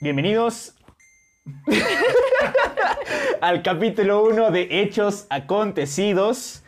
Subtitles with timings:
[0.00, 0.74] Bienvenidos
[3.40, 6.62] al capítulo 1 de Hechos Acontecidos.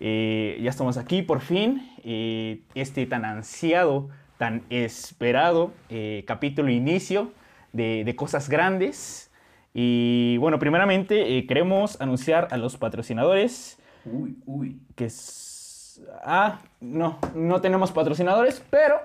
[0.00, 1.88] Eh, ya estamos aquí por fin.
[2.04, 4.08] eh, este tan ansiado,
[4.38, 7.32] tan esperado eh, capítulo inicio
[7.72, 9.30] de, de cosas grandes.
[9.74, 14.80] Y bueno, primeramente eh, queremos anunciar a los patrocinadores Uy, uy.
[14.96, 16.02] que es...
[16.24, 18.96] Ah, no, no tenemos patrocinadores, pero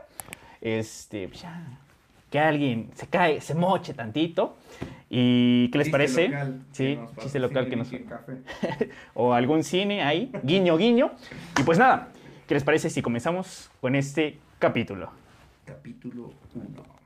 [0.62, 1.80] este, pues ya,
[2.30, 4.58] que alguien se cae, se moche tantito.
[5.10, 6.28] ¿Y qué les Chiste parece?
[6.28, 7.90] local sí, chiste local que nos...
[7.90, 8.42] Café.
[9.14, 11.12] o algún cine ahí, guiño, guiño.
[11.58, 12.10] Y pues nada,
[12.48, 15.12] ¿qué les parece si comenzamos con este capítulo?
[15.66, 16.98] Capítulo 1.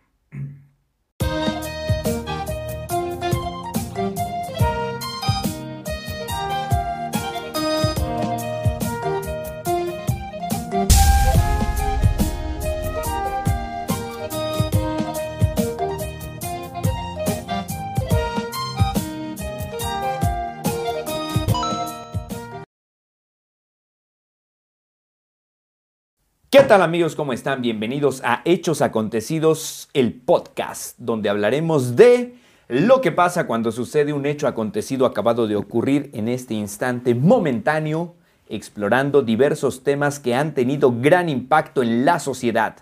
[26.51, 27.15] ¿Qué tal amigos?
[27.15, 27.61] ¿Cómo están?
[27.61, 32.35] Bienvenidos a Hechos Acontecidos, el podcast, donde hablaremos de
[32.67, 38.15] lo que pasa cuando sucede un hecho acontecido acabado de ocurrir en este instante momentáneo,
[38.49, 42.75] explorando diversos temas que han tenido gran impacto en la sociedad.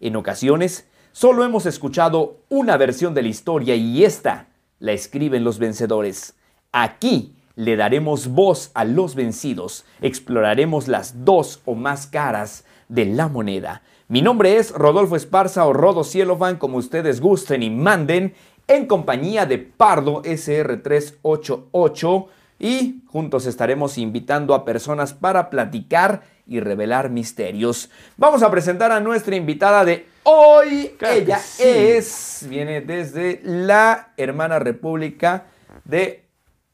[0.00, 4.46] En ocasiones, solo hemos escuchado una versión de la historia y esta
[4.78, 6.36] la escriben los vencedores.
[6.70, 13.28] Aquí le daremos voz a los vencidos, exploraremos las dos o más caras de la
[13.28, 13.82] moneda.
[14.08, 18.34] Mi nombre es Rodolfo Esparza o Rodo Cielofan, como ustedes gusten y manden,
[18.68, 22.26] en compañía de Pardo SR388
[22.58, 27.90] y juntos estaremos invitando a personas para platicar y revelar misterios.
[28.16, 30.94] Vamos a presentar a nuestra invitada de hoy.
[30.98, 31.64] Claro Ella sí.
[31.64, 35.44] es, viene desde la hermana república
[35.84, 36.25] de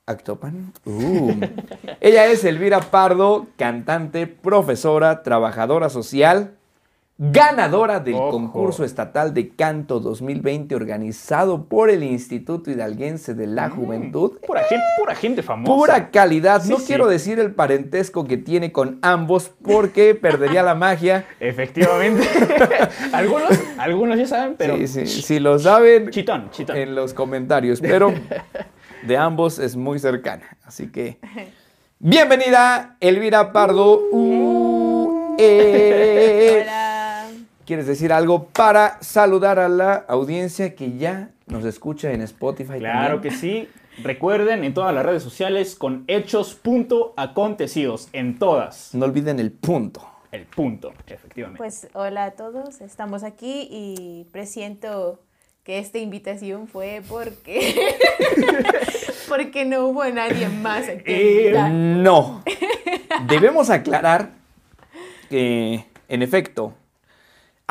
[0.07, 0.73] Actopan.
[0.85, 1.35] Uh.
[2.01, 6.57] Ella es Elvira Pardo, cantante, profesora, trabajadora social,
[7.19, 8.31] ganadora del Ojo.
[8.33, 14.41] concurso estatal de canto 2020 organizado por el Instituto Hidalguense de la Juventud.
[14.45, 15.73] Pura gente, pura gente famosa.
[15.73, 16.63] Pura calidad.
[16.63, 16.87] Sí, no sí.
[16.89, 21.27] quiero decir el parentesco que tiene con ambos porque perdería la magia.
[21.39, 22.27] Efectivamente.
[23.13, 24.77] algunos, algunos ya saben, pero...
[24.79, 26.77] Sí, sí, si lo saben, Chitón, chitón.
[26.77, 28.13] en los comentarios, pero
[29.03, 30.57] de ambos es muy cercana.
[30.65, 31.19] Así que,
[31.99, 34.01] bienvenida, Elvira Pardo.
[34.11, 36.61] Uh, eh.
[36.63, 37.27] Hola.
[37.67, 42.79] ¿Quieres decir algo para saludar a la audiencia que ya nos escucha en Spotify?
[42.79, 43.69] Claro que sí.
[44.03, 48.09] Recuerden en todas las redes sociales con hechos.acontecidos.
[48.13, 48.95] En todas.
[48.95, 50.09] No olviden el punto.
[50.33, 51.59] El punto, efectivamente.
[51.59, 55.21] Pues hola a todos, estamos aquí y presiento
[55.65, 57.97] que esta invitación fue porque
[59.29, 61.05] porque no hubo nadie más aquí.
[61.07, 61.55] Eh.
[61.71, 62.43] No.
[63.29, 64.31] Debemos aclarar
[65.31, 66.75] que, en efecto,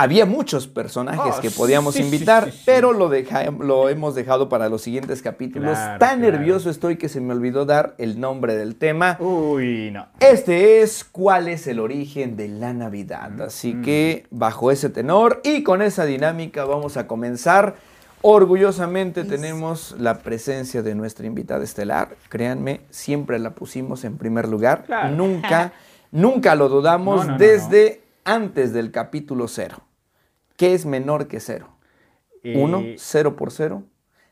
[0.01, 2.63] había muchos personajes Oh, que podíamos sí, invitar, sí, sí.
[2.65, 5.77] pero lo, deja- lo hemos dejado para los siguientes capítulos.
[5.77, 6.37] Claro, Tan claro.
[6.37, 9.17] nervioso estoy que se me olvidó dar el nombre del tema.
[9.19, 10.07] Uy, no.
[10.19, 13.41] Este es cuál es el origen de la Navidad.
[13.41, 17.75] Así que bajo ese tenor y con esa dinámica vamos a comenzar.
[18.23, 22.15] Orgullosamente tenemos la presencia de nuestra invitada estelar.
[22.29, 24.83] Créanme, siempre la pusimos en primer lugar.
[24.85, 25.15] Claro.
[25.15, 25.73] Nunca,
[26.11, 29.81] nunca lo dudamos No, no, no, desde antes del capítulo cero.
[30.61, 31.69] ¿Qué es menor que cero?
[32.43, 33.81] Eh, Uno, cero por cero.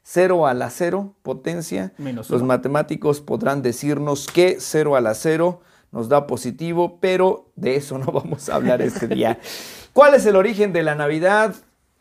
[0.04, 1.92] Cero a la cero, potencia.
[1.98, 7.78] Menos Los matemáticos podrán decirnos que cero a la cero nos da positivo, pero de
[7.78, 9.40] eso no vamos a hablar este día.
[9.94, 11.56] ¿Cuál es el origen de la Navidad?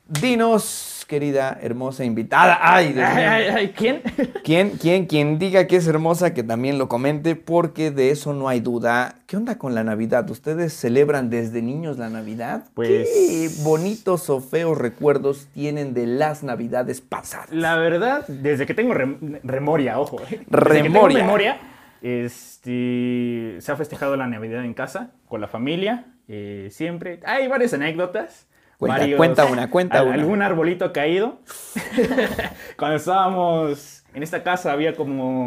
[0.07, 2.59] Dinos, querida, hermosa invitada.
[2.63, 3.29] Ay, Dios Ay, mío.
[3.29, 4.03] ay, ay, ¿Quién?
[4.45, 8.49] ¿Quién, quién, quien diga que es hermosa, que también lo comente, porque de eso no
[8.49, 9.17] hay duda.
[9.27, 10.31] ¿Qué onda con la Navidad?
[10.31, 12.65] ¿Ustedes celebran desde niños la Navidad?
[12.75, 17.51] Pues- ¿Qué bonitos o feos recuerdos tienen de las Navidades pasadas?
[17.51, 20.19] La verdad, desde que tengo rem- remoria, ojo.
[20.31, 20.43] eh.
[20.47, 21.19] Desde que tengo Remoria.
[21.25, 21.59] memoria,
[22.01, 27.21] este, se ha festejado la Navidad en casa, con la familia, eh, siempre.
[27.25, 28.47] Hay varias anécdotas.
[28.79, 30.15] Cuenta, varios- cuenta una, cuenta una.
[30.15, 31.41] Algún arbolito caído.
[32.79, 35.47] Cuando estábamos en esta casa, había como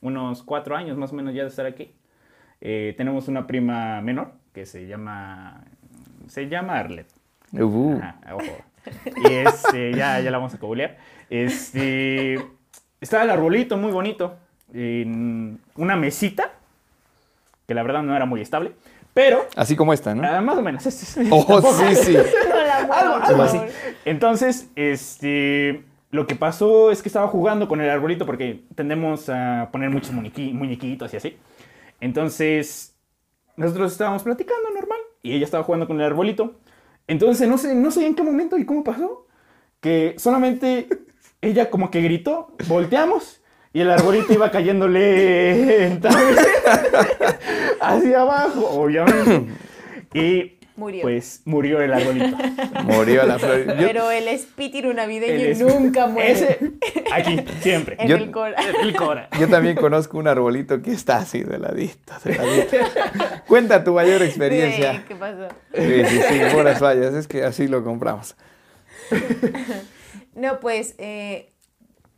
[0.00, 1.92] unos cuatro años más o menos ya de estar aquí.
[2.62, 5.64] Eh, tenemos una prima menor que se llama,
[6.28, 7.06] se llama Arlet.
[7.52, 8.00] Uh,
[8.32, 8.56] ojo.
[9.28, 10.96] Y este, ya, ya la vamos a cobulear.
[11.28, 12.40] Este,
[13.00, 14.36] estaba el arbolito muy bonito.
[14.72, 16.52] En una mesita,
[17.66, 18.72] que la verdad no era muy estable.
[19.16, 20.28] Pero, Así como esta, ¿no?
[20.28, 20.84] ah, más o menos.
[20.84, 22.16] este es- Oh, sí, sí.
[22.92, 23.58] Algo, así.
[24.04, 29.70] Entonces, este, lo que pasó es que estaba jugando con el arbolito porque tendemos a
[29.72, 31.38] poner muchos muñequi- muñequitos y así.
[31.98, 32.94] Entonces,
[33.56, 36.56] nosotros estábamos platicando normal y ella estaba jugando con el arbolito.
[37.06, 39.26] Entonces, no sé, no sé en qué momento y cómo pasó,
[39.80, 40.88] que solamente
[41.40, 43.40] ella como que gritó, volteamos
[43.76, 46.42] y el arbolito iba cayendo lentamente
[47.80, 49.52] hacia abajo, obviamente.
[50.14, 51.02] Y Murió.
[51.02, 52.36] pues murió el arbolito.
[52.84, 53.66] Murió la flor.
[53.66, 56.32] Yo- Pero el espíritu navideño El nunca muere.
[56.32, 56.58] Ese,
[57.12, 57.96] aquí, siempre.
[57.98, 58.54] en Yo- el cora.
[58.82, 59.28] El Cora.
[59.38, 62.76] Yo también conozco un arbolito que está así de ladito, de ladito.
[63.46, 65.04] Cuenta tu mayor Sí, experiencia.
[65.06, 65.48] ¿Qué pasó?
[65.74, 68.36] Sí, sí, sí, buenas fallas, es que así lo compramos.
[70.34, 71.50] No, pues eh,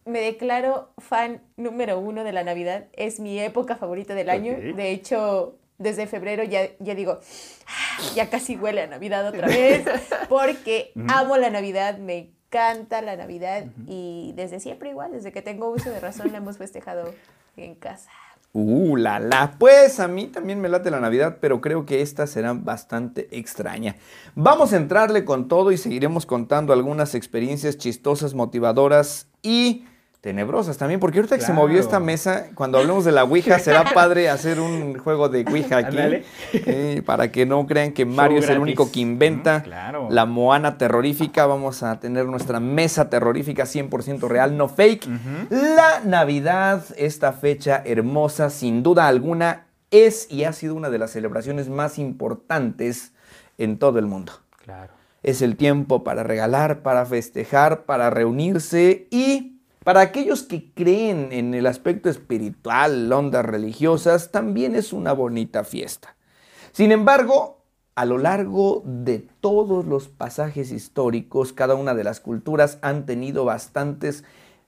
[0.08, 2.87] me declaro fan número uno de la Navidad.
[2.93, 4.56] Es mi época favorita del año.
[4.56, 7.20] De hecho, desde febrero ya, ya digo,
[7.66, 9.84] "Ah, ya casi huele a Navidad otra vez.
[10.28, 13.66] Porque amo la Navidad, me encanta la Navidad.
[13.87, 17.14] Y desde siempre igual, desde que tengo uso de razón, la hemos festejado
[17.56, 18.11] en casa.
[18.54, 19.56] Uh, la la.
[19.58, 23.96] Pues a mí también me late la Navidad, pero creo que esta será bastante extraña.
[24.34, 29.84] Vamos a entrarle con todo y seguiremos contando algunas experiencias chistosas, motivadoras y
[30.20, 33.84] tenebrosas también, porque ahorita que se movió esta mesa, cuando hablemos de la Ouija, será
[33.94, 35.96] padre hacer un juego de Ouija aquí,
[36.52, 40.08] eh, para que no crean que Mario es el único que inventa claro.
[40.10, 41.46] la Moana terrorífica.
[41.46, 45.08] Vamos a tener nuestra mesa terrorífica 100% real, no fake.
[45.50, 51.12] La Navidad, esta fecha hermosa, sin duda alguna, es y ha sido una de las
[51.12, 53.12] celebraciones más importantes
[53.56, 54.32] en todo el mundo.
[54.64, 54.92] Claro.
[55.22, 59.57] Es el tiempo para regalar, para festejar, para reunirse y
[59.88, 66.14] para aquellos que creen en el aspecto espiritual, ondas religiosas, también es una bonita fiesta.
[66.73, 67.64] Sin embargo,
[67.94, 73.46] a lo largo de todos los pasajes históricos, cada una de las culturas han tenido
[73.46, 74.25] bastantes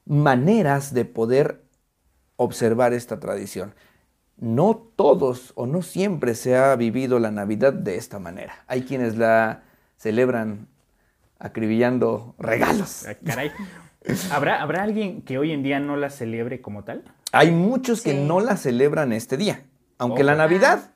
[0.06, 1.64] maneras de poder
[2.36, 3.74] observar esta tradición.
[4.38, 8.64] No todos o no siempre se ha vivido la Navidad de esta manera.
[8.68, 9.64] Hay quienes la
[9.98, 10.66] celebran
[11.38, 13.04] acribillando regalos.
[13.06, 13.50] Ah, Caray.
[14.30, 17.04] ¿Habrá, ¿Habrá alguien que hoy en día no la celebre como tal?
[17.32, 19.62] Hay muchos que no la celebran este día,
[19.98, 20.26] aunque Oh.
[20.26, 20.90] la Navidad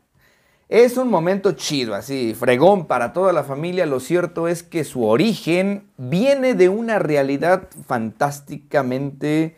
[0.69, 3.85] es un momento chido, así, fregón para toda la familia.
[3.87, 9.57] Lo cierto es que su origen viene de una realidad fantásticamente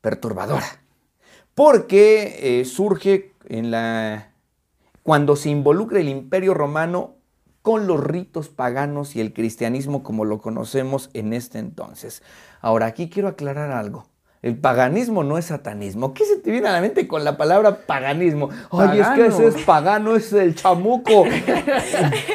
[0.00, 0.66] perturbadora,
[1.54, 4.32] porque eh, surge en la
[5.02, 7.14] cuando se involucra el Imperio Romano
[7.62, 12.22] con los ritos paganos y el cristianismo como lo conocemos en este entonces.
[12.60, 14.06] Ahora, aquí quiero aclarar algo.
[14.42, 16.14] El paganismo no es satanismo.
[16.14, 18.48] ¿Qué se te viene a la mente con la palabra paganismo?
[18.72, 21.24] Ay, es que ese es pagano, es el chamuco.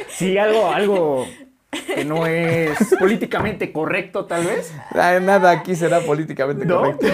[0.10, 1.26] Sí, algo, algo
[1.94, 4.74] que no es políticamente correcto, tal vez.
[4.94, 6.78] Nada aquí será políticamente ¿No?
[6.78, 7.06] correcto.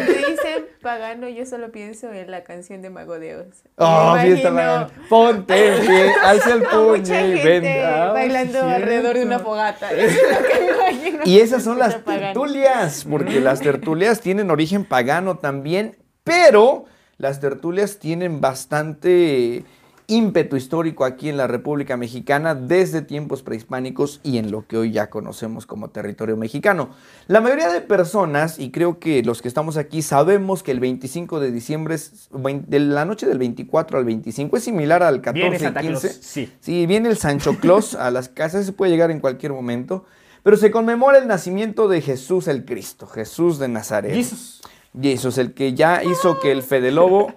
[0.81, 3.63] Pagano, yo solo pienso en la canción de Mago de Oz.
[3.75, 4.89] Oh, fiesta pagana.
[5.10, 7.86] Ponte pie, alza el puño mucha y gente ven.
[7.86, 9.92] Ah, bailando alrededor de una fogata.
[9.92, 14.83] Eso es lo que imagino Y esas son las tertulias, porque las tertulias tienen origen
[14.83, 16.86] pagano también, pero
[17.18, 19.63] las tertulias tienen bastante
[20.12, 24.92] ímpetu histórico aquí en la República Mexicana desde tiempos prehispánicos y en lo que hoy
[24.92, 26.90] ya conocemos como territorio mexicano.
[27.28, 31.39] La mayoría de personas, y creo que los que estamos aquí sabemos que el 25
[31.39, 32.30] de diciembre, es,
[32.68, 36.01] de la noche del 24 al 25, es similar al 14 Viene y Santa Claus,
[36.01, 36.20] 15.
[36.22, 36.53] sí.
[36.60, 40.03] Sí, viene el Sancho Claus a las casas, se puede llegar en cualquier momento,
[40.44, 44.13] pero se conmemora el nacimiento de Jesús el Cristo, Jesús de Nazaret.
[44.13, 44.62] Jesús.
[45.01, 47.34] Jesús, el que ya hizo que el Fede Lobo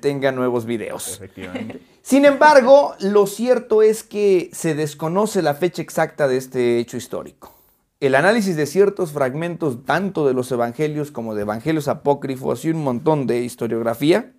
[0.00, 1.16] tenga nuevos videos.
[1.16, 1.80] Efectivamente.
[2.02, 7.54] Sin embargo, lo cierto es que se desconoce la fecha exacta de este hecho histórico.
[8.00, 12.82] El análisis de ciertos fragmentos, tanto de los evangelios como de evangelios apócrifos y un
[12.82, 14.32] montón de historiografía,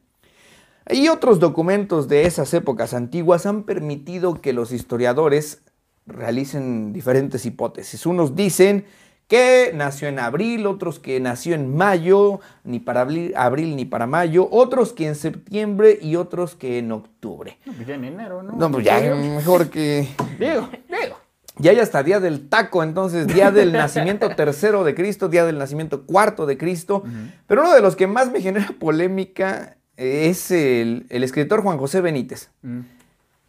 [0.89, 5.62] y otros documentos de esas épocas antiguas han permitido que los historiadores
[6.08, 8.05] realicen diferentes hipótesis.
[8.05, 8.86] Unos dicen
[9.30, 14.08] que nació en abril, otros que nació en mayo, ni para abril, abril ni para
[14.08, 17.60] mayo, otros que en septiembre y otros que en octubre.
[17.64, 18.54] No, pues ya en enero, ¿no?
[18.54, 20.08] No, pues ya mejor que...
[20.40, 21.16] Digo, digo.
[21.60, 25.60] Ya hay hasta día del taco, entonces día del nacimiento tercero de Cristo, día del
[25.60, 27.04] nacimiento cuarto de Cristo.
[27.46, 32.02] Pero uno de los que más me genera polémica es el, el escritor Juan José
[32.02, 32.50] Benítez.
[32.64, 32.80] Mm,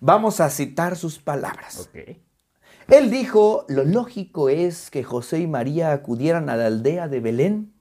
[0.01, 1.89] Vamos a citar sus palabras.
[1.89, 2.17] ok.
[2.91, 7.73] Él dijo, lo lógico es que José y María acudieran a la aldea de Belén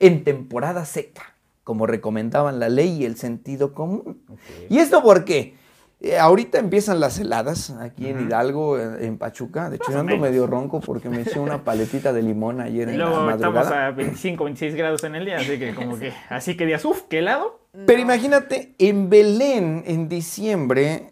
[0.00, 4.22] en temporada seca, como recomendaban la ley y el sentido común.
[4.68, 5.54] ¿Y esto por qué?
[6.00, 9.68] Eh, ahorita empiezan las heladas aquí en Hidalgo, en, en Pachuca.
[9.68, 12.92] De hecho, yo ando medio ronco porque me eché una paletita de limón ayer Y
[12.92, 13.86] en la luego estamos madrugada.
[13.88, 17.02] a 25, 26 grados en el día, así que como que, así que días, uff,
[17.02, 17.60] qué helado.
[17.86, 21.09] Pero imagínate, en Belén, en diciembre,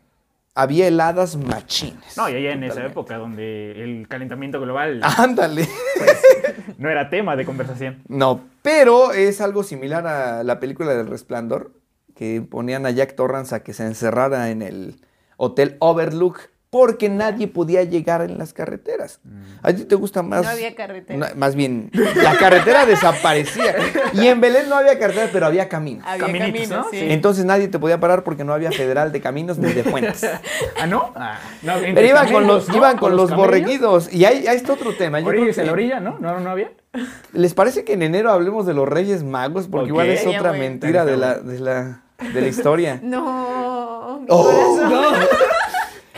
[0.58, 2.16] había heladas machines.
[2.16, 5.68] No, y allá en esa época donde el calentamiento global Ándale.
[6.78, 8.02] no era tema de conversación.
[8.08, 11.70] No, pero es algo similar a la película del Resplandor,
[12.16, 15.00] que ponían a Jack Torrance a que se encerrara en el
[15.36, 19.20] hotel Overlook porque nadie podía llegar en las carreteras.
[19.62, 20.42] ¿A ti te gusta más?
[20.44, 21.32] No había carretera.
[21.34, 23.74] más bien, la carretera desaparecía.
[24.12, 26.04] Y en Belén no había carretera, pero había caminos.
[26.06, 26.90] Había Caminitos, caminos, ¿no?
[26.90, 26.98] sí.
[27.10, 30.26] Entonces nadie te podía parar porque no había federal de caminos ni de puentes.
[30.78, 31.12] ¿Ah, no?
[31.16, 32.76] Ah, no Pero iban con los, ¿no?
[32.76, 33.46] iban con los camellos.
[33.46, 34.12] borreguidos.
[34.12, 35.20] Y ahí, ahí está otro tema.
[35.20, 36.18] Yo creo Orillas que- en la orilla, ¿no?
[36.18, 36.70] ¿No, no había?
[37.32, 39.68] ¿Les parece que en enero hablemos de los Reyes Magos?
[39.68, 42.02] Porque igual es otra mentira de la, de la,
[42.34, 43.00] de la historia.
[43.02, 45.28] No, mi Oh, corazón.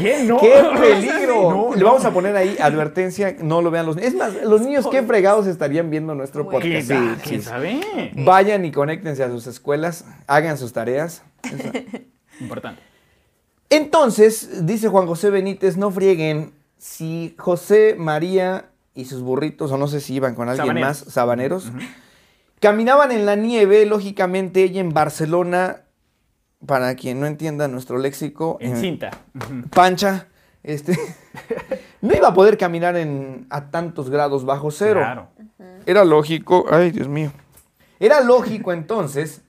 [0.01, 0.25] ¿Qué?
[0.25, 0.39] No.
[0.41, 1.51] ¡Qué peligro!
[1.51, 4.13] No, Le vamos a poner ahí advertencia, no lo vean los niños.
[4.13, 6.61] Es más, los niños qué fregados estarían viendo nuestro Bueno.
[6.61, 6.89] ¿Quién, podcast.
[6.89, 7.49] Sí, ah, quién sí.
[7.49, 8.13] sabe?
[8.17, 11.23] Vayan y conéctense a sus escuelas, hagan sus tareas.
[12.41, 12.83] Importante.
[13.69, 19.87] Entonces, dice Juan José Benítez, no frieguen si José, María y sus burritos, o no
[19.87, 21.05] sé si iban con alguien Sabaneros.
[21.05, 21.73] más, sabaneros,
[22.59, 25.83] caminaban en la nieve, lógicamente ella en Barcelona,
[26.67, 29.11] para quien no entienda nuestro léxico, En eh, cinta.
[29.71, 30.27] Pancha,
[30.63, 30.99] este,
[32.01, 35.01] no iba a poder caminar en, a tantos grados bajo cero.
[35.01, 35.29] Claro.
[35.87, 37.33] Era lógico, ay Dios mío.
[37.99, 39.43] Era lógico entonces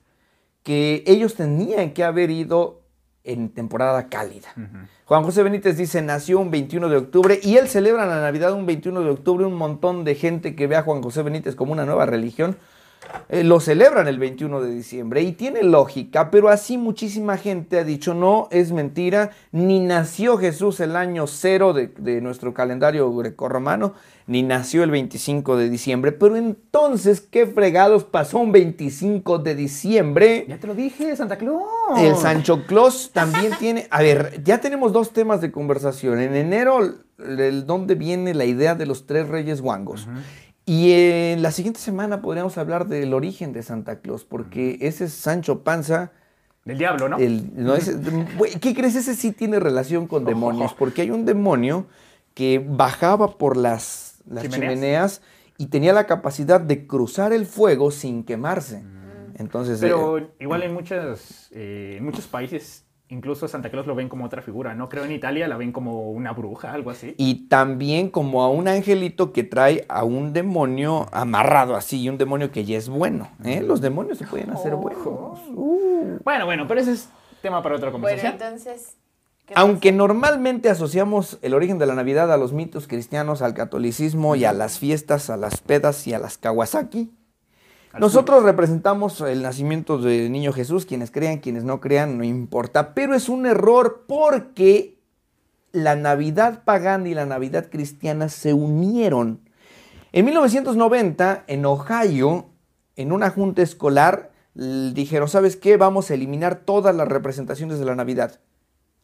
[0.62, 2.82] que ellos tenían que haber ido
[3.24, 4.48] en temporada cálida.
[5.04, 8.66] Juan José Benítez dice, nació un 21 de octubre y él celebra la Navidad un
[8.66, 9.46] 21 de octubre.
[9.46, 12.56] Un montón de gente que ve a Juan José Benítez como una nueva religión
[13.28, 17.84] eh, lo celebran el 21 de diciembre y tiene lógica, pero así muchísima gente ha
[17.84, 23.94] dicho, no, es mentira, ni nació Jesús el año cero de, de nuestro calendario grecorromano,
[24.26, 30.46] ni nació el 25 de diciembre, pero entonces, ¿qué fregados pasó un 25 de diciembre?
[30.48, 31.62] Ya te lo dije, Santa Claus.
[31.98, 33.88] El Sancho Claus también tiene.
[33.90, 36.20] A ver, ya tenemos dos temas de conversación.
[36.20, 36.78] En enero,
[37.18, 40.06] el, el dónde viene la idea de los tres reyes guangos.
[40.64, 45.12] Y en la siguiente semana podríamos hablar del origen de Santa Claus, porque ese es
[45.12, 46.12] Sancho Panza.
[46.64, 47.18] Del diablo, ¿no?
[47.18, 47.98] el- no, ese-
[48.60, 48.94] ¿Qué crees?
[48.94, 51.86] Ese sí tiene relación con demonios, porque hay un demonio
[52.34, 54.70] que bajaba por las, las ¿Chimeneas?
[54.70, 55.22] chimeneas
[55.58, 58.82] y tenía la capacidad de cruzar el fuego sin quemarse.
[59.34, 64.08] Entonces, Pero eh, igual en muchos, eh, en muchos países, incluso Santa Claus lo ven
[64.08, 64.88] como otra figura, ¿no?
[64.88, 67.14] Creo en Italia la ven como una bruja, algo así.
[67.18, 72.16] Y también como a un angelito que trae a un demonio amarrado así, y un
[72.16, 73.28] demonio que ya es bueno.
[73.44, 73.62] ¿eh?
[73.62, 75.40] Los demonios se pueden hacer buenos.
[75.54, 76.18] Uh.
[76.24, 77.08] Bueno, bueno, pero ese es
[77.42, 78.32] tema para otra Bueno, conversación.
[78.32, 78.96] entonces.
[79.46, 84.36] ¿qué Aunque normalmente asociamos el origen de la Navidad a los mitos cristianos, al catolicismo
[84.36, 87.10] y a las fiestas, a las pedas y a las Kawasaki,
[87.98, 93.14] nosotros representamos el nacimiento del niño Jesús, quienes crean, quienes no crean, no importa, pero
[93.14, 94.98] es un error porque
[95.72, 99.40] la Navidad pagana y la Navidad cristiana se unieron.
[100.12, 102.46] En 1990, en Ohio,
[102.96, 105.76] en una junta escolar, dijeron, ¿sabes qué?
[105.76, 108.40] Vamos a eliminar todas las representaciones de la Navidad.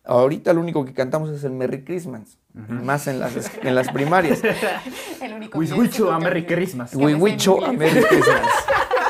[0.05, 2.39] Ahorita lo único que cantamos es el Merry Christmas,
[2.69, 4.41] más en las, en las primarias.
[5.23, 6.45] El único villancico a Merry.
[6.45, 6.93] Christmas.
[6.95, 6.99] A.
[6.99, 8.43] Merry Christmas.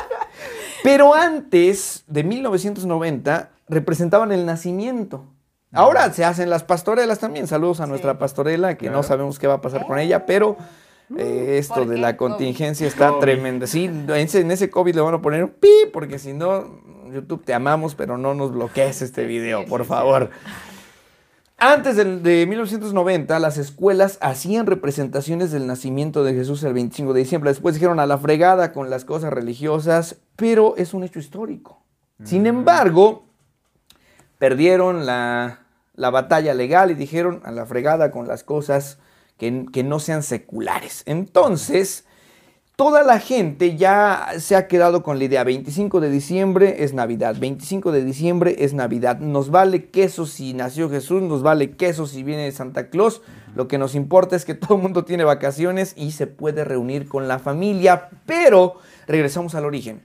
[0.83, 5.25] Pero antes de 1990 representaban el nacimiento.
[5.71, 7.47] Ahora se hacen las pastorelas también.
[7.47, 10.57] Saludos a nuestra pastorela, que no sabemos qué va a pasar con ella, pero
[11.17, 12.31] eh, esto ¿Por de la COVID.
[12.31, 13.19] contingencia está COVID.
[13.19, 13.67] tremenda.
[13.67, 16.81] Sí, en ese, en ese COVID le van a poner un pi, porque si no,
[17.13, 20.29] YouTube te amamos, pero no nos bloquees este video, por favor.
[21.61, 27.19] Antes del- de 1990, las escuelas hacían representaciones del nacimiento de Jesús el 25 de
[27.19, 27.49] diciembre.
[27.51, 31.83] Después dijeron a la fregada con las cosas religiosas, pero es un hecho histórico.
[32.23, 33.25] Sin embargo,
[34.37, 35.59] perdieron la,
[35.95, 38.97] la batalla legal y dijeron a la fregada con las cosas
[39.37, 41.03] que, que no sean seculares.
[41.05, 42.05] Entonces,
[42.79, 47.35] toda la gente ya se ha quedado con la idea, 25 de diciembre es Navidad,
[47.37, 52.23] 25 de diciembre es Navidad, nos vale queso si nació Jesús, nos vale queso si
[52.23, 53.21] viene Santa Claus,
[53.53, 57.09] lo que nos importa es que todo el mundo tiene vacaciones y se puede reunir
[57.09, 58.75] con la familia, pero
[59.07, 60.01] regresamos al origen.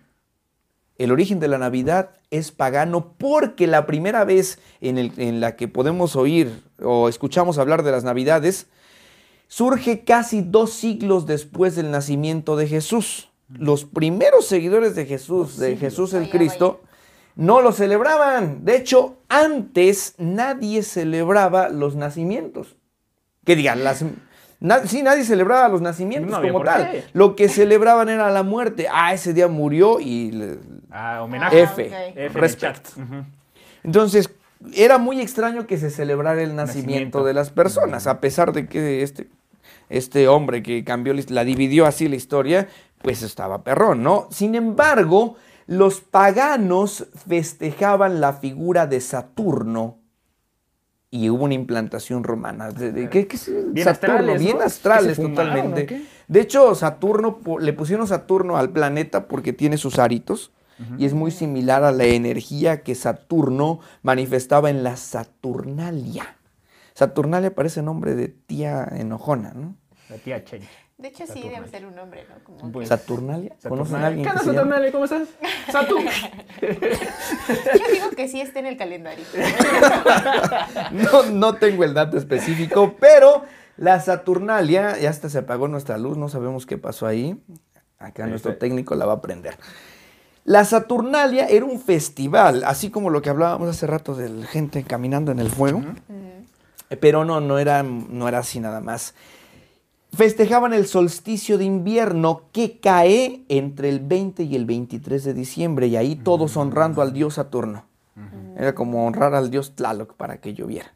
[0.98, 5.54] El origen de la Navidad es pagano porque la primera vez en, el- en la
[5.54, 8.66] que podemos oír o escuchamos hablar de las Navidades
[9.58, 13.30] surge casi dos siglos después del nacimiento de Jesús.
[13.48, 16.80] Los primeros seguidores de Jesús, de Jesús el Cristo,
[17.36, 18.64] no lo celebraban.
[18.64, 22.74] De hecho, antes nadie celebraba los nacimientos.
[23.44, 24.04] Que digan, las...
[24.58, 26.90] na- sí, nadie celebraba los nacimientos No como tal.
[26.90, 27.04] qué.
[27.12, 28.88] Lo que celebraban era la muerte.
[28.92, 30.32] Ah, ese día murió y...
[30.32, 30.58] le-
[30.90, 31.62] Ah, homenaje.
[31.62, 31.86] F.
[31.86, 31.92] ok.
[31.92, 32.88] F en el Respect.
[33.84, 34.30] Entonces,
[34.74, 37.24] era muy extraño que se celebrara el nacimiento, Nacimiento.
[37.24, 39.28] de las personas, a pesar de que este,
[39.88, 42.68] este hombre que cambió, la dividió así la historia,
[43.02, 44.28] pues estaba perrón, ¿no?
[44.30, 45.36] Sin embargo,
[45.66, 49.98] los paganos festejaban la figura de Saturno
[51.10, 52.70] y hubo una implantación romana.
[52.70, 53.50] ¿De, de- qué- qué es?
[53.72, 54.44] Bien Saturno, astrales, ¿no?
[54.44, 56.02] bien ¿Qué astrales fumaron, totalmente.
[56.26, 60.50] De hecho, Saturno, le pusieron Saturno al planeta porque tiene sus aritos
[60.98, 66.36] y es muy similar a la energía que Saturno manifestaba en la Saturnalia.
[66.94, 69.76] Saturnalia parece nombre de tía enojona, ¿no?
[70.08, 70.62] La tía Chen.
[70.96, 72.44] De hecho, sí debe ser un nombre, ¿no?
[72.44, 73.56] Como Pues, Saturnalia.
[73.68, 74.44] ¿Conocen a alguien ¿Qué onda?
[74.44, 74.92] Saturnalia?
[74.92, 75.28] ¿Cómo estás?
[75.72, 75.96] Satu.
[76.62, 79.24] Yo digo que sí está en el calendario.
[80.92, 83.42] No, no tengo el dato específico, pero
[83.76, 87.42] la Saturnalia, ya hasta se apagó nuestra luz, no sabemos qué pasó ahí.
[87.98, 89.56] Acá nuestro técnico la va a prender.
[90.44, 95.32] La Saturnalia era un festival, así como lo que hablábamos hace rato de gente caminando
[95.32, 95.82] en el fuego.
[96.08, 96.43] Eh,
[97.00, 99.14] Pero no, no era, no era así nada más.
[100.12, 105.88] Festejaban el solsticio de invierno que cae entre el 20 y el 23 de diciembre
[105.88, 107.86] y ahí todos honrando al dios Saturno.
[108.56, 110.92] Era como honrar al dios Tlaloc para que lloviera.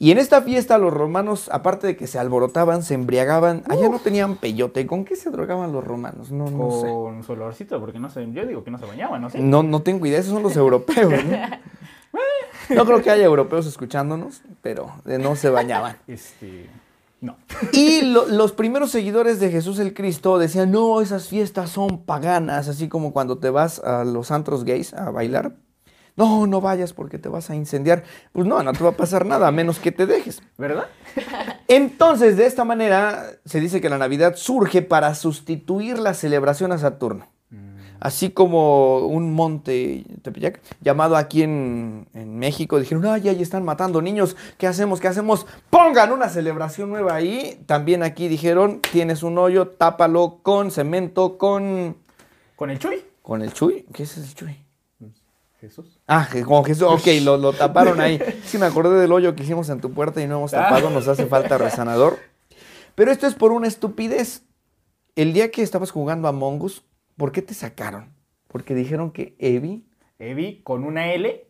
[0.00, 3.98] Y en esta fiesta los romanos, aparte de que se alborotaban, se embriagaban, allá no
[3.98, 4.86] tenían peyote.
[4.86, 6.30] ¿Con qué se drogaban los romanos?
[6.30, 6.86] No, no sé.
[6.86, 9.40] Con su olorcito, porque no sé, yo digo que no se bañaban, ¿no sé?
[9.40, 11.36] No, no tengo idea, esos son los europeos, ¿no?
[12.70, 15.96] No creo que haya europeos escuchándonos, pero eh, no se bañaban.
[16.06, 16.68] Este,
[17.20, 17.36] no.
[17.72, 22.68] Y lo- los primeros seguidores de Jesús el Cristo decían, no, esas fiestas son paganas,
[22.68, 25.54] así como cuando te vas a los antros gays a bailar.
[26.16, 28.02] No, no vayas porque te vas a incendiar.
[28.32, 30.42] Pues no, no te va a pasar nada, a menos que te dejes.
[30.58, 30.88] ¿Verdad?
[31.68, 36.78] Entonces, de esta manera, se dice que la Navidad surge para sustituir la celebración a
[36.78, 37.28] Saturno.
[38.00, 44.00] Así como un monte Tepeyac, llamado aquí en, en México, dijeron, ay, ahí están matando
[44.02, 45.00] niños, ¿qué hacemos?
[45.00, 45.46] ¿Qué hacemos?
[45.70, 47.60] Pongan una celebración nueva ahí.
[47.66, 51.96] También aquí dijeron, tienes un hoyo, tápalo con cemento, con...
[52.56, 53.02] Con el Chuy.
[53.22, 53.84] ¿Con el chuy?
[53.92, 54.56] ¿Qué es el chuy?
[55.60, 55.98] Jesús.
[56.06, 58.18] Ah, que- con Jesús, ok, lo, lo taparon ahí.
[58.44, 61.08] Sí, me acordé del hoyo que hicimos en tu puerta y no hemos tapado, nos
[61.08, 62.16] hace falta resanador.
[62.94, 64.42] Pero esto es por una estupidez.
[65.16, 66.84] El día que estabas jugando a Mongus,
[67.18, 68.14] ¿por qué te sacaron?
[68.46, 69.84] Porque dijeron que Evi...
[70.18, 71.44] Evi con una L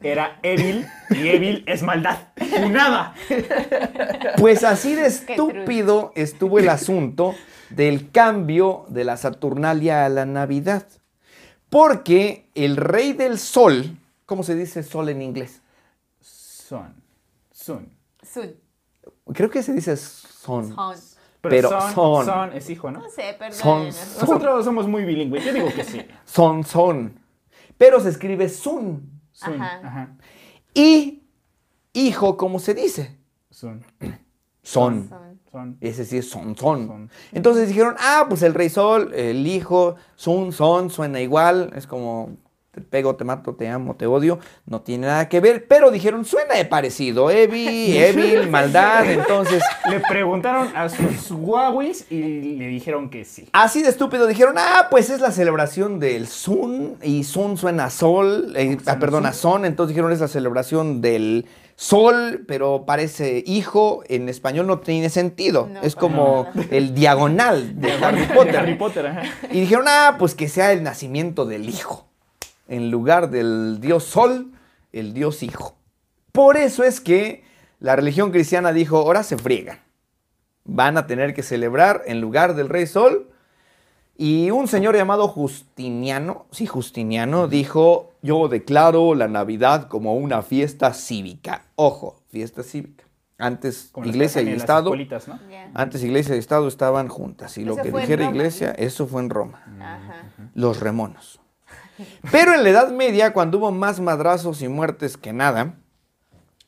[0.00, 2.28] era Evil y Evil es maldad.
[2.70, 3.14] Nada.
[4.38, 7.34] Pues así de estúpido estuvo el asunto
[7.70, 10.86] del cambio de la Saturnalia a la Navidad.
[11.68, 15.60] Porque el rey del sol, ¿cómo se dice sol en inglés?
[16.20, 16.94] Son.
[17.52, 17.90] Sun.
[18.22, 18.54] Sun.
[19.34, 20.74] Creo que se dice son.
[20.74, 21.17] Son.
[21.40, 22.26] Pero, Pero son, son.
[22.26, 23.00] son es hijo, ¿no?
[23.00, 23.58] No sé, perdón.
[23.58, 25.44] Son- Nosotros somos muy bilingües.
[25.44, 26.00] Yo digo que sí.
[26.24, 27.20] Son, son.
[27.76, 29.20] Pero se escribe sun.
[29.32, 29.62] Sun.
[29.62, 29.80] Ajá.
[29.84, 30.16] Ajá.
[30.74, 31.22] Y
[31.92, 33.16] hijo, ¿cómo se dice?
[33.50, 33.84] Son.
[34.62, 35.08] Son.
[35.08, 35.38] Son.
[35.50, 35.78] Son.
[35.80, 36.86] Ese sí es son, son.
[36.88, 37.10] Son.
[37.32, 41.72] Entonces dijeron, ah, pues el rey sol, el hijo, sun, son, suena igual.
[41.74, 42.36] Es como
[42.78, 44.38] te pego, te mato, te amo, te odio.
[44.66, 45.66] No tiene nada que ver.
[45.66, 47.30] Pero dijeron, suena de parecido.
[47.30, 49.04] Evi, Evil, maldad.
[49.10, 53.48] Entonces, Le preguntaron a sus Huawei's y le dijeron que sí.
[53.52, 56.96] así de estúpido dijeron, ah, pues es la celebración del sun.
[57.02, 58.52] Y sun suena a sol.
[58.56, 59.64] eh, ah, Suena perdón, a son.
[59.64, 64.02] Entonces dijeron, es la celebración del sol, pero parece hijo.
[64.08, 65.68] En español no tiene sentido.
[65.72, 68.56] No, es como el diagonal de Harry De Potter.
[68.56, 69.22] Harry Potter, ajá.
[69.50, 72.07] Y dijeron, ah, pues que sea el nacimiento del hijo.
[72.68, 74.52] En lugar del dios sol,
[74.92, 75.76] el dios hijo.
[76.32, 77.42] Por eso es que
[77.80, 79.80] la religión cristiana dijo, ahora se friegan.
[80.64, 83.30] Van a tener que celebrar en lugar del rey sol.
[84.16, 90.92] Y un señor llamado Justiniano, sí, Justiniano, dijo, yo declaro la Navidad como una fiesta
[90.92, 91.66] cívica.
[91.76, 93.04] Ojo, fiesta cívica.
[93.38, 94.92] Antes Como iglesia y Estado.
[95.72, 97.56] Antes iglesia y Estado estaban juntas.
[97.56, 99.62] Y lo que dijera Roma, iglesia, eso fue en Roma.
[99.80, 100.24] Ajá.
[100.54, 101.40] Los remonos.
[102.30, 105.74] Pero en la Edad Media, cuando hubo más madrazos y muertes que nada,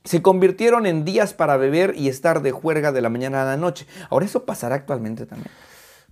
[0.04, 3.56] se convirtieron en días para beber y estar de juerga de la mañana a la
[3.56, 3.86] noche.
[4.08, 5.50] Ahora eso pasará actualmente también.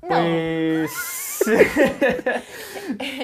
[0.02, 0.08] No.
[0.08, 0.90] Pues.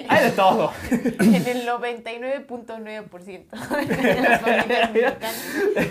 [0.08, 0.72] Hay de todo.
[0.90, 3.50] En el 99.9%
[3.86, 5.44] de las familias mexicanas.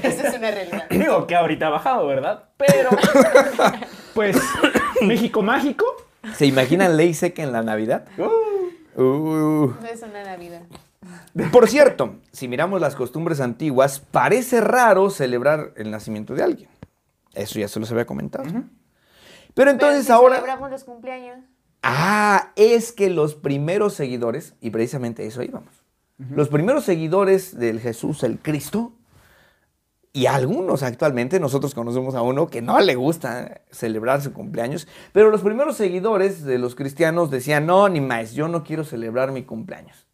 [0.03, 0.87] Eso es una realidad.
[0.89, 2.45] Digo que ahorita ha bajado, ¿verdad?
[2.57, 2.89] Pero.
[4.13, 4.37] Pues.
[5.01, 5.85] México mágico.
[6.35, 8.05] ¿Se imaginan ley seca en la Navidad?
[8.17, 8.62] Uh,
[8.95, 10.61] Uh, No es una Navidad.
[11.51, 16.69] Por cierto, si miramos las costumbres antiguas, parece raro celebrar el nacimiento de alguien.
[17.33, 18.45] Eso ya se los había comentado.
[18.45, 18.63] Pero
[19.53, 20.35] Pero entonces si ahora...
[20.35, 21.39] celebramos los cumpleaños.
[21.81, 25.83] Ah, es que los primeros seguidores, y precisamente a eso íbamos,
[26.17, 28.93] los primeros seguidores del Jesús el Cristo,
[30.15, 35.31] y algunos actualmente, nosotros conocemos a uno que no le gusta celebrar su cumpleaños, pero
[35.31, 39.43] los primeros seguidores de los cristianos decían, no, ni más, yo no quiero celebrar mi
[39.43, 40.07] cumpleaños,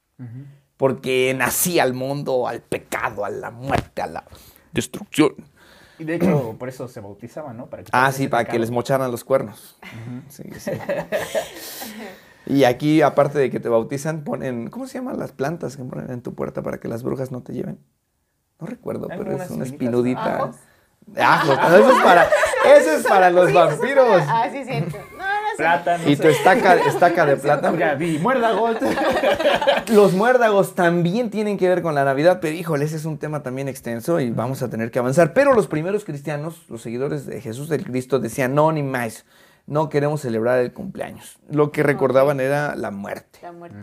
[0.77, 4.23] porque nací al mundo, al pecado, a la muerte, a la
[4.71, 5.35] destrucción.
[5.99, 7.69] Y de hecho, por eso se bautizaban, ¿no?
[7.69, 9.77] Para que Ah, sí, para que les mocharan los cuernos.
[10.29, 10.71] Sí, sí.
[12.45, 16.09] Y aquí, aparte de que te bautizan, ponen, ¿cómo se llaman las plantas que ponen
[16.09, 17.79] en tu puerta para que las brujas no te lleven?
[18.59, 19.63] No recuerdo, pero es una ¿no?
[19.63, 20.35] espinudita.
[20.35, 20.55] ¿Ajos?
[21.17, 22.23] Ajos, pero eso es para,
[22.77, 24.21] eso es para los vampiros.
[24.27, 24.97] Ah, sí, cierto.
[25.17, 25.57] No, no sé.
[25.57, 26.09] Plátano.
[26.09, 27.73] Y tu estaca, estaca de plata.
[27.77, 28.77] Ya vi, muérdagos.
[29.89, 33.41] Los muérdagos también tienen que ver con la Navidad, pero híjole, ese es un tema
[33.41, 35.33] también extenso y vamos a tener que avanzar.
[35.33, 39.25] Pero los primeros cristianos, los seguidores de Jesús del Cristo, decían, no, ni más,
[39.65, 41.39] no queremos celebrar el cumpleaños.
[41.49, 43.39] Lo que recordaban era la muerte.
[43.41, 43.77] La muerte.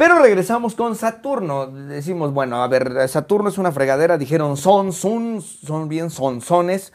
[0.00, 1.66] Pero regresamos con Saturno.
[1.66, 4.16] Decimos, bueno, a ver, Saturno es una fregadera.
[4.16, 6.94] Dijeron son, son, son bien sonsones.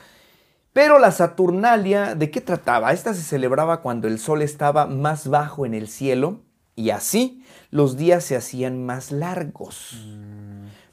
[0.73, 2.93] Pero la Saturnalia, ¿de qué trataba?
[2.93, 6.41] Esta se celebraba cuando el sol estaba más bajo en el cielo
[6.75, 10.03] y así los días se hacían más largos.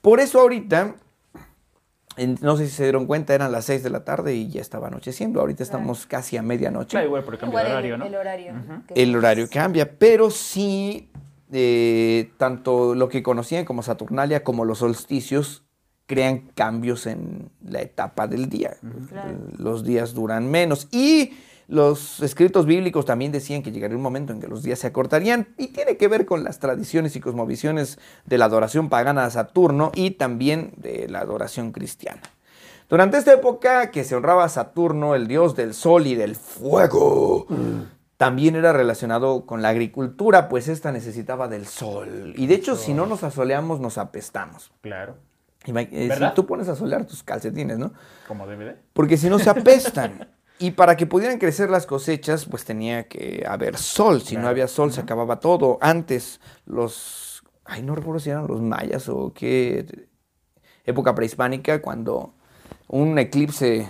[0.02, 0.96] Por eso ahorita,
[2.42, 4.88] no sé si se dieron cuenta, eran las 6 de la tarde y ya estaba
[4.88, 5.40] anocheciendo.
[5.40, 8.04] Ahorita estamos casi a medianoche Claro, igual por el cambio de horario, ¿no?
[8.04, 8.52] El horario.
[8.94, 11.10] el horario cambia, pero sí,
[11.52, 15.64] eh, tanto lo que conocían como Saturnalia como los solsticios
[16.06, 18.76] crean cambios en la etapa del día.
[19.08, 19.38] Claro.
[19.56, 21.32] Los días duran menos y
[21.68, 25.48] los escritos bíblicos también decían que llegaría un momento en que los días se acortarían
[25.56, 29.92] y tiene que ver con las tradiciones y cosmovisiones de la adoración pagana a Saturno
[29.94, 32.20] y también de la adoración cristiana.
[32.88, 37.46] Durante esta época que se honraba a Saturno, el dios del sol y del fuego,
[38.24, 42.32] también era relacionado con la agricultura, pues esta necesitaba del sol.
[42.36, 44.72] Y de hecho, si no nos asoleamos, nos apestamos.
[44.80, 45.16] Claro,
[45.66, 47.92] Ima- eh, tú pones a solear tus calcetines, ¿no?
[48.28, 48.76] como DVD.
[48.92, 50.28] Porque si no se apestan.
[50.58, 54.22] Y para que pudieran crecer las cosechas, pues tenía que haber sol.
[54.22, 55.76] Si no había sol, se acababa todo.
[55.80, 57.42] Antes, los.
[57.64, 60.06] Ay, no recuerdo si eran los mayas o qué
[60.84, 62.34] época prehispánica, cuando
[62.86, 63.88] un eclipse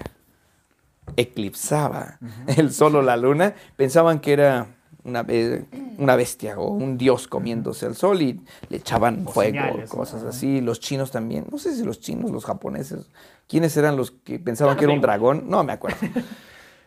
[1.16, 4.66] eclipsaba el sol o la luna, pensaban que era
[5.05, 5.64] una, be-
[5.98, 10.22] una bestia o un dios comiéndose al sol y le echaban O fuego, señales, cosas
[10.25, 10.61] así.
[10.61, 13.07] Los chinos también, no sé si los chinos, los japoneses,
[13.48, 15.44] ¿quiénes eran los que pensaban no que era un dragón?
[15.48, 15.98] No me acuerdo.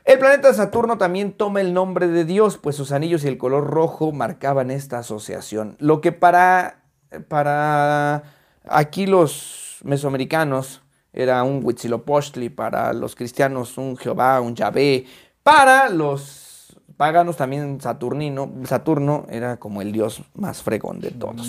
[0.06, 3.66] El planeta Saturno también toma el nombre de Dios, pues sus anillos y el color
[3.66, 5.78] rojo marcaban esta asociación.
[5.80, 6.84] Lo que para,
[7.28, 8.22] para
[8.70, 10.84] aquí los mesoamericanos
[11.16, 15.06] era un Huitzilopochtli, para los cristianos un Jehová, un Yahvé,
[15.42, 21.48] para los paganos también Saturnino, Saturno era como el dios más fregón de todos.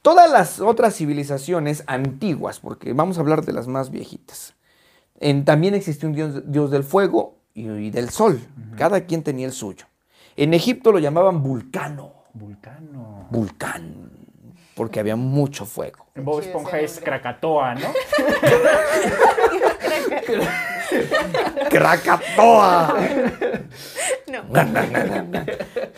[0.00, 4.54] Todas las otras civilizaciones antiguas, porque vamos a hablar de las más viejitas,
[5.20, 8.40] en- también existió un dios, dios del fuego y, y del sol.
[8.76, 9.86] Cada quien tenía el suyo.
[10.36, 13.26] En Egipto lo llamaban Vulcano, Vulcano.
[13.30, 14.10] Vulcán,
[14.74, 16.06] porque había mucho fuego.
[16.14, 17.00] En Bob Esponja es.
[17.00, 17.92] Krakatoa, ¿no?
[21.70, 22.96] ¡Krakatoa!
[24.28, 24.42] No.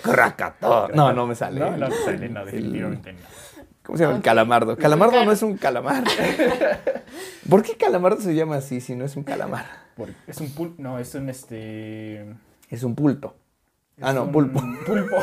[0.03, 0.91] ¡Krakatoa!
[0.95, 1.61] No, no me sale.
[1.61, 3.19] No, no te sale, no, definitivamente no.
[3.85, 4.17] ¿Cómo se llama?
[4.17, 4.77] El calamardo.
[4.77, 6.05] Calamardo no es un calamar.
[7.49, 9.67] ¿Por qué calamardo se llama así si no es un calamar?
[10.27, 12.25] Es un pulpo, no, es un este...
[12.71, 13.37] Es un pulto.
[14.01, 14.63] Ah, no, pulpo.
[14.87, 15.17] Pulpo.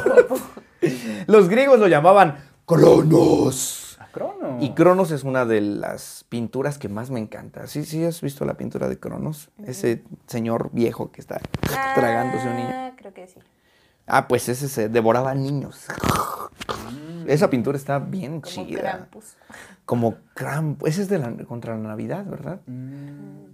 [1.25, 3.97] Los griegos lo llamaban Cronos.
[3.99, 4.57] A Crono.
[4.61, 7.67] Y Cronos es una de las pinturas que más me encanta.
[7.67, 9.49] ¿Sí, sí has visto la pintura de Cronos?
[9.65, 11.41] Ese señor viejo que está
[11.95, 12.69] tragándose un niño.
[12.71, 13.39] Ah, creo que sí.
[14.07, 15.85] Ah, pues ese se devoraba niños.
[17.27, 18.79] Esa pintura está bien Como chida.
[18.81, 19.35] Krampus.
[19.85, 20.89] Como Krampus.
[20.89, 22.61] Ese es de la, contra la Navidad, ¿verdad?
[22.65, 23.45] Mm,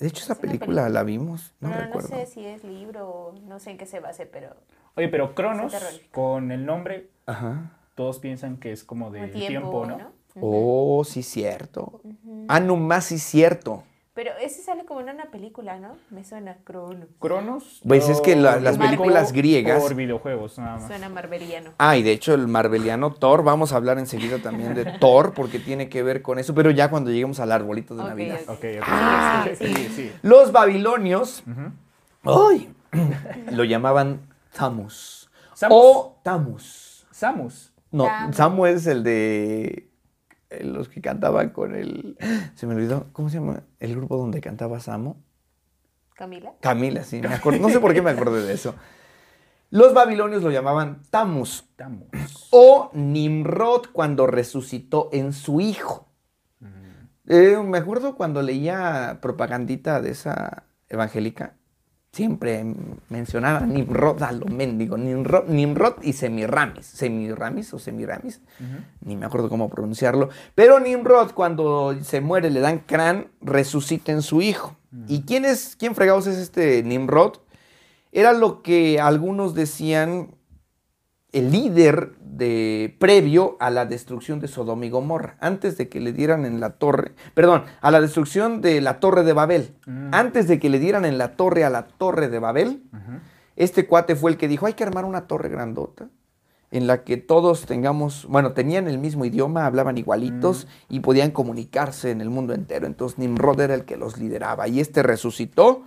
[0.00, 0.88] De hecho, esa película, película.
[0.88, 1.54] la vimos.
[1.60, 2.08] No, No, no, recuerdo.
[2.08, 4.56] sé si es libro o no sé en qué se base, pero
[4.96, 5.72] Oye, pero Cronos,
[6.12, 7.70] con el nombre, Ajá.
[7.94, 10.12] Todos piensan que es como de tiempo, ¿no?
[10.40, 12.00] Oh, sí, cierto.
[12.48, 13.84] Ah, no más, sí, cierto.
[14.14, 15.96] Pero ese sale como en una película, ¿no?
[16.10, 17.06] Me suena Crono.
[17.18, 17.80] Cronos.
[17.86, 20.86] Pues es que la- las películas griegas- Por videojuegos, nada más.
[20.86, 21.72] Suena marveliano.
[21.78, 25.58] Ah, y de hecho el marveliano Thor, vamos a hablar enseguida también de Thor, porque
[25.58, 28.38] tiene que ver con eso, pero ya cuando lleguemos al arbolito de Navidad.
[28.46, 28.50] ok.
[28.50, 28.82] Ok, ok.
[28.86, 29.46] Ah.
[29.58, 30.12] Sigue, sí, sí.
[30.22, 31.42] Los babilonios,
[32.24, 32.50] Ujú.
[32.50, 32.72] ¡ay!
[33.50, 34.20] lo llamaban
[34.56, 35.28] Tamus.
[35.54, 35.76] Samus.
[35.76, 37.06] O Tamus.
[37.10, 37.72] Samus.
[37.94, 38.32] No, Samu.
[38.32, 39.88] Samu es el de
[40.50, 42.16] eh, los que cantaban con el...
[42.56, 43.62] Se me olvidó, ¿cómo se llama?
[43.78, 45.14] El grupo donde cantaba Samu.
[46.14, 46.54] Camila.
[46.60, 47.60] Camila, sí, me acuerdo.
[47.60, 48.74] No sé por qué me acordé de eso.
[49.70, 52.08] Los babilonios lo llamaban Tamus Estamos.
[52.50, 56.08] o Nimrod cuando resucitó en su hijo.
[57.26, 61.56] Eh, me acuerdo cuando leía propagandita de esa evangélica,
[62.14, 62.64] siempre
[63.08, 68.40] mencionaba Nimrod a lo mendigo, Nimrod, Nimrod y Semiramis, Semiramis o Semiramis,
[69.00, 74.22] ni me acuerdo cómo pronunciarlo, pero Nimrod cuando se muere le dan crán, resucita en
[74.22, 74.76] su hijo.
[75.08, 77.38] ¿Y quién es, quién fregados es este Nimrod?
[78.12, 80.36] Era lo que algunos decían
[81.34, 86.12] el líder de previo a la destrucción de Sodoma y Gomorra, antes de que le
[86.12, 89.74] dieran en la torre, perdón, a la destrucción de la torre de Babel,
[90.12, 92.82] antes de que le dieran en la torre a la torre de Babel,
[93.56, 96.08] este cuate fue el que dijo, hay que armar una torre grandota
[96.70, 102.10] en la que todos tengamos, bueno, tenían el mismo idioma, hablaban igualitos y podían comunicarse
[102.10, 102.86] en el mundo entero.
[102.86, 105.84] Entonces Nimrod era el que los lideraba y este resucitó.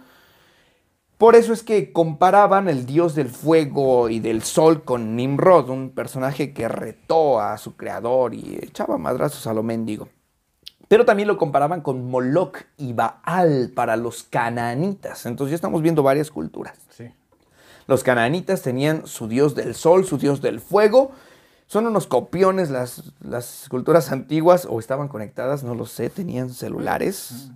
[1.17, 5.89] Por eso es que comparaban el dios del fuego y del sol con Nimrod, un
[5.89, 10.09] personaje que retó a su creador y echaba madrazos a lo mendigo.
[10.87, 15.25] Pero también lo comparaban con Moloch y Baal para los cananitas.
[15.25, 16.77] Entonces ya estamos viendo varias culturas.
[16.89, 17.11] Sí.
[17.87, 21.11] Los cananitas tenían su dios del sol, su dios del fuego.
[21.65, 27.49] Son unos copiones las, las culturas antiguas, o estaban conectadas, no lo sé, tenían celulares.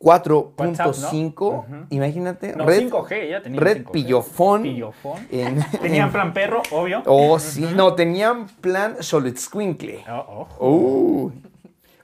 [0.00, 1.86] 4.5, Ujú.
[1.90, 2.54] imagínate.
[2.54, 3.90] No, red 5G, ya tenían red 5G.
[3.90, 4.62] pillofón.
[4.62, 5.26] Pillofón.
[5.30, 7.02] en- Tenían en- plan perro, obvio.
[7.06, 10.04] Oh, sí, no, tenían plan Xoloitzcuintle.
[10.08, 10.66] Oh, ojo.
[10.68, 11.32] Uh.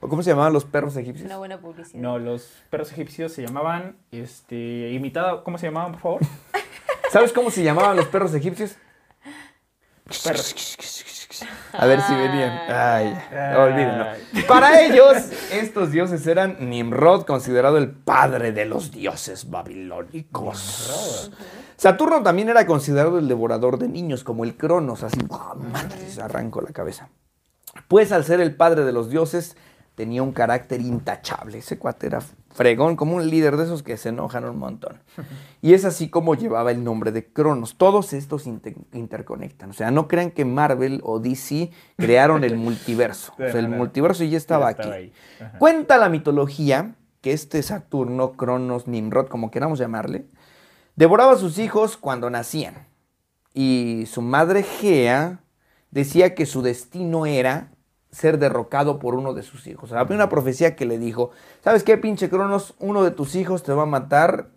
[0.01, 1.25] ¿O cómo se llamaban los perros egipcios?
[1.25, 1.99] Una buena publicidad.
[1.99, 6.21] No, los perros egipcios se llamaban, este, imitada, ¿cómo se llamaban, por favor?
[7.11, 8.75] ¿Sabes cómo se llamaban los perros egipcios?
[10.23, 10.53] Perros.
[11.77, 12.51] A ver si venían.
[12.69, 13.55] Ay, Ay.
[13.55, 14.05] olvídenlo.
[14.47, 15.17] Para ellos,
[15.51, 21.31] estos dioses eran Nimrod, considerado el padre de los dioses babilónicos.
[21.77, 26.21] Saturno también era considerado el devorador de niños, como el Cronos, así, ¡ah, madre, se
[26.21, 27.09] arrancó la cabeza.
[27.87, 29.57] Pues al ser el padre de los dioses,
[29.95, 31.57] tenía un carácter intachable.
[31.57, 32.21] Ese cuate era
[32.55, 34.97] fregón, como un líder de esos que se enojan un montón.
[35.61, 37.75] Y es así como llevaba el nombre de Cronos.
[37.77, 39.69] Todos estos inter- interconectan.
[39.69, 43.33] O sea, no crean que Marvel o DC crearon el multiverso.
[43.33, 44.89] O sea, el multiverso ya estaba Ya aquí.
[44.89, 45.49] estaba.
[45.49, 45.57] Ajá.
[45.59, 50.25] Cuenta la mitología que este Saturno, Cronos, Nimrod, como queramos llamarle,
[50.95, 52.87] devoraba a sus hijos cuando nacían.
[53.53, 55.39] Y su madre Gea
[55.91, 57.71] decía que su destino era
[58.15, 59.91] ser derrocado por uno de sus hijos.
[59.91, 61.31] Había una profecía que le dijo,
[61.63, 62.73] ¿sabes qué, pinche Cronos?
[62.79, 64.47] Uno de tus hijos te va a matar.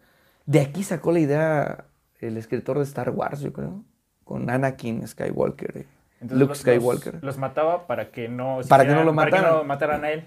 [0.46, 1.84] De aquí sacó la idea
[2.20, 3.82] el escritor de Star Wars, yo creo,
[4.24, 5.86] con Anakin Skywalker, eh,
[6.20, 7.14] Entonces, Luke los- Skywalker.
[7.14, 8.60] Los, los mataba para que no...
[8.68, 9.56] Para que no lo Para que mataran.
[9.58, 10.24] no mataran a él.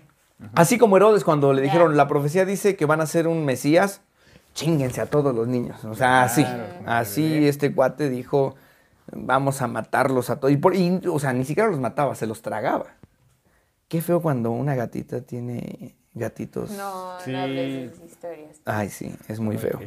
[0.55, 4.01] Así como Herodes cuando le dijeron, la profecía dice que van a ser un Mesías,
[4.53, 5.83] chinguense a todos los niños.
[5.85, 8.55] O sea, así, Claro, así este cuate dijo,
[9.13, 10.51] vamos a matarlos a todos.
[10.53, 12.85] Y, por- y, o sea, ni siquiera los mataba, se los tragaba.
[13.91, 16.71] Qué feo cuando una gatita tiene gatitos.
[16.71, 17.33] No, Sí.
[17.33, 18.61] no hables de esas historias.
[18.63, 19.81] Ay, sí, es muy feo.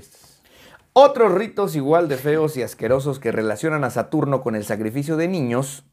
[0.92, 5.28] Otros ritos igual de feos y asquerosos que relacionan a Saturno con el sacrificio de
[5.28, 5.84] niños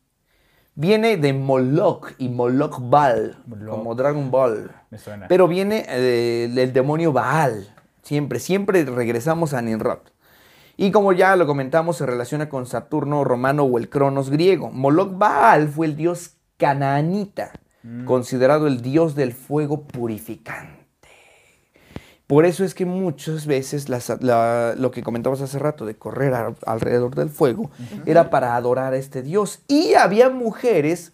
[0.75, 3.77] viene de Moloch y Moloch Baal, Moloch.
[3.77, 4.71] como Dragon Ball.
[4.89, 5.29] Me suena.
[5.29, 7.73] Pero viene eh, del demonio Baal.
[8.03, 9.99] Siempre, siempre regresamos a Nimrod.
[10.75, 14.69] Y como ya lo comentamos, se relaciona con Saturno romano o el Cronos griego.
[14.69, 16.35] Moloch Baal fue el dios
[17.81, 20.79] canaanita, considerado el dios del fuego purificante.
[22.27, 26.33] Por eso es que muchas veces las- la- lo que comentabas hace rato de correr
[26.33, 27.71] a- alrededor del fuego
[28.05, 29.59] era para adorar a este dios.
[29.67, 31.11] Y había mujeres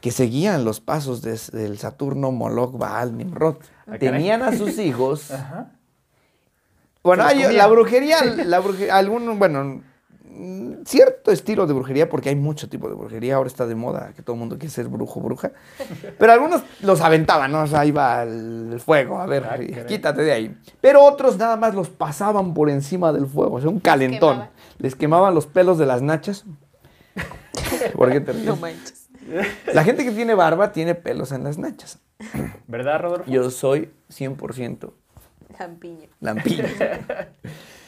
[0.00, 3.56] que seguían los pasos de- del Saturno, Moloch, Baal, Nimrod.
[3.86, 3.98] Ah.
[3.98, 5.30] Tenían a sus hijos.
[5.32, 5.72] Ajá.
[7.02, 9.82] Bueno, hay la brujería, la brujería, algún, bueno, mm,
[10.84, 14.22] cierto estilo de brujería, porque hay mucho tipo de brujería, ahora está de moda que
[14.22, 15.52] todo el mundo quiere ser brujo, bruja,
[16.18, 17.62] pero algunos los aventaban, ¿no?
[17.62, 20.56] O sea, va el, fuego, a ver, Ah, quítate de ahí.
[20.80, 24.46] Pero otros nada más los pasaban por encima del fuego, o sea, un calentón.
[24.78, 26.44] Les quemaban los pelos de las nachas.
[27.94, 28.46] ¿Por qué te ríes?
[28.46, 29.08] No manches.
[29.72, 31.98] La gente que tiene barba tiene pelos en las nachas.
[32.66, 33.30] ¿Verdad, Rodolfo?
[33.30, 34.92] Yo soy 100%
[35.58, 36.08] Lampiño.
[36.20, 36.64] lampiño.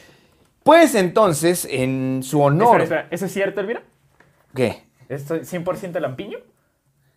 [0.65, 2.81] Pues entonces, en su honor...
[2.81, 3.07] Espera, espera.
[3.11, 3.83] ¿Eso es cierto, Elvira?
[4.55, 4.81] ¿Qué?
[5.09, 6.39] ¿Esto es 100% lampiño?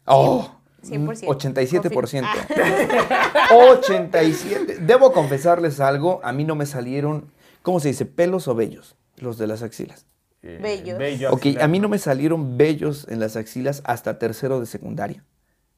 [0.05, 1.25] Oh, 100%.
[1.27, 2.27] 87%.
[2.27, 3.49] Ah.
[3.55, 4.81] 87.
[4.81, 7.33] Debo confesarles algo, a mí no me salieron,
[7.63, 8.05] ¿cómo se dice?
[8.05, 8.97] ¿Pelos o vellos?
[9.17, 10.05] Los de las axilas.
[10.43, 10.99] eh, Bellos.
[10.99, 15.25] bello Ok, a mí no me salieron vellos en las axilas hasta tercero de secundaria.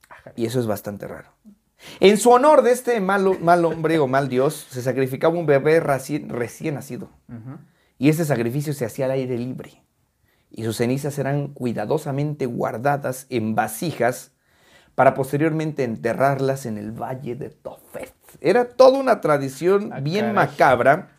[0.08, 0.32] Ajá.
[0.34, 1.30] Y eso es bastante raro.
[2.00, 5.80] En su honor de este mal, mal hombre o mal dios, se sacrificaba un bebé
[5.80, 7.10] recién, recién nacido.
[7.98, 9.82] Y ese sacrificio se hacía al aire libre.
[10.50, 14.32] Y sus cenizas eran cuidadosamente guardadas en vasijas
[14.94, 18.12] para posteriormente enterrarlas en el valle de Tofet.
[18.40, 20.34] Era toda una tradición Ah, bien caray.
[20.34, 21.10] macabra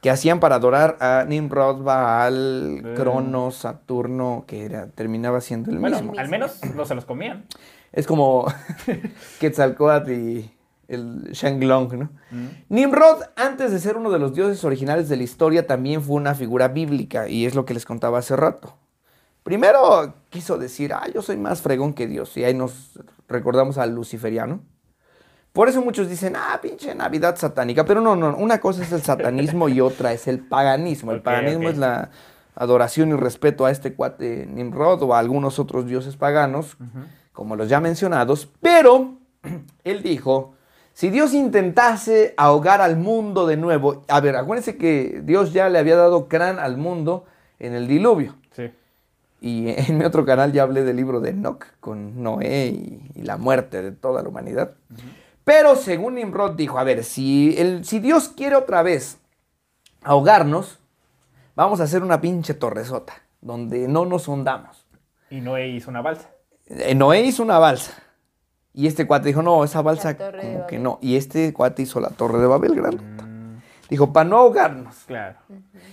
[0.00, 2.94] que hacían para adorar a Nimrod, Baal, Eh.
[2.96, 6.18] Cronos, Saturno, que era, terminaba siendo el Bueno, mismo.
[6.18, 7.46] al menos no se los comían.
[7.92, 8.46] Es como
[9.40, 10.50] Quetzalcoatl y
[10.88, 12.10] el Shenglong, ¿no?
[12.30, 12.46] Mm.
[12.68, 16.34] Nimrod, antes de ser uno de los dioses originales de la historia, también fue una
[16.34, 18.76] figura bíblica, y es lo que les contaba hace rato.
[19.42, 23.94] Primero quiso decir, ah, yo soy más fregón que Dios, y ahí nos recordamos al
[23.94, 24.60] luciferiano.
[25.52, 29.02] Por eso muchos dicen, ah, pinche Navidad satánica, pero no, no, una cosa es el
[29.02, 31.12] satanismo y otra es el paganismo.
[31.12, 32.10] El paganismo es la
[32.54, 36.76] adoración y respeto a este cuate Nimrod o a algunos otros dioses paganos,
[37.32, 39.14] como los ya mencionados, pero
[39.84, 40.54] él dijo,
[40.92, 45.78] si Dios intentase ahogar al mundo de nuevo, a ver, acuérdense que Dios ya le
[45.78, 47.24] había dado crán al mundo
[47.58, 48.36] en el diluvio.
[48.50, 48.70] Sí.
[49.40, 53.22] Y en mi otro canal ya hablé del libro de Enoch con Noé y, y
[53.22, 54.74] la muerte de toda la humanidad.
[55.44, 59.18] Pero según Nimrod dijo, a ver, si, el, si Dios quiere otra vez
[60.04, 60.78] ahogarnos,
[61.56, 64.86] vamos a hacer una pinche torresota, donde no nos hundamos.
[65.30, 66.30] Y Noé hizo una balsa.
[66.66, 67.92] Eh, Noé hizo una balsa.
[68.74, 70.98] Y este cuate dijo, no, esa balsa como que no.
[71.02, 73.02] Y este cuate hizo la torre de Babel grande.
[73.02, 74.94] Mm, Dijo, para no ahogarnos.
[75.06, 75.36] claro.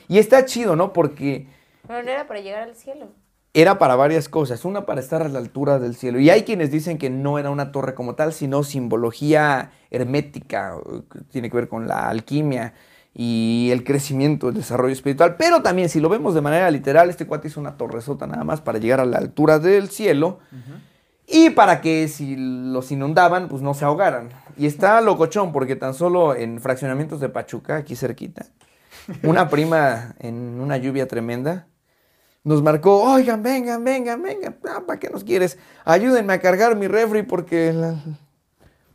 [0.07, 0.93] Y está chido, ¿no?
[0.93, 1.47] Porque
[1.87, 3.07] Pero no era para llegar al cielo.
[3.53, 4.63] era para varias cosas.
[4.63, 6.19] Una para estar a la altura del cielo.
[6.19, 10.75] Y hay quienes dicen que no era una torre como tal, sino simbología hermética.
[11.11, 12.73] que Tiene que ver con la alquimia
[13.13, 15.35] y el crecimiento, el desarrollo espiritual.
[15.37, 18.61] Pero también, si lo vemos de manera literal, este cuate hizo una torresota nada más
[18.61, 20.39] para llegar a la altura del cielo.
[21.27, 24.29] Y para que si los inundaban, pues no se ahogaran.
[24.57, 28.47] Y está locochón, porque tan solo en fraccionamientos de Pachuca, aquí cerquita,
[29.23, 31.67] una prima en una lluvia tremenda
[32.43, 35.57] nos marcó, oigan, vengan, vengan, vengan, ah, ¿para qué nos quieres?
[35.85, 37.95] Ayúdenme a cargar mi refri porque la,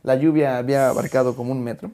[0.03, 1.91] la lluvia había abarcado como un metro.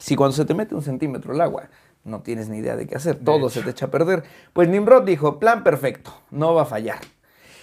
[0.00, 1.68] Si cuando se te mete un centímetro el agua,
[2.04, 4.24] no tienes ni idea de qué hacer, todo se te echa a perder.
[4.52, 6.98] Pues Nimrod dijo, plan perfecto, no va a fallar.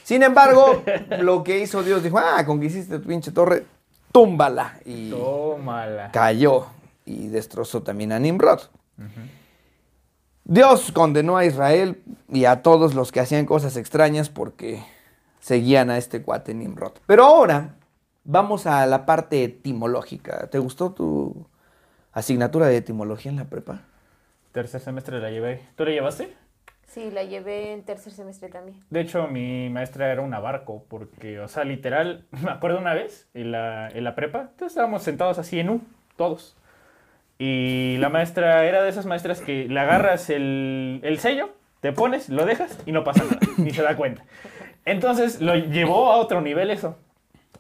[0.04, 0.84] Sin embargo,
[1.20, 3.66] lo que hizo Dios dijo, ah, con que hiciste tu pinche torre,
[4.12, 4.80] túmbala.
[4.86, 6.12] Y Tómala.
[6.12, 6.68] cayó
[7.06, 8.62] y destrozó también a Nimrod.
[10.44, 14.82] Dios condenó a Israel y a todos los que hacían cosas extrañas porque
[15.40, 16.94] seguían a este cuate Nimrod.
[17.06, 17.76] Pero ahora
[18.24, 20.48] vamos a la parte etimológica.
[20.48, 21.46] ¿Te gustó tu
[22.18, 23.82] asignatura de etimología en la prepa?
[24.52, 25.62] Tercer semestre la llevé.
[25.76, 26.34] ¿Tú la llevaste?
[26.88, 28.84] Sí, la llevé en tercer semestre también.
[28.90, 33.28] De hecho, mi maestra era una barco, porque, o sea, literal, me acuerdo una vez
[33.34, 35.82] en la, en la prepa, entonces estábamos sentados así en U,
[36.16, 36.56] todos.
[37.38, 41.52] Y la maestra era de esas maestras que le agarras el, el sello,
[41.82, 44.24] te pones, lo dejas y no pasa nada, ni se da cuenta.
[44.86, 46.98] Entonces lo llevó a otro nivel eso,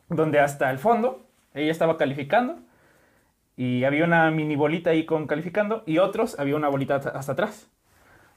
[0.10, 2.58] donde hasta el fondo ella estaba calificando
[3.58, 7.68] y había una mini bolita ahí con calificando y otros había una bolita hasta atrás.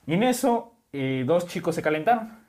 [0.07, 2.41] Y en eso, eh, dos chicos se calentaron.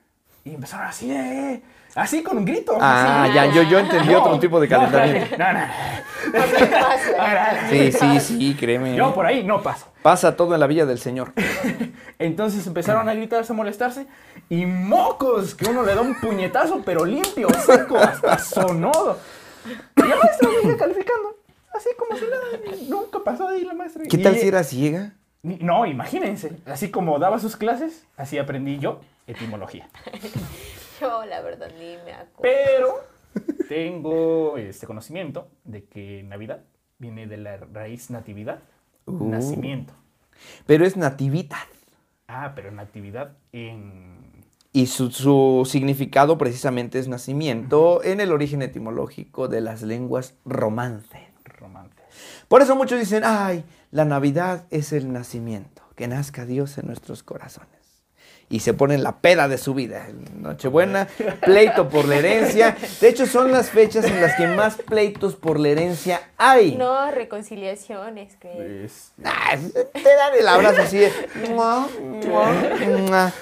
[0.44, 1.62] Y empezaron así, eh, eh,
[1.94, 2.76] así con un grito.
[2.80, 3.34] Ah, así.
[3.34, 5.36] ya, yo, yo entendí otro tipo de No, calentamiento.
[5.36, 5.60] No, no.
[6.58, 7.68] ¿Qué pasa?
[7.68, 8.96] Sí, sí, sí, créeme.
[8.96, 9.86] Yo por ahí no paso.
[10.00, 11.32] Pasa todo en la villa del Señor.
[12.18, 14.06] Entonces empezaron a gritarse, a molestarse.
[14.48, 19.18] Y mocos, que uno le da un puñetazo, pero limpio, seco, hasta sonoro.
[19.96, 21.41] Y la maestra venía calificando.
[21.74, 22.78] Así como si nada.
[22.88, 24.04] Nunca pasó ahí la maestra.
[24.08, 25.14] ¿Qué Y- tal si era ciega?
[25.42, 26.52] No, imagínense.
[26.66, 29.88] Así como daba sus clases, así aprendí yo etimología.
[31.00, 32.42] Yo, la verdad, ni me acuerdo.
[32.42, 32.94] Pero
[33.68, 36.60] tengo este conocimiento de que Navidad
[36.98, 38.60] viene de la raíz natividad,
[39.06, 39.28] Uh.
[39.30, 39.94] nacimiento.
[40.64, 41.56] Pero es natividad.
[42.28, 44.44] Ah, pero natividad en...
[44.72, 51.28] Y su, su significado precisamente es nacimiento en el origen etimológico de las lenguas romance.
[52.52, 57.22] Por eso muchos dicen, ay, la Navidad es el nacimiento, que nazca Dios en nuestros
[57.22, 57.70] corazones.
[58.50, 60.06] Y se ponen la peda de su vida.
[60.36, 61.08] Nochebuena,
[61.46, 62.76] pleito por la herencia.
[63.00, 66.76] De hecho, son las fechas en las que más pleitos por la herencia hay.
[66.76, 68.86] No, reconciliaciones, creo.
[69.24, 69.56] Ah,
[69.94, 71.10] te dan el abrazo así de...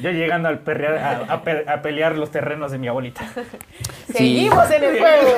[0.00, 3.28] Yo llegando al perrear- a, a pe- a pelear los terrenos de mi abuelita.
[4.12, 5.28] Seguimos en el juego.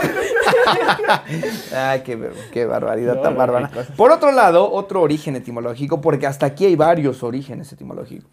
[1.77, 3.71] Ay, qué, qué barbaridad No, tan bárbara.
[3.97, 8.31] Por otro lado, otro origen etimológico, porque hasta aquí hay varios orígenes etimológicos.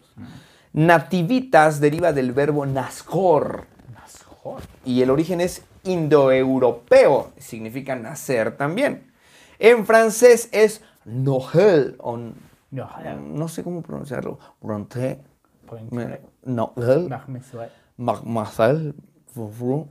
[0.72, 4.60] Nativitas deriva del verbo nascor Nasjor.
[4.84, 9.10] y el origen es indoeuropeo, significa nacer también.
[9.58, 12.16] En francés es Noël, o
[12.70, 12.88] No,
[13.34, 14.38] no sé cómo pronunciarlo.
[14.60, 15.18] Bronte,
[18.24, 18.94] Marcel,
[19.34, 19.88] Foufou.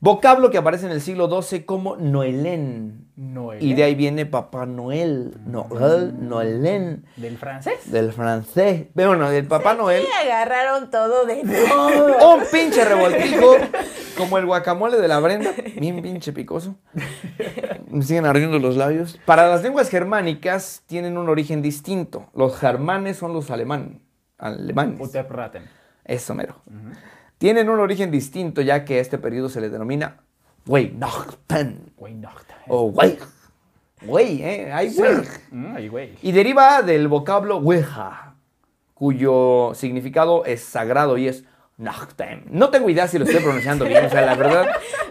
[0.00, 3.08] Vocablo que aparece en el siglo XII como Noelén.
[3.16, 3.60] Noel.
[3.60, 7.90] Y de ahí viene Papá Noel, Noel, Noelén, ¿Del francés?
[7.90, 8.86] del francés.
[8.94, 10.04] Bueno, del Papá Noel.
[10.04, 12.34] Y agarraron todo de todo.
[12.36, 13.56] Un pinche revoltijo,
[14.16, 15.50] como el guacamole de la Brenda,
[15.80, 16.76] bien pinche picoso.
[17.88, 19.18] Me siguen ardiendo los labios.
[19.24, 22.26] Para las lenguas germánicas tienen un origen distinto.
[22.34, 24.00] Los germanes son los alemán,
[24.38, 25.00] alemanes.
[25.00, 25.64] Uterpraten.
[26.04, 26.56] Eso mero.
[27.38, 30.18] Tienen un origen distinto ya que a este periodo se le denomina
[30.66, 32.50] Weihnachten Weihnacht.
[32.68, 33.18] o Weih.
[34.06, 34.72] Wey, ¿eh?
[34.72, 34.94] Hay.
[35.50, 36.14] Mm, Ay, güey.
[36.22, 38.34] Y deriva del vocablo Weja,
[38.94, 41.44] cuyo significado es sagrado y es
[41.78, 42.44] Nachten.
[42.50, 44.66] No tengo idea si lo estoy pronunciando bien, o sea, la verdad,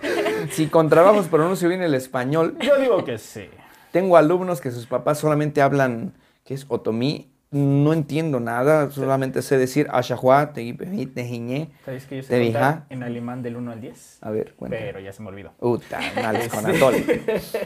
[0.51, 3.49] si con trabajos pronuncio bien el español, Yo digo que sí.
[3.91, 6.13] tengo alumnos que sus papás solamente hablan,
[6.45, 6.65] ¿qué es?
[6.69, 7.33] Otomí.
[7.49, 11.71] No entiendo nada, solamente sé decir Ashahua, Tejiñe.
[11.85, 14.17] ¿Sabes que yo ¿De sé contar en alemán del 1 al 10?
[14.21, 14.77] A ver, cuenta.
[14.77, 15.53] Pero ya se me olvidó.
[15.59, 17.23] Uta, males con atole.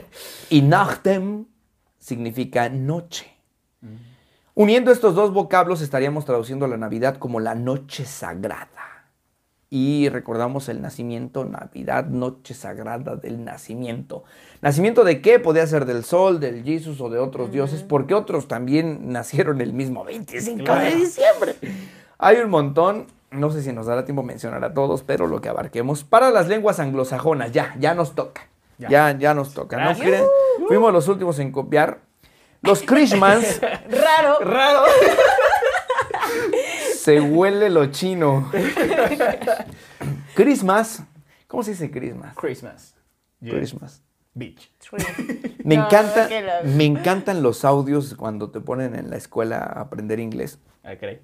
[0.52, 1.46] Y Nachtem
[1.98, 3.26] significa noche.
[4.54, 8.70] Uniendo estos dos vocablos estaríamos traduciendo la Navidad como la noche sagrada.
[9.74, 14.26] Y recordamos el nacimiento, Navidad, noche sagrada del nacimiento.
[14.62, 15.40] ¿Nacimiento de qué?
[15.40, 19.72] Podía ser del sol, del Jesús o de otros dioses, porque otros también nacieron el
[19.72, 21.56] mismo 25 de diciembre.
[22.18, 25.48] Hay un montón, no sé si nos dará tiempo mencionar a todos, pero lo que
[25.48, 26.04] abarquemos.
[26.04, 28.50] Para las lenguas anglosajonas, ya, ya nos toca.
[28.78, 28.90] Ya.
[28.90, 29.78] Ya, ya, nos toca.
[29.78, 30.06] ¿no Gracias.
[30.06, 30.26] creen?
[30.68, 32.00] Fuimos los últimos en copiar.
[32.62, 34.40] Los Christmas Raro.
[34.42, 34.84] ¡Raro!
[37.04, 38.50] se huele lo chino.
[40.36, 41.04] Christmas.
[41.48, 42.36] ¿Cómo se dice Christmas?
[42.36, 42.96] Christmas.
[43.40, 43.56] Yeah.
[43.56, 44.02] Christmas.
[44.34, 44.72] Beach.
[45.64, 46.30] Me No, encanta,
[46.64, 50.60] me encantan los audios cuando te ponen en la escuela a aprender inglés.
[50.84, 51.22] Ah, caray.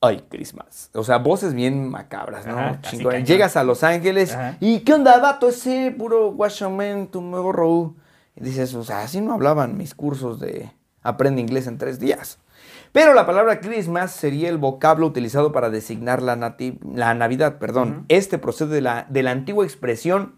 [0.00, 0.90] Ay, Christmas.
[0.94, 2.58] O sea, voces bien macabras, ¿no?
[2.58, 2.80] Ajá.
[3.24, 4.56] Llegas a Los Ángeles Ajá.
[4.60, 5.48] y ¿qué onda, vato?
[5.48, 7.94] Ese puro guachamen, tu morro.
[8.36, 10.70] Y dices, o sea, así no hablaban mis cursos de
[11.02, 12.38] aprende inglés en tres días.
[12.94, 17.58] Pero la palabra Christmas sería el vocablo utilizado para designar la, nati- la Navidad.
[17.58, 18.04] Perdón.
[18.08, 20.36] Este procede de la, de la antigua expresión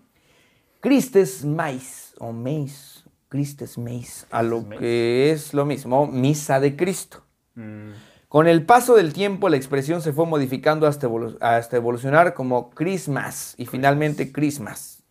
[0.81, 7.25] Christes Mais o Mais, Christes Mais, a lo que es lo mismo, misa de Cristo.
[7.57, 7.91] Mm,
[8.29, 12.71] Con el paso del tiempo, la expresión se fue modificando hasta, evolu- hasta evolucionar como
[12.71, 15.03] Christmas y finalmente Christmas.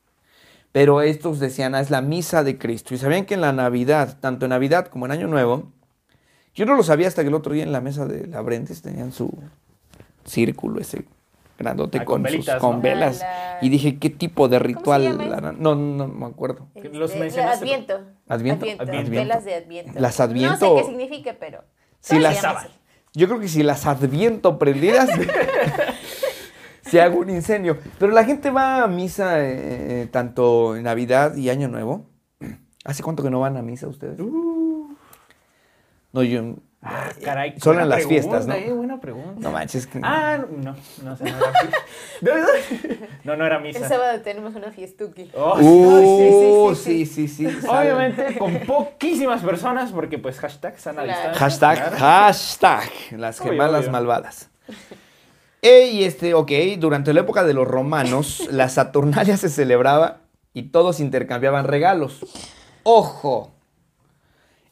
[0.71, 2.95] Pero estos decían, ah, es la misa de Cristo.
[2.95, 5.71] Y sabían que en la Navidad, tanto en Navidad como en Año Nuevo,
[6.55, 8.81] yo no lo sabía hasta que el otro día en la mesa de la Brentes
[8.81, 9.31] tenían su
[10.23, 11.05] círculo ese
[11.57, 12.81] grandote Ah, con con, sus con ¿no?
[12.81, 13.19] velas.
[13.19, 15.21] La- Y dije, ¿qué tipo de ritual?
[15.33, 15.55] harán?
[15.61, 16.67] No, no, no me acuerdo.
[16.91, 17.99] Los mencionaste, Adviento.
[18.27, 18.65] ¿Adviento?
[18.79, 19.11] Adviento.
[19.11, 19.91] Velas de Adviento.
[19.99, 21.63] Las No Adviento- sé qué signifique, pero.
[22.01, 22.67] Si ¿cómo se las,
[23.13, 25.09] yo creo que si las adviento prendidas,
[26.81, 27.77] se hago un incendio.
[27.99, 32.05] Pero la gente va a misa eh, tanto en Navidad y Año Nuevo.
[32.83, 34.19] ¿Hace cuánto que no van a misa ustedes?
[36.15, 36.55] No, yo...
[36.81, 37.55] Ah, caray.
[37.59, 38.53] Solo en las pregunta, fiestas, ¿no?
[38.53, 39.39] eh, buena pregunta.
[39.41, 39.85] No manches.
[39.87, 42.97] que- Ah, no, no sé, no era misa.
[43.23, 43.79] No, no era misa.
[43.79, 45.31] El sábado tenemos una fiestuki.
[45.35, 47.61] Oh, Uh, sí, sí, sí, sí.
[47.61, 47.91] sale.
[47.91, 51.31] Obviamente con poquísimas personas porque pues hashtag sana Claro.
[51.31, 51.39] distancia.
[51.39, 51.97] Hashtag, Claro.
[51.97, 53.91] hashtag, las gemelas obvio.
[53.91, 54.49] malvadas.
[55.63, 60.19] Eh, y este, ok, durante la época de los romanos, la Saturnalia se celebraba
[60.53, 62.19] y todos intercambiaban regalos.
[62.83, 63.54] ¡Ojo!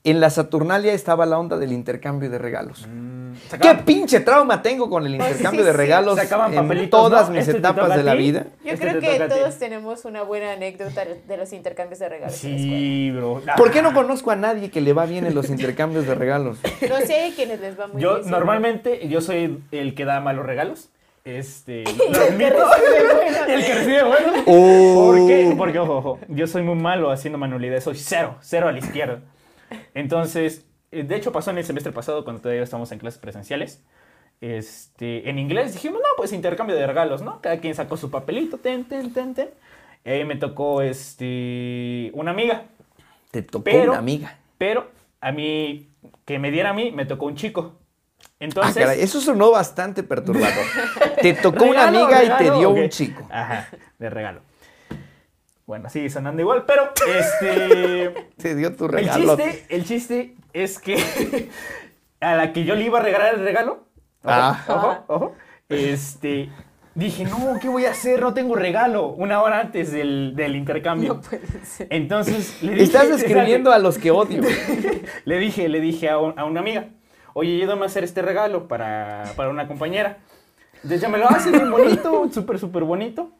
[0.05, 2.85] En la Saturnalia estaba la onda del intercambio de regalos.
[2.89, 3.31] Mm,
[3.61, 5.77] ¿Qué pinche trauma tengo con el intercambio sí, de sí.
[5.77, 7.35] regalos Sacaban en todas ¿no?
[7.35, 8.47] mis Este te etapas de a la vida?
[8.65, 12.43] Yo Este creo te que todos tenemos una buena anécdota de los intercambios de regalos
[12.43, 12.77] en la escuela.
[12.77, 13.41] Sí, bro.
[13.57, 16.57] ¿Por qué no conozco a nadie que le va bien en los intercambios de regalos?
[16.89, 18.25] No sé hay quienes les va muy Yo bien.
[18.25, 18.29] sí.
[18.29, 20.89] normalmente yo soy el que da malos regalos.
[21.23, 22.55] Este, El lo que admito.
[22.69, 23.47] recibe buenos.
[23.47, 24.35] el que recibe buenos.
[24.47, 25.13] Oh.
[25.15, 25.55] ¿Por qué?
[25.57, 29.19] Porque, ojo, ojo, yo soy muy malo haciendo manualidades, soy cero, cero a la izquierda.
[29.93, 33.83] Entonces, eh, de hecho pasó en el semestre pasado cuando todavía estábamos en clases presenciales.
[34.41, 37.39] Este, en inglés dijimos, no, pues intercambio de regalos, ¿no?
[37.41, 39.49] Cada quien sacó su papelito, ten, ten, ten, ten.
[40.03, 42.63] Y ahí me tocó, este, una amiga.
[43.31, 44.37] Te tocó Pero- una amiga.
[44.57, 44.91] Pero
[45.21, 45.89] a mí,
[46.25, 47.79] que me diera a mí, me tocó un chico.
[48.39, 50.65] Entonces, caray, eso sonó bastante perturbador.
[51.21, 53.25] Te tocó una regalo, amiga y te dio un chico.
[53.31, 54.41] Ajá, de regalo.
[55.65, 58.13] Bueno, sigue sonando igual, pero este.
[58.37, 59.37] Te dio tu el, regalo.
[59.37, 60.97] chiste, el chiste es que
[62.19, 63.87] a la que yo le iba a regalar el regalo.
[64.23, 64.63] Ojo, Ah.
[64.67, 65.35] ojo, ojo.
[65.69, 66.49] Este.
[66.95, 68.21] Dije, no, ¿qué voy a hacer?
[68.21, 69.07] No tengo regalo.
[69.07, 71.15] Una hora antes del, del intercambio.
[71.15, 71.87] No puede ser.
[71.89, 72.83] Entonces le dije.
[72.85, 74.41] Estás describiendo a los que odio.
[75.25, 76.89] Le dije, le dije a, un- a una amiga,
[77.33, 80.17] oye, ayúdame a hacer este regalo para, para una compañera.
[80.75, 83.31] Entonces ya me lo hace bien bonito, súper, súper bonito.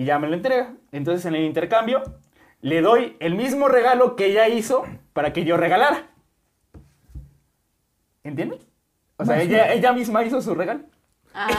[0.00, 0.72] Y ya me lo entrega.
[0.92, 2.02] Entonces en el intercambio
[2.62, 6.06] le doy el mismo regalo que ella hizo para que yo regalara.
[8.24, 8.66] ¿Entiendes?
[9.18, 10.80] O sea, ella, ella misma hizo su regalo.
[11.34, 11.54] Ay,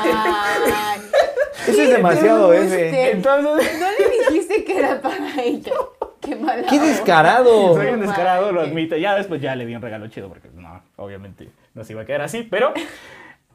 [1.68, 3.12] Eso es demasiado ese.
[3.12, 5.74] Entonces, No le dijiste que era para ella.
[6.20, 6.68] Qué mala.
[6.68, 7.76] ¡Qué descarado!
[7.76, 8.98] soy un descarado, lo admito.
[8.98, 12.06] Ya después ya le di un regalo chido porque no, obviamente no se iba a
[12.06, 12.42] quedar así.
[12.42, 12.74] Pero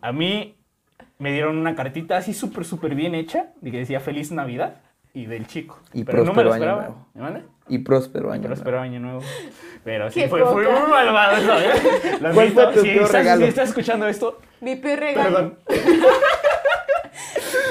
[0.01, 0.56] a mí
[1.19, 4.77] me dieron una cartita así súper, súper bien hecha de que decía Feliz Navidad
[5.15, 5.79] y del chico.
[5.95, 6.83] Y pero no me próspero lo año esperaba.
[6.83, 7.07] nuevo.
[7.15, 7.41] ¿Me manda?
[7.69, 8.43] Y próspero año.
[8.43, 8.61] Pero nuevo.
[8.63, 9.21] espero año nuevo.
[9.83, 12.19] Pero sí, fue, fue muy malvado eso, ¿eh?
[12.21, 12.71] Lo ¿Cuál fue admito.
[12.73, 13.43] tu Si peor estás- regalo?
[13.43, 15.25] Si estás escuchando esto, Mi peor regalo.
[15.25, 15.59] perdón.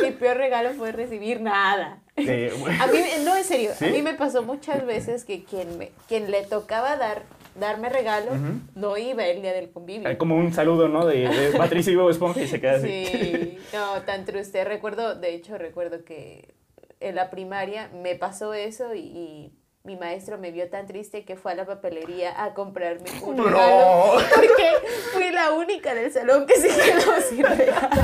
[0.03, 1.99] Mi peor regalo fue recibir nada.
[2.17, 2.49] Eh,
[2.81, 3.85] A mí, no, en serio, ¿Sí?
[3.85, 7.23] a mí me pasó muchas veces que quien, me, quien le tocaba dar,
[7.55, 8.31] darme regalo
[8.75, 10.17] no iba el día del convivio.
[10.17, 11.05] como un saludo, ¿no?
[11.05, 13.05] De, de Patricio y Bob Esponja y se queda así.
[13.05, 14.63] Sí, no, tan triste.
[14.63, 16.53] Recuerdo, de hecho, recuerdo que
[16.99, 19.51] en la primaria me pasó eso y, y
[19.83, 23.43] mi maestro me vio tan triste que fue a la papelería a comprarme un No.
[23.43, 24.13] regalo.
[24.35, 24.69] Porque
[25.13, 28.01] fui la única del salón que se quedó sin regalo.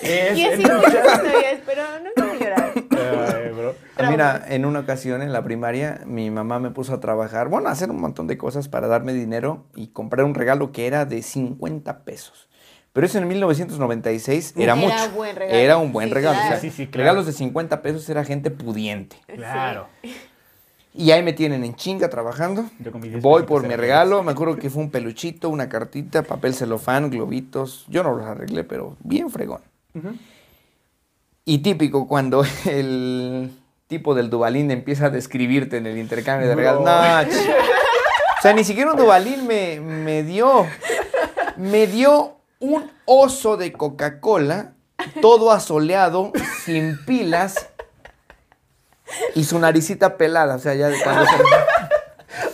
[0.00, 2.51] Es- Y así muchas historias, pero no quiero
[3.98, 7.68] Ah, Mira, en una ocasión en la primaria, mi mamá me puso a trabajar, bueno,
[7.68, 11.04] a hacer un montón de cosas para darme dinero y comprar un regalo que era
[11.04, 12.48] de 50 pesos.
[12.94, 15.10] Pero eso en 1996 era, Era mucho.
[15.14, 15.58] buen regalo.
[15.58, 16.36] Era un buen Sí, regalo.
[16.36, 16.60] o sea, claro.
[16.62, 16.98] Sí, sí, claro.
[17.04, 19.16] Regalos de 50 pesos era gente pudiente.
[19.26, 19.86] Claro.
[20.94, 22.66] Y ahí me tienen en chinga trabajando.
[22.80, 24.22] Yo con mis 10 Voy por mi regalo.
[24.22, 27.86] Me acuerdo que fue un peluchito, una cartita, papel celofán, globitos.
[27.88, 29.62] Yo no los arreglé, pero bien fregón.
[31.46, 33.50] Y típico cuando el
[33.92, 36.82] tipo del Dubalín empieza a describirte en el intercambio de regalos.
[36.82, 36.90] No.
[38.38, 40.66] O sea, ni siquiera un Dubalín me, me dio.
[41.58, 44.72] Me dio un oso de Coca-Cola,
[45.20, 46.32] todo asoleado,
[46.64, 47.68] sin pilas
[49.34, 50.54] y su naricita pelada.
[50.54, 51.32] O sea, ya cuando se-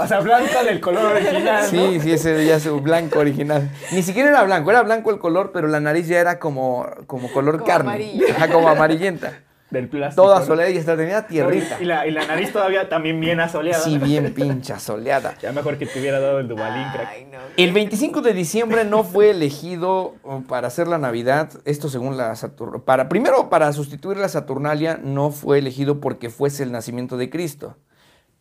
[0.03, 1.63] O sea, blanca del color original.
[1.63, 1.69] ¿no?
[1.69, 3.71] Sí, sí, ese ya es su blanco original.
[3.93, 7.31] Ni siquiera era blanco, era blanco el color, pero la nariz ya era como, como
[7.33, 7.91] color Como carne.
[7.91, 8.27] amarillo.
[8.37, 9.33] Ajá, como amarillenta.
[9.71, 10.23] Del plástico.
[10.23, 11.77] Toda soleada y hasta tenía tierrita.
[11.81, 13.83] Y la, y la nariz todavía también bien asoleada.
[13.83, 15.35] Sí, bien pincha soleada.
[15.43, 17.09] Ya mejor que te hubiera dado el Dubalín, crack.
[17.11, 17.39] Ay, no.
[17.57, 22.33] El 25 de diciembre no fue elegido uh, para hacer la Navidad, esto según la
[22.33, 27.29] Satur- para Primero, para sustituir la Saturnalia, no fue elegido porque fuese el nacimiento de
[27.29, 27.77] Cristo.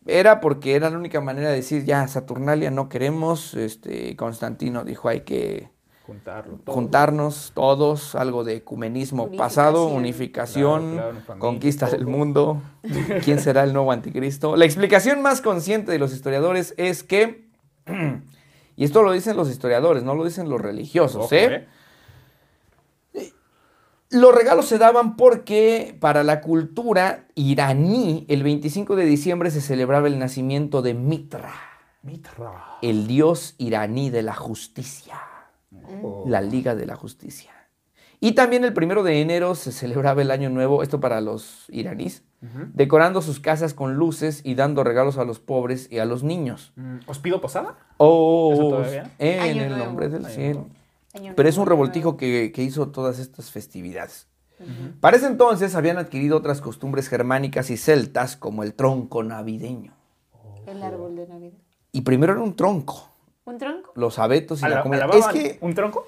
[0.06, 3.52] Era porque era la única manera de decir, ya, Saturnalia no queremos.
[3.52, 5.68] Este, Constantino dijo, hay que
[6.08, 6.56] Juntarlo.
[6.64, 6.74] todo.
[6.74, 9.46] juntarnos todos, algo de ecumenismo Unificación.
[9.46, 12.62] pasado, unificación, Claro, claro, familia, conquista del mundo,
[13.24, 14.56] quién será el nuevo anticristo.
[14.56, 17.46] La explicación más consciente de los historiadores es que,
[18.76, 21.68] y esto lo dicen los historiadores, no lo dicen los religiosos, Ojo, ¿eh?
[24.10, 30.06] Los regalos se daban porque para la cultura iraní, el 25 de diciembre se celebraba
[30.06, 31.52] el nacimiento de Mitra,
[32.02, 32.78] Mitra.
[32.80, 35.14] el dios iraní de la justicia
[36.02, 36.24] Oh.
[36.26, 37.52] la Liga de la Justicia.
[38.20, 42.24] Y también el primero de enero se celebraba el Año Nuevo, esto para los iraníes,
[42.74, 46.72] decorando sus casas con luces y dando regalos a los pobres y a los niños.
[46.76, 47.76] Mm, ¿Os pido posada?
[47.96, 48.82] Oh,
[49.18, 49.84] en Año el Nuevo.
[49.84, 50.66] nombre del Año cielo.
[51.36, 54.26] Pero es un revoltijo que, que hizo todas estas festividades.
[55.00, 59.92] Para ese entonces habían adquirido otras costumbres germánicas y celtas, como el tronco navideño.
[60.66, 61.58] El árbol de Navidad.
[61.92, 63.07] Y primero era un tronco,
[63.48, 63.92] ¿Un tronco?
[63.94, 65.06] los abetos y la Ala- comida.
[65.14, 66.06] Es que ¿Un tronco?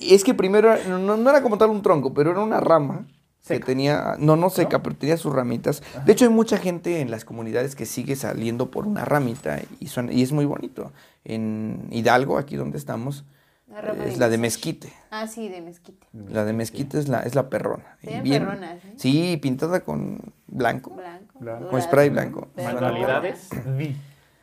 [0.00, 3.06] Es que primero era- no, no era como tal un tronco, pero era una rama
[3.46, 5.82] que tenía, no, no seca, pero tenía sus ramitas.
[6.04, 9.86] De hecho, hay mucha gente en las comunidades que sigue saliendo por una ramita y,
[9.86, 10.92] suena- y es muy bonito.
[11.24, 13.24] En Hidalgo, aquí donde estamos,
[13.68, 14.92] La es la de mezquite.
[15.10, 16.06] Ah, sí, de mezquite.
[16.28, 17.96] La de mezquite es la, es la perrona.
[18.02, 18.92] Bien- perronas, ¿eh?
[18.96, 20.90] Sí, pintada con blanco.
[20.90, 21.38] Blanco.
[21.40, 21.68] Blanco.
[21.68, 22.48] Con spray blanco.
[22.56, 23.48] Manualidades.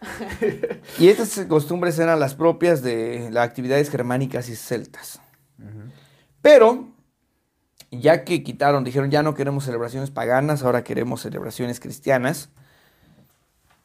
[0.99, 5.21] Y estas costumbres eran las propias de las actividades germánicas y celtas.
[6.41, 6.89] Pero,
[7.91, 12.49] ya que quitaron, dijeron ya no queremos celebraciones paganas, ahora queremos celebraciones cristianas,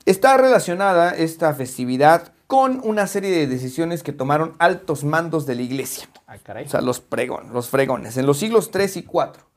[0.05, 5.63] está relacionada esta festividad con una serie de decisiones que tomaron altos mandos de la
[5.63, 6.09] iglesia.
[6.27, 6.67] Ah, caray.
[6.67, 9.50] O sea, los pregón, los fregones, en los siglos 3 y 4.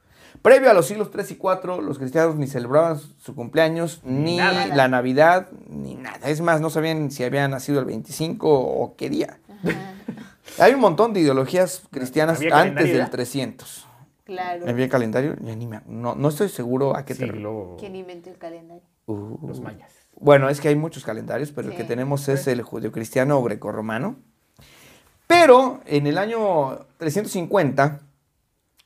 [0.43, 4.67] Previo a los siglos 3 y 4, los cristianos ni celebraban su cumpleaños, ni Nada.
[4.67, 6.29] la Navidad, ni nada.
[6.29, 9.39] Es más, no sabían si había nacido el 25 o qué día.
[10.59, 13.09] Hay un montón de ideologías cristianas ¿Había antes del ya?
[13.09, 13.87] 300.
[14.25, 14.67] Claro.
[14.67, 15.35] ¿Había calendario?
[15.41, 18.83] Ya ni me- no, no estoy seguro a qué te Siglo- ¿Quién inventó el calendario?
[19.05, 19.47] Uh.
[19.47, 19.91] Los mayas.
[20.19, 21.87] Bueno, es que hay muchos calendarios, pero el que Sí.
[21.87, 24.17] tenemos es el judeocristiano o grecorromano.
[25.27, 28.01] Pero en el año 350,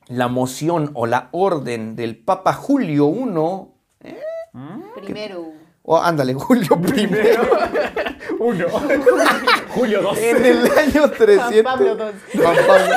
[0.09, 5.45] la moción o la orden del Papa Julio I, Primero.
[5.83, 7.09] o ándale, Julio I,
[8.39, 8.65] Uno.
[9.69, 10.29] Julio 12.
[10.29, 11.61] en el año 300.
[11.63, 11.97] Pablo
[12.33, 12.39] II.
[12.41, 12.95] Juan Pablo.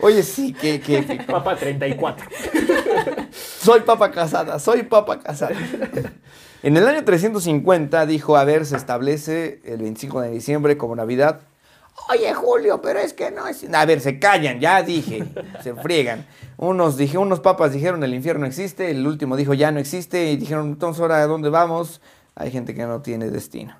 [0.00, 2.26] Oye, sí, que, que- que- Papa 34.
[3.32, 5.52] soy papa casada, soy papa casada.
[6.62, 11.40] En el año 350 dijo, a ver, se establece el 25 de diciembre como Navidad.
[12.08, 13.64] Oye, Julio, pero es que no es...
[13.72, 15.24] A ver, se callan, ya dije,
[15.62, 16.26] se friegan.
[16.56, 20.36] Unos, dije, unos papas dijeron el infierno existe, el último dijo ya no existe y
[20.36, 22.00] dijeron, entonces ahora, ¿a dónde vamos?
[22.34, 23.76] Hay gente que no tiene destino.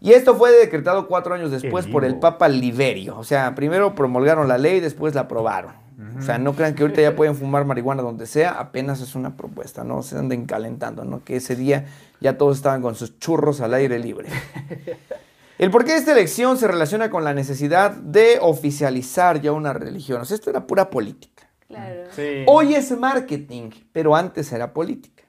[0.00, 2.18] Y esto fue decretado cuatro años después por el.
[2.18, 3.18] Papa Liberio.
[3.18, 5.72] O sea, primero promulgaron la ley, después la aprobaron.
[6.18, 9.36] O sea, no crean que ahorita ya pueden fumar marihuana donde sea, apenas es una
[9.36, 11.24] propuesta, no se anden calentando, ¿no?
[11.24, 11.86] Que ese día
[12.20, 14.28] ya todos estaban con sus churros al aire libre.
[15.58, 20.20] El porqué de esta elección se relaciona con la necesidad de oficializar ya una religión.
[20.20, 21.48] O sea, esto era pura política.
[21.66, 22.02] Claro.
[22.14, 22.44] Sí.
[22.46, 25.24] Hoy es marketing, pero antes era política.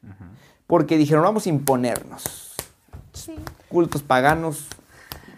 [0.67, 2.55] Porque dijeron, vamos a imponernos.
[3.13, 3.35] Sí.
[3.69, 4.67] Cultos paganos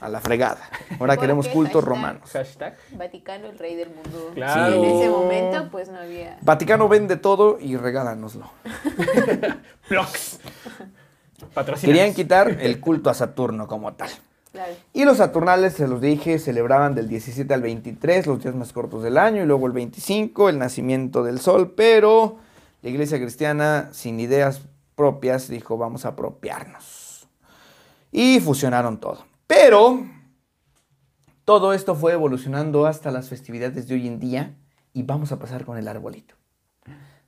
[0.01, 0.67] a la fregada.
[0.99, 1.89] Ahora ¿Por queremos cultos Hashtag.
[1.89, 2.31] romanos.
[2.31, 2.77] Hashtag.
[2.93, 4.31] Vaticano, el rey del mundo.
[4.33, 4.73] Claro.
[4.73, 6.39] En ese momento, pues no había.
[6.41, 8.49] Vaticano vende todo y regálanoslo.
[11.53, 11.93] Patrocina.
[11.93, 14.09] Querían quitar el culto a Saturno como tal.
[14.51, 14.73] Claro.
[14.93, 19.03] Y los Saturnales, se los dije, celebraban del 17 al 23, los días más cortos
[19.03, 22.37] del año, y luego el 25, el nacimiento del sol, pero
[22.81, 24.61] la iglesia cristiana, sin ideas
[24.95, 27.27] propias, dijo, vamos a apropiarnos.
[28.11, 29.25] Y fusionaron todo.
[29.45, 30.03] Pero
[31.45, 34.55] todo esto fue evolucionando hasta las festividades de hoy en día,
[34.93, 36.35] y vamos a pasar con el arbolito.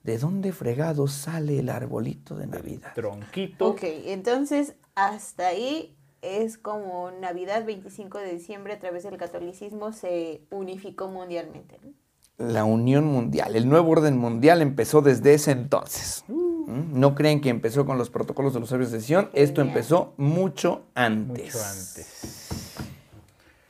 [0.03, 2.93] ¿De dónde fregado sale el arbolito de Navidad?
[2.95, 3.67] Tronquito.
[3.67, 10.41] Ok, entonces hasta ahí es como Navidad 25 de diciembre a través del catolicismo se
[10.51, 11.80] unificó mundialmente.
[11.84, 11.91] ¿no?
[12.38, 16.24] La Unión Mundial, el nuevo orden mundial empezó desde ese entonces.
[16.28, 16.99] ¿Mm?
[16.99, 20.84] No creen que empezó con los protocolos de los sabios de Sion, esto empezó mucho
[20.95, 21.53] antes.
[21.53, 22.47] Mucho antes.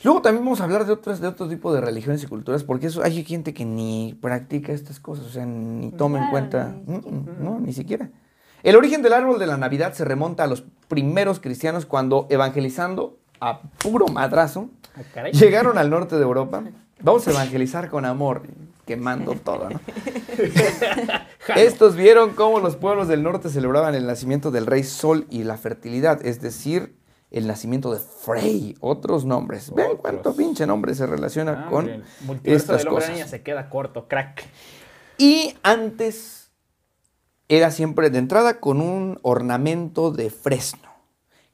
[0.03, 2.87] Luego también vamos a hablar de otros de otro tipo de religiones y culturas, porque
[2.87, 6.97] eso hay gente que ni practica estas cosas, o sea, ni toma en cuenta, ni
[6.97, 8.09] Mm, mm, no, ni siquiera.
[8.63, 13.17] El origen del árbol de la Navidad se remonta a los primeros cristianos cuando evangelizando
[13.39, 14.69] a puro madrazo
[15.15, 15.23] Ah.
[15.31, 16.63] Llegaron al norte de Europa.
[16.99, 18.43] Vamos a evangelizar con amor,
[18.85, 19.79] quemando todo, ¿no?
[21.55, 25.55] Estos vieron cómo los pueblos del norte celebraban el nacimiento del rey Sol y la
[25.57, 26.93] fertilidad, es decir,
[27.31, 29.73] el nacimiento de Frey, otros nombres.
[29.73, 32.03] Vean cuánto pinche nombre se relaciona Ah, con
[32.43, 33.29] estas cosas.
[33.29, 34.43] se queda corto, crack.
[35.17, 36.40] Y antes
[37.51, 40.89] era siempre de entrada con un ornamento de fresno,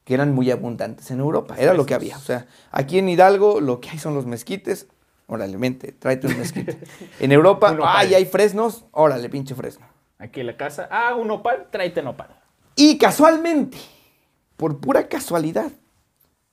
[0.04, 1.56] que eran muy abundantes en Europa.
[1.58, 2.16] Era lo que había.
[2.16, 4.86] O sea, aquí en Hidalgo lo que hay son los mezquites.
[5.26, 6.78] Órale, vente, tráete un mezquite.
[7.20, 8.84] En Europa, ay, hay fresnos.
[8.92, 9.86] Órale, pinche fresno.
[10.18, 10.88] Aquí en la casa.
[10.90, 12.28] Ah, un nopal, tráete nopal.
[12.76, 13.76] Y casualmente,
[14.56, 15.72] por pura casualidad,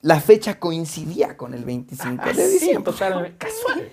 [0.02, 2.92] la fecha coincidía con el 25 Ah, de sí, diciembre.
[2.92, 3.92] totalmente casual.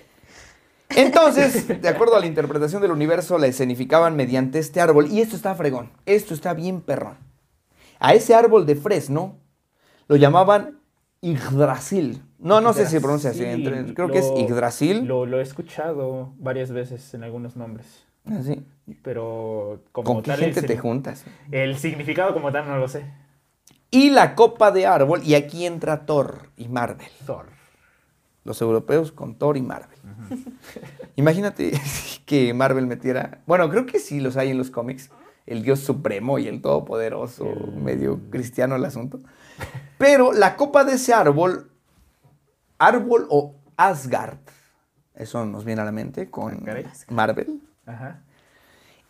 [0.95, 5.07] Entonces, de acuerdo a la interpretación del universo, la escenificaban mediante este árbol.
[5.11, 7.17] Y esto está fregón, esto está bien perrón.
[7.99, 9.37] A ese árbol de fresno
[10.07, 10.79] lo llamaban
[11.21, 12.21] Yggdrasil.
[12.39, 15.05] No, no sé si se pronuncia así, entre- creo que es Yggdrasil.
[15.05, 18.03] Lo, lo he escuchado varias veces en algunos nombres.
[18.25, 18.65] Así.
[19.01, 20.39] Pero como ¿Con qué tal.
[20.41, 21.23] gente el, te juntas?
[21.51, 23.05] el significado como tal no lo sé.
[23.91, 27.07] Y la copa de árbol, y aquí entra Thor y Marvel.
[27.25, 27.45] Thor.
[28.43, 29.97] Los europeos con Thor y Marvel.
[31.15, 31.71] Imagínate
[32.25, 33.41] que Marvel metiera.
[33.45, 35.09] Bueno, creo que sí los hay en los cómics.
[35.45, 39.19] El dios supremo y el todopoderoso, medio cristiano el asunto.
[39.97, 41.69] Pero la copa de ese árbol,
[42.77, 44.37] árbol o Asgard,
[45.15, 46.93] eso nos viene a la mente con Ah.
[47.09, 48.21] Marvel, Ajá.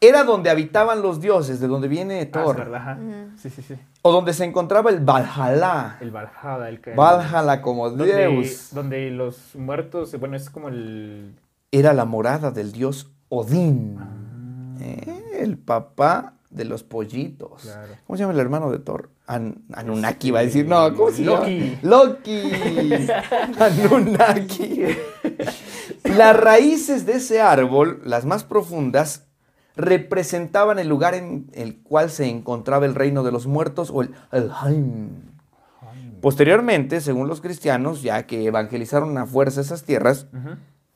[0.08, 2.60] Era donde habitaban los dioses, de donde viene Thor.
[2.62, 2.98] Asgard, ajá.
[3.38, 3.76] Sí, sí, sí.
[4.02, 5.98] O donde se encontraba el Valhalla.
[6.02, 6.94] El Valhalla, el que.
[6.94, 8.70] Valhalla como Donde, Deus.
[8.72, 11.36] donde los muertos, bueno, es como el.
[11.72, 14.78] era la morada del dios Odín, Ah.
[14.82, 15.22] ¿eh?
[15.40, 17.64] el papá de los pollitos.
[17.64, 17.94] Claro.
[18.06, 19.10] ¿Cómo se llama el hermano de Thor?
[19.26, 21.60] An- Anunnaki va a decir, no, ¿cómo se Loki.
[21.60, 21.80] llama?
[21.82, 22.52] Loki.
[23.60, 24.84] Anunnaki.
[26.04, 29.26] Las raíces de ese árbol, las más profundas,
[29.76, 34.12] representaban el lugar en el cual se encontraba el reino de los muertos o el
[34.32, 35.10] Elheim.
[36.22, 40.28] Posteriormente, según los cristianos, ya que evangelizaron a fuerza esas tierras,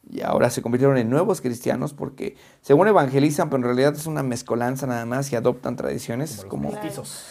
[0.09, 4.23] y ahora se convirtieron en nuevos cristianos porque según evangelizan, pero en realidad es una
[4.23, 7.25] mezcolanza nada más y adoptan tradiciones como, Los mestizos.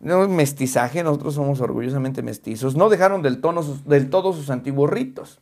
[0.00, 4.50] no es mestizaje, nosotros somos orgullosamente mestizos, no dejaron del, tono sus- del todo sus
[4.50, 5.38] antiguos ritos.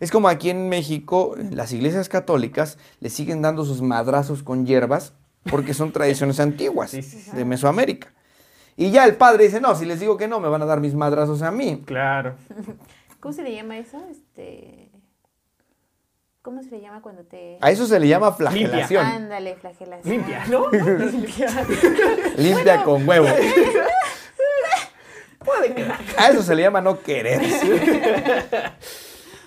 [0.00, 5.12] Es como aquí en México, las iglesias católicas le siguen dando sus madrazos con hierbas
[5.50, 7.30] porque son tradiciones antiguas Sí, sí, sí.
[7.36, 8.12] de Mesoamérica.
[8.76, 10.80] Y ya el padre dice, no, si les digo que no, me van a dar
[10.80, 11.82] mis madrazos a mí.
[11.84, 12.36] Claro.
[13.20, 14.02] ¿Cómo se le llama eso?
[14.10, 14.90] Este...
[16.40, 17.58] ¿Cómo se le llama cuando te...
[17.60, 19.04] A eso se le llama flagelación.
[19.04, 20.10] Ándale, flagelación.
[20.16, 20.70] Limpia, ¿no?
[20.72, 21.66] Limpia.
[22.38, 23.26] Limpia con huevo.
[25.44, 26.00] Puede quedar.
[26.16, 27.42] A eso se le llama no querer.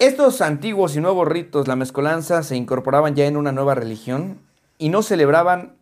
[0.04, 4.38] Estos antiguos y nuevos ritos, la mezcolanza, se incorporaban ya en una nueva religión
[4.78, 5.78] y no celebraban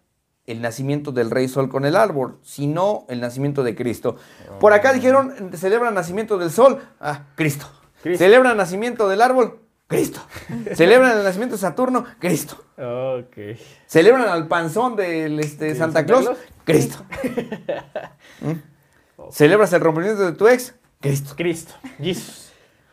[0.46, 4.18] el nacimiento del rey sol con el árbol, sino el nacimiento de Cristo.
[4.60, 7.66] Por acá dijeron, celebran el nacimiento del sol, ah, Cristo.
[8.04, 8.24] Cristo.
[8.24, 9.58] Celebran el nacimiento del árbol,
[9.88, 10.20] Cristo.
[10.76, 12.64] Celebran el nacimiento de Saturno, Cristo.
[12.78, 13.58] Ok.
[13.88, 16.30] Celebran al panzón del este, ¿De Santa Claus?
[16.64, 17.04] Cristo.
[18.42, 19.32] ¿Mm?
[19.32, 20.76] ¿Celebras el rompimiento de tu ex?
[21.00, 21.34] Cristo.
[21.36, 21.74] Cristo.
[21.98, 22.51] Jesus.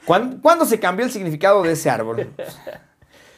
[0.08, 2.30] ¿Cuán- ¿Cuándo se cambió el significado de ese árbol?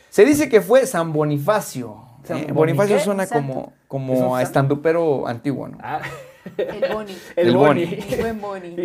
[0.08, 1.96] Se dice que fue San Bonifacio.
[2.24, 3.02] ¿San Eh, Boni Bonifacio qué?
[3.02, 5.78] suena como, ¿Es como a estandupero antiguo, ¿no?
[5.82, 6.00] Ah,
[6.56, 7.16] El Boni.
[7.36, 7.84] el, El Boni.
[7.86, 8.04] Boni.
[8.10, 8.76] El buen Boni.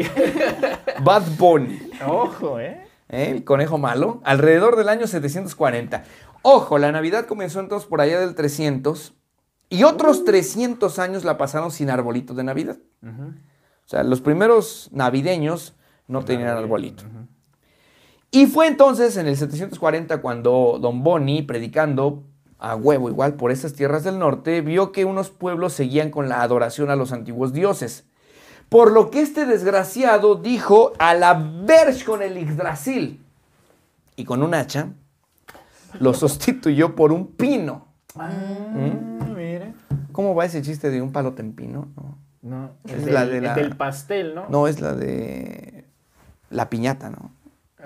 [1.04, 2.86] Bad Bunny, Ojo, ¿eh?
[3.10, 3.32] ¿eh?
[3.32, 6.04] el conejo malo, alrededor del año 740.
[6.42, 9.14] Ojo, la Navidad comenzó entonces por allá del 300
[9.70, 12.78] y otros 300 años la pasaron sin arbolito de Navidad.
[13.04, 15.76] O sea, los primeros navideños
[16.08, 17.04] no tenían arbolito.
[17.06, 17.25] Ujú.
[18.36, 22.24] Y fue entonces en el 740 cuando Don Boni, predicando
[22.60, 26.42] a huevo igual por esas tierras del norte, vio que unos pueblos seguían con la
[26.42, 28.06] adoración a los antiguos dioses.
[28.68, 31.34] Por lo que este desgraciado dijo a la
[31.66, 33.22] verge con el Yggdrasil
[34.16, 34.90] y con un hacha
[36.00, 37.86] lo sustituyó por un pino.
[38.18, 38.30] Ah,
[39.36, 39.72] mira.
[40.12, 41.88] ¿Cómo va ese chiste de un palote en pino?
[41.96, 44.46] No, No, Es es la de la- es del pastel, ¿no?
[44.50, 45.86] no es la de
[46.50, 47.32] la piñata, ¿no?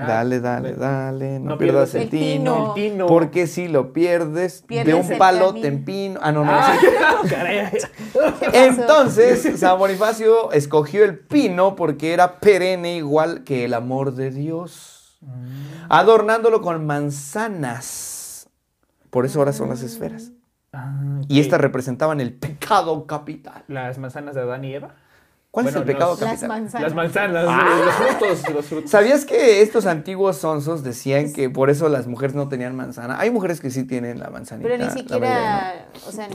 [0.02, 2.54] Ah, dale, dale, de- dale, no, no pierdas pierdas el el tino.
[2.54, 2.68] tino.
[2.76, 3.08] El tino.
[3.08, 5.68] Porque si lo pierdes, de un el palote camino.
[5.68, 6.20] en pino.
[6.24, 6.52] Ah, no, no.
[6.54, 6.74] Ah.
[8.54, 15.20] Entonces, San Bonifacio escogió el pino porque era perenne igual que el amor de Dios,
[15.90, 18.48] adornándolo con manzanas.
[19.10, 20.32] Por eso ahora son las esferas.
[20.72, 23.64] Ah, Y estas representaban el pecado capital.
[23.68, 24.96] Las manzanas de Adán y Eva.
[25.52, 26.48] ¿Cuál Bueno, es el pecado los- Las capital?
[26.50, 26.84] manzanas.
[26.84, 27.82] Las manzanas, Ah.
[27.86, 28.92] los frutos, los frutos.
[28.92, 33.20] ¿Sabías que estos antiguos sonsos decían que por eso las mujeres no tenían manzana?
[33.20, 34.70] Hay mujeres que sí tienen la manzanita.
[34.70, 36.28] Pero ni siquiera, o sea,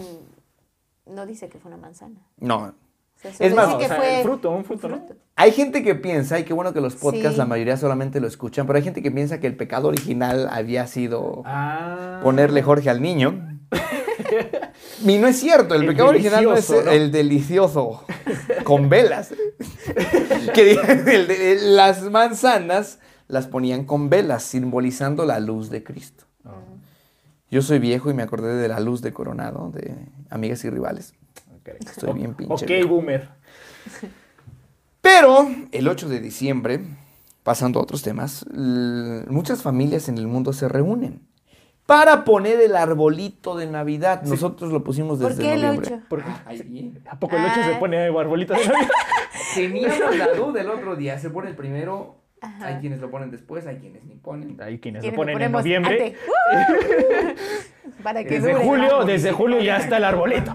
[1.06, 2.20] no dice que fue una manzana.
[2.38, 2.74] no.
[3.16, 5.00] O sea, Es más, o sea, fue el fruto, un fruto, ¿no?
[5.36, 7.36] Hay gente que piensa, y qué bueno que los podcasts Sí.
[7.38, 10.86] la mayoría solamente lo escuchan, pero hay gente que piensa que el pecado original había
[10.86, 12.20] sido Ah.
[12.22, 13.58] ponerle Jorge al niño.
[15.04, 18.04] Y no es cierto, el, El pecado original no es el delicioso
[18.64, 19.32] con velas.
[20.54, 22.98] que digan, el de- las manzanas
[23.28, 26.24] las ponían con velas, simbolizando la luz de Cristo.
[26.44, 26.50] Oh,
[27.50, 29.94] Yo soy viejo y me acordé de la luz de Coronado, de
[30.30, 31.14] Amigas y Rivales.
[31.60, 31.68] ok.
[31.80, 32.88] Estoy bien pinche Ok, viejo.
[32.88, 33.28] boomer.
[35.00, 36.80] Pero el 8 de diciembre,
[37.42, 38.44] pasando a otros temas,
[39.28, 41.20] muchas familias en el mundo se reúnen
[41.86, 44.22] para poner el arbolito de Navidad.
[44.22, 45.94] Nosotros lo pusimos ¿Por desde qué el noviembre.
[45.96, 46.04] 8?
[46.08, 46.30] ¿Por qué?
[46.46, 47.02] Ahí bien.
[47.10, 47.78] ¿A poco el 8 se Ah.
[47.78, 48.88] pone arbolito de Navidad?
[49.54, 51.18] Teníamos la duda el otro día.
[51.18, 52.16] Se pone el primero.
[52.40, 52.66] Ajá.
[52.66, 54.60] Hay quienes lo ponen después, hay quienes ni ponen.
[54.60, 56.14] Hay quienes ¿Quieren lo ponen en noviembre.
[58.02, 58.64] Para que Desde dure.
[58.64, 60.54] julio, desde julio ya está el arbolito.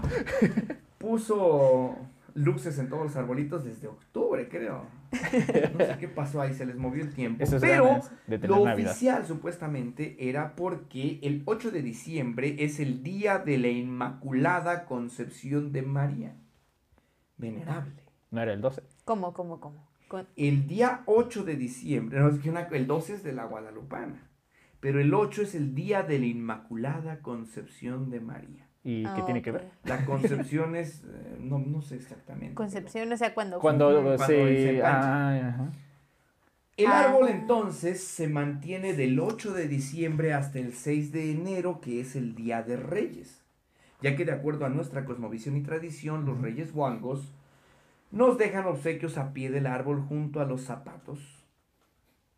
[0.98, 1.96] Puso
[2.34, 4.84] luces en todos los arbolitos desde octubre, creo.
[5.78, 7.42] No sé qué pasó ahí, se les movió el tiempo.
[7.60, 8.90] Pero de lo Navidad.
[8.92, 15.72] oficial supuestamente era porque el 8 de diciembre es el día de la Inmaculada Concepción
[15.72, 16.36] de María.
[17.36, 18.02] Venerable.
[18.30, 18.82] No era el 12.
[19.04, 19.88] ¿Cómo, cómo, cómo?
[20.08, 23.44] Con- El día 8 de diciembre, no, es que una- el 12 es de la
[23.44, 24.28] Guadalupana,
[24.80, 28.66] pero el 8 es el día de la Inmaculada Concepción de María.
[28.82, 29.70] ¿Y qué Ah, tiene que ver?
[29.84, 32.54] La concepción es, eh, no, no sé exactamente.
[32.54, 33.60] Concepción, o sea, cuando...
[33.60, 34.26] Cuando, Cuando se...
[34.26, 35.28] se empancha.
[35.28, 35.72] ah, ajá.
[36.78, 37.00] El Ah.
[37.10, 42.16] árbol entonces se mantiene del 8 de diciembre hasta el 6 de enero, que es
[42.16, 43.42] el Día de Reyes.
[44.02, 47.34] ya que de acuerdo a nuestra cosmovisión y tradición, los reyes guangos
[48.10, 51.44] nos dejan obsequios a pie del árbol junto a los zapatos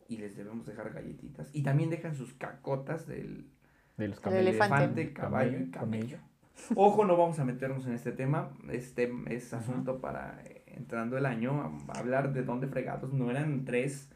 [0.08, 1.48] y les debemos dejar galletitas.
[1.54, 3.46] Y también dejan sus cacotas del
[3.96, 6.18] De los El elefante, caballo y camello.
[6.74, 8.50] Ojo, no vamos a meternos en este tema.
[8.70, 13.12] Este es asunto para eh, entrando el año, a, a hablar de dónde fregados.
[13.12, 14.08] No eran tres,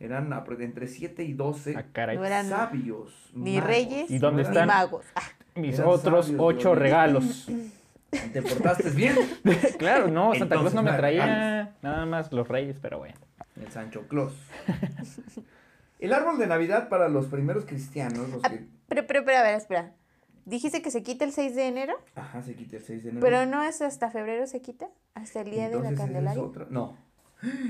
[0.00, 2.16] eran entre 7 y 12 Ah, caray.
[2.16, 3.30] No eran sabios.
[3.34, 3.70] ni magos.
[3.70, 4.66] reyes ¿Y dónde No ni están?
[4.68, 5.04] magos.
[5.14, 5.22] Ah,
[5.54, 7.48] Mis Eran otros sabios, ocho regalos.
[8.32, 9.14] ¿Te portaste bien?
[9.78, 12.98] claro, no, Santa Claus Entonces, no me no hay traía nada más los reyes, pero
[12.98, 13.16] bueno.
[13.60, 14.34] El Sancho Claus.
[15.98, 18.66] El árbol de Navidad para los primeros cristianos, los que...
[18.88, 19.92] pero, pero, pero, a ver, espera.
[20.48, 23.24] Dijiste que se quita el 6 de enero, Ajá, se quita el 6 de enero.
[23.24, 26.42] pero no es hasta febrero se quita, hasta el día de la es Candelaria.
[26.42, 26.96] otra- No,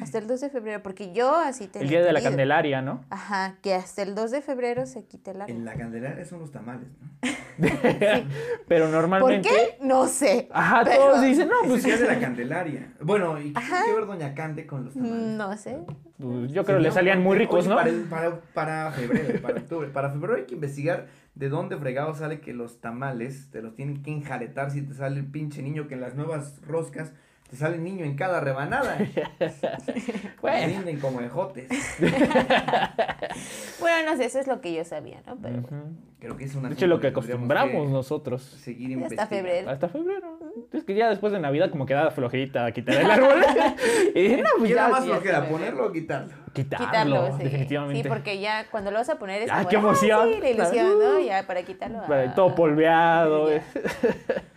[0.01, 2.23] Hasta el 2 de febrero, porque yo así tenía El día de la.
[2.23, 3.05] Candelaria, ¿no?
[3.11, 5.65] Ajá, que hasta el 2 de febrero se quita el en árbol.
[5.67, 7.09] la Candelaria son los tamales, ¿no?
[8.69, 9.49] Pero ¿Por normalmente.
[9.49, 9.79] qué?
[9.85, 10.49] No sé.
[10.53, 11.85] Ajá, Pero- todos dicen, no, Es el pues.
[11.85, 12.95] día de la Candelaria.
[13.03, 15.17] Bueno, ¿y qué que ver Doña Cande con los tamales?
[15.37, 15.79] No sé.
[16.19, 18.09] pues, yo creo que le salían muy ricos, oye, ¿no?
[18.09, 19.89] Para, para febrero, para octubre.
[19.89, 21.07] Para febrero hay que investigar
[21.39, 25.21] de dónde fregado sale que los tamales te los tienen que enjaretar si te sale
[25.21, 27.13] el pinche niño que en las nuevas roscas
[27.49, 28.99] te sale el niño en cada rebanada.
[30.41, 30.67] Bueno.
[30.67, 31.69] Rinden como ejotes.
[33.81, 35.37] Bueno, no sé, eso es lo que yo sabía, ¿no?
[35.41, 35.85] Pero bueno.
[36.21, 38.43] Creo que es una De hecho, lo que acostumbramos que nosotros.
[38.43, 39.71] Seguir Hasta febrero.
[39.71, 40.37] Hasta febrero.
[40.73, 43.41] Es que ya después de Navidad, como que da flojerita quitar el árbol.
[44.15, 44.89] y dije, no, pues ¿Qué da ya.
[44.89, 46.33] más flojera, ponerlo o quitarlo?
[46.53, 47.45] Quitarlo, Quitarlo, sí.
[47.45, 48.03] definitivamente.
[48.03, 50.29] Sí, porque ya cuando lo vas a poner es Ah, qué ah, emoción.
[50.35, 51.21] sí, la ilusión, ¿no?
[51.21, 52.01] Ya para quitarlo.
[52.09, 52.33] Ah.
[52.35, 53.53] Todo polveado.
[53.53, 53.63] Eh.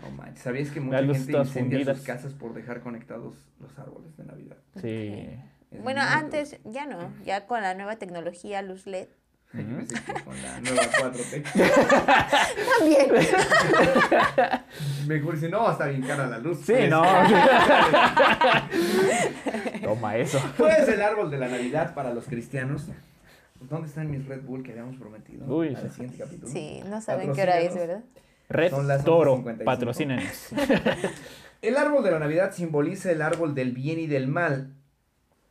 [0.01, 1.97] No manches, ¿sabías que mucha gente incendia fundidas.
[1.97, 4.57] sus casas por dejar conectados los árboles de Navidad?
[4.81, 5.37] Sí.
[5.83, 9.07] Bueno, antes ya no, ya con la nueva tecnología luz LED.
[9.53, 11.43] Yo pensé que con la nueva 4T.
[12.79, 13.11] También.
[15.07, 16.59] Mejor dice, no, está bien cara la luz.
[16.59, 17.03] Sí, Pues, no.
[19.83, 20.39] Toma eso.
[20.57, 22.87] Pues el árbol de la Navidad para los cristianos.
[23.69, 25.45] ¿Dónde están mis Red Bull que habíamos prometido?
[25.45, 25.89] Uy, sí.
[25.89, 26.51] siguiente capítulo.
[26.51, 27.75] Sí, no saben qué hora es.
[27.75, 28.01] ¿verdad?
[28.49, 29.63] Red Son las Toro, 11:55.
[29.63, 30.47] patrocínanos.
[31.61, 34.73] El árbol de la Navidad simboliza el árbol del bien y del mal.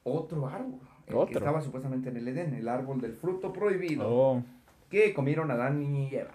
[0.02, 0.80] Otro árbol.
[1.22, 4.42] El que estaba supuestamente en el Edén, el árbol del fruto prohibido Oh.
[4.88, 6.34] que comieron Adán y Eva.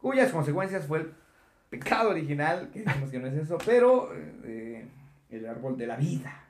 [0.00, 1.12] Cuyas consecuencias fue el
[1.70, 4.10] pecado original, que decimos que no es eso, pero
[4.44, 4.86] eh,
[5.30, 6.44] el árbol de la vida.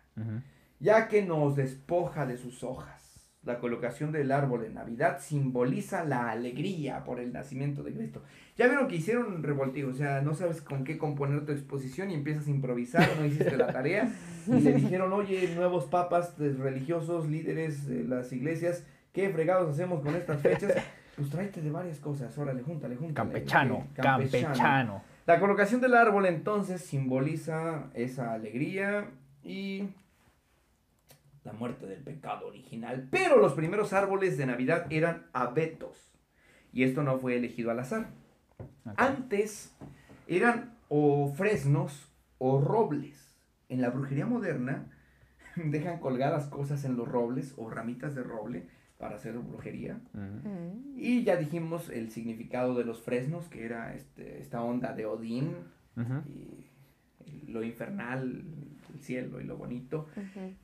[0.81, 2.94] Ya que nos despoja de sus hojas.
[3.45, 8.23] La colocación del árbol en Navidad simboliza la alegría por el nacimiento de Cristo.
[8.57, 12.15] Ya vieron que hicieron revoltijo, o sea, no sabes con qué componer tu exposición y
[12.15, 14.11] empiezas a improvisar, no hiciste la tarea.
[14.47, 20.01] Y le dijeron, oye, nuevos papas eh, religiosos, líderes de las iglesias, ¿qué fregados hacemos
[20.03, 20.73] con estas fechas?
[21.17, 23.15] Pues tráete de varias cosas, órale, júntale, júntale.
[23.15, 25.03] Campechano, Ok, campechano.
[25.27, 29.11] la colocación del árbol entonces simboliza esa alegría
[29.45, 29.85] y
[31.45, 33.09] la muerte del pecado original.
[33.11, 36.13] Pero los primeros árboles de Navidad eran abetos.
[36.73, 38.09] Y esto no fue elegido al azar.
[38.97, 39.77] Antes
[40.27, 43.37] eran o fresnos o robles.
[43.69, 44.91] En la brujería moderna
[45.57, 48.67] dejan colgadas cosas en los robles o ramitas de roble
[48.99, 50.01] para hacer brujería.
[50.15, 50.49] Ujú.
[50.49, 50.95] Mm.
[50.97, 55.55] Y ya dijimos el significado de los fresnos, que era este, esta onda de Odín,
[56.27, 58.45] y lo infernal,
[59.05, 60.07] cielo y lo bonito.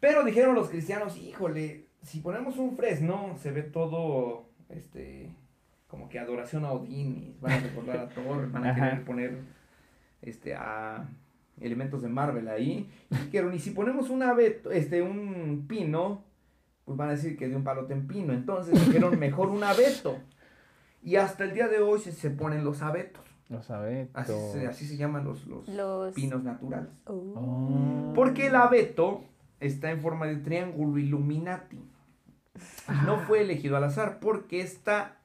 [0.01, 5.31] Pero dijeron los cristianos, híjole, si ponemos un fresno, se ve todo, este,
[5.87, 9.39] como que adoración a Odín, y van a recordar a Thor, van a querer poner,
[10.23, 11.09] este, a
[11.61, 12.91] elementos de Marvel ahí.
[13.11, 16.25] Y dijeron, y si ponemos un abeto, este, un pino,
[16.85, 18.33] pues van a decir que de un palote en pino.
[18.33, 20.19] Entonces dijeron, mejor un abeto.
[21.03, 23.25] Y hasta el día de hoy se, se ponen los abetos.
[23.51, 24.15] Los abetos.
[24.15, 26.15] Así se, así se llaman los, los Los.
[26.15, 26.89] pinos naturales.
[27.05, 27.13] Oh.
[27.35, 28.13] Oh.
[28.15, 29.25] Porque el abeto
[29.59, 31.77] está en forma de triángulo Illuminati.
[32.57, 35.17] Y no fue elegido al azar, porque esta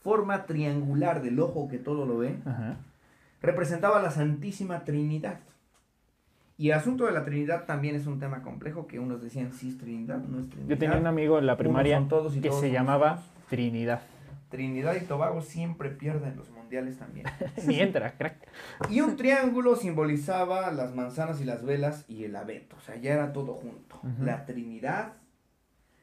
[0.00, 2.76] forma triangular del ojo que todo lo ve Ajá.
[3.42, 5.38] representaba la Santísima Trinidad.
[6.56, 9.68] Y el asunto de la Trinidad también es un tema complejo que unos decían sí
[9.68, 10.70] es Trinidad, no es Trinidad.
[10.70, 13.22] Yo tenía un amigo en la primaria son todos y que todos se llamaba.
[13.48, 14.00] Trinidad.
[14.48, 17.26] Trinidad y Tobago siempre pierden los mundiales también.
[17.66, 18.48] Mientras, crack.
[18.90, 22.76] Y un triángulo simbolizaba las manzanas y las velas y el abeto.
[22.76, 24.00] O sea, ya era todo junto.
[24.20, 25.14] La Trinidad,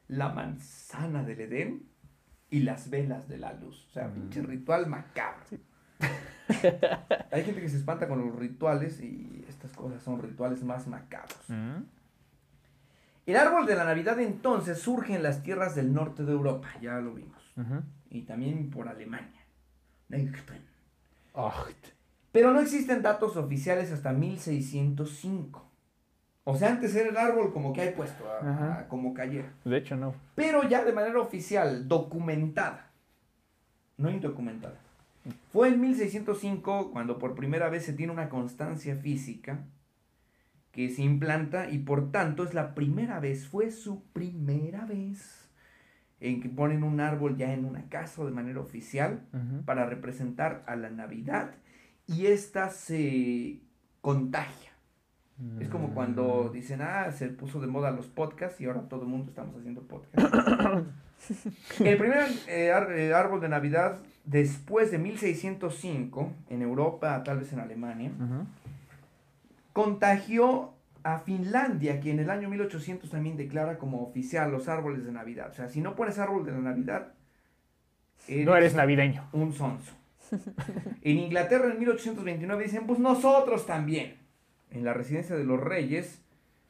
[0.08, 1.84] la manzana del Edén
[2.52, 3.86] y las velas de la luz.
[3.90, 4.14] O sea, Mm.
[4.14, 5.46] pinche ritual macabro.
[7.32, 11.40] Hay gente que se espanta con los rituales y estas cosas son rituales más macabros.
[11.48, 11.82] Mm.
[13.26, 17.00] El árbol de la Navidad entonces surge en las tierras del norte de Europa, ya
[17.00, 17.42] lo vimos.
[18.16, 19.42] Y también por Alemania.
[22.32, 25.62] Pero no existen datos oficiales hasta 1605.
[26.46, 28.80] O sea, antes era el árbol como que hay puesto, a- Ajá.
[28.80, 29.52] a- como cayera.
[29.66, 30.14] De hecho, no.
[30.36, 32.92] Pero ya de manera oficial, documentada,
[33.98, 34.78] no indocumentada.
[35.52, 39.60] Fue en 1605 cuando por primera vez se tiene una constancia física
[40.72, 45.45] que se implanta y por tanto es la primera vez, fue su primera vez
[46.20, 49.22] en que ponen un árbol ya en una casa o de manera oficial
[49.66, 51.52] para representar a la Navidad
[52.08, 53.60] y esta se
[54.02, 54.72] contagia.
[55.60, 55.94] Es como Mm.
[55.94, 59.58] cuando dicen, ah, se puso de moda los podcasts y ahora todo el mundo estamos
[59.58, 60.88] haciendo podcasts.
[61.82, 67.60] el primer eh, eh, árbol de Navidad, después de 1605, en Europa, tal vez en
[67.60, 68.12] Alemania,
[69.74, 70.75] contagió
[71.06, 75.50] a Finlandia, que en el año 1800 también declara como oficial los árboles de Navidad.
[75.52, 77.14] O sea, si no pones árbol de la Navidad,
[78.28, 79.30] No eres navideño.
[79.32, 79.94] un sonso.
[81.04, 84.16] En Inglaterra en 1829 dicen, pues nosotros también.
[84.72, 86.22] En la residencia de los reyes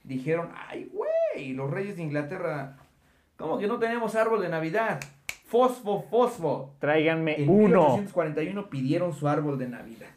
[0.04, 2.76] dijeron, ay güey, los reyes de Inglaterra,
[3.38, 5.00] ¿cómo que no tenemos árbol de Navidad?
[5.46, 6.76] Fosfo, fosfo.
[6.80, 7.96] Tráiganme En uno.
[7.96, 10.10] 1841 pidieron su árbol de Navidad.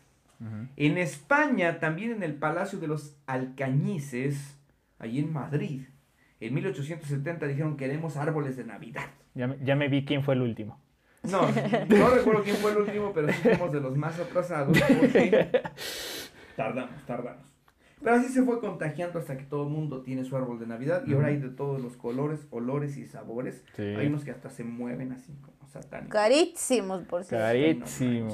[0.76, 4.57] En España, también en el Palacio de los Alcañices,
[4.99, 5.82] ahí en Madrid,
[6.41, 9.07] en 1870 dijeron, queremos árboles de Navidad.
[9.34, 10.80] Ya, me- ya me vi quién fue el último.
[11.24, 11.43] No,
[11.89, 14.78] no recuerdo quién fue el último, pero sí fuimos de los más atrasados.
[14.80, 15.51] porque
[16.57, 17.45] Tardamos, tardamos.
[18.01, 21.03] Pero así se fue contagiando hasta que todo el mundo tiene su árbol de Navidad
[21.05, 23.64] y ahora hay de todos los colores, olores y sabores.
[23.74, 23.82] Sí.
[23.82, 26.12] Hay unos que hasta se mueven así como satánicos.
[26.12, 27.45] Carísimos, por cierto.
[27.45, 28.30] Carísimo.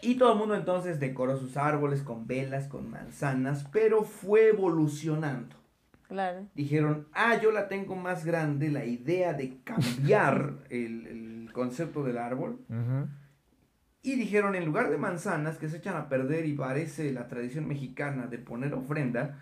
[0.00, 5.56] Y todo el mundo entonces decoró sus árboles con velas, con manzanas, pero fue evolucionando.
[6.08, 6.46] Claro.
[6.54, 12.18] Dijeron, ah, yo la tengo más grande, la idea de cambiar el, el concepto del
[12.18, 12.60] árbol.
[14.02, 17.66] Y dijeron, en lugar de manzanas que se echan a perder y parece la tradición
[17.66, 19.38] mexicana de poner ofrenda,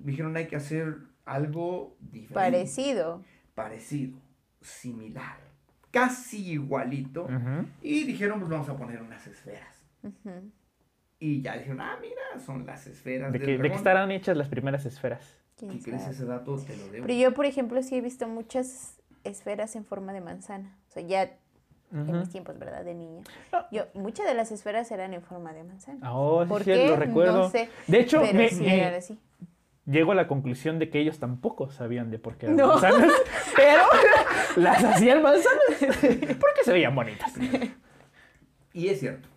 [0.00, 2.34] dijeron, hay que hacer algo diferente.
[2.34, 3.22] Parecido.
[3.54, 4.18] Parecido,
[4.60, 5.38] similar,
[5.90, 7.28] casi igualito.
[7.80, 9.81] Y dijeron, pues vamos a poner unas esferas.
[11.18, 14.48] Y ya dijeron, ah, mira, son las esferas ¿De, qué, ¿De qué estarán hechas las
[14.48, 15.38] primeras esferas?
[15.56, 17.06] ¿Quién Si crees ese dato, te lo debo.
[17.06, 20.76] Pero yo, por ejemplo, sí he visto muchas esferas en forma de manzana.
[20.88, 21.30] O sea, ya
[21.92, 22.84] en mis tiempos, ¿verdad?
[22.84, 23.22] De niña.
[23.52, 23.68] Ah.
[23.70, 25.98] Yo, muchas de las esferas eran en forma de manzana.
[26.02, 26.88] Ah, Oh, sí, ¿Por sí, qué?
[26.88, 27.36] lo recuerdo.
[27.38, 27.68] No sé.
[27.86, 29.18] De hecho, pero me, sí me- eran así.
[29.86, 32.68] llego a la conclusión de que ellos tampoco sabían de por qué eran No.
[32.68, 33.12] manzanas,
[33.56, 33.82] pero
[34.56, 35.60] las hacían manzanas
[36.40, 37.32] porque se veían bonitas.
[38.72, 39.28] Y es cierto.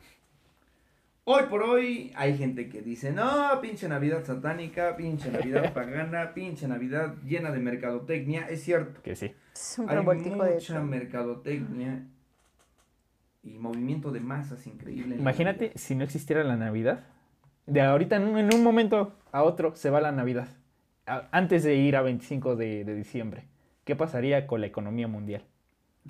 [1.27, 6.67] Hoy por hoy hay gente que dice, no, pinche Navidad satánica, pinche Navidad pagana, pinche
[6.67, 8.47] Navidad llena de mercadotecnia.
[8.47, 9.01] Es cierto.
[9.01, 9.33] Que sí.
[9.53, 12.03] Es un Hay revoltijo de mucha mercadotecnia
[13.43, 15.15] y movimiento de masas increíble.
[15.15, 17.03] Imagínate si no existiera la Navidad.
[17.65, 20.47] De ahorita en un, en un momento a otro se va la Navidad.
[21.07, 23.45] A- antes de ir a 25 de, de diciembre.
[23.83, 25.43] ¿Qué pasaría con la economía mundial?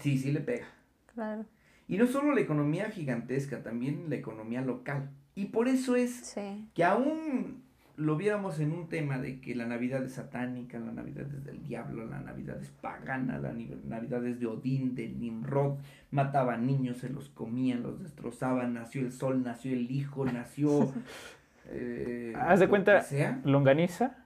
[0.01, 0.65] Sí, sí le pega.
[1.13, 1.45] Claro.
[1.87, 5.09] Y no solo la economía gigantesca, también la economía local.
[5.35, 6.67] Y por eso es Sí.
[6.73, 7.63] que aún
[7.97, 11.63] lo viéramos en un tema de que la Navidad es satánica, la Navidad es del
[11.63, 15.77] diablo, la Navidad es pagana, la Navidad es de Odín, de Nimrod,
[16.11, 20.91] mataban niños, se los comían, los destrozaban, nació el sol, nació el hijo, nació...
[21.69, 23.39] eh, Haz de cuenta- sea.
[23.45, 24.17] Longaniza,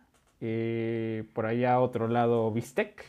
[0.42, 3.06] eh, por allá a otro lado bistec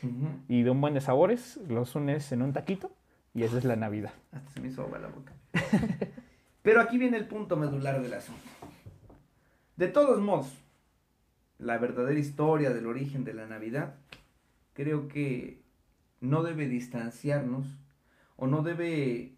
[0.49, 2.91] y de un buen de sabores, los unes en un taquito
[3.35, 4.13] y esa es la Navidad.
[4.33, 5.33] Hasta se me hizo agua la boca.
[6.63, 8.43] Pero aquí viene el punto medular del asunto.
[9.77, 10.53] De todos modos,
[11.59, 13.95] la verdadera historia del origen de la Navidad,
[14.75, 15.63] creo que
[16.21, 17.67] no debe distanciarnos
[18.37, 19.35] o no debe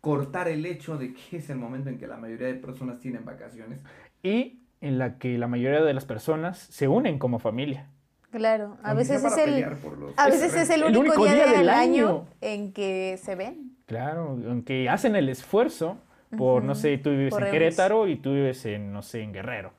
[0.00, 3.24] cortar el hecho de que es el momento en que la mayoría de personas tienen
[3.24, 3.82] vacaciones.
[4.22, 7.90] Y en la que la mayoría de las personas se unen como familia.
[8.34, 8.76] Claro.
[8.82, 11.34] A veces es el, pelear por los a veces es el el único, único día,
[11.34, 12.08] día del del año.
[12.08, 12.26] año.
[12.40, 13.72] en que se ven.
[13.86, 15.98] Claro, aunque hacen el esfuerzo
[16.36, 17.52] por, no sé, tú vives por en.
[17.52, 19.70] Querétaro y tú vives en, no sé, en Guerrero.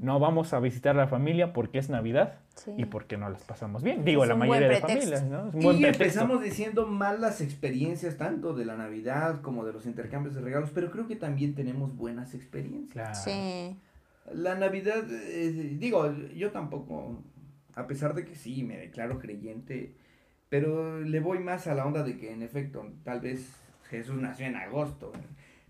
[0.00, 2.70] No vamos a visitar a la familia porque es Navidad Sí.
[2.76, 4.04] y porque no las pasamos bien.
[4.04, 5.48] Digo, Es la mayoría de familias, ¿no?
[5.48, 6.04] Es un buen Y pretexto.
[6.04, 10.92] empezamos diciendo malas experiencias tanto de la Navidad como de los intercambios de regalos, pero
[10.92, 12.92] creo que también tenemos buenas experiencias.
[12.92, 13.14] Claro.
[13.16, 13.76] Sí.
[14.32, 17.18] La Navidad, eh, digo, yo tampoco,
[17.74, 19.94] a pesar de que sí, me declaro creyente,
[20.48, 23.50] pero le voy más a la onda de que en efecto, tal vez
[23.90, 25.12] Jesús nació en agosto,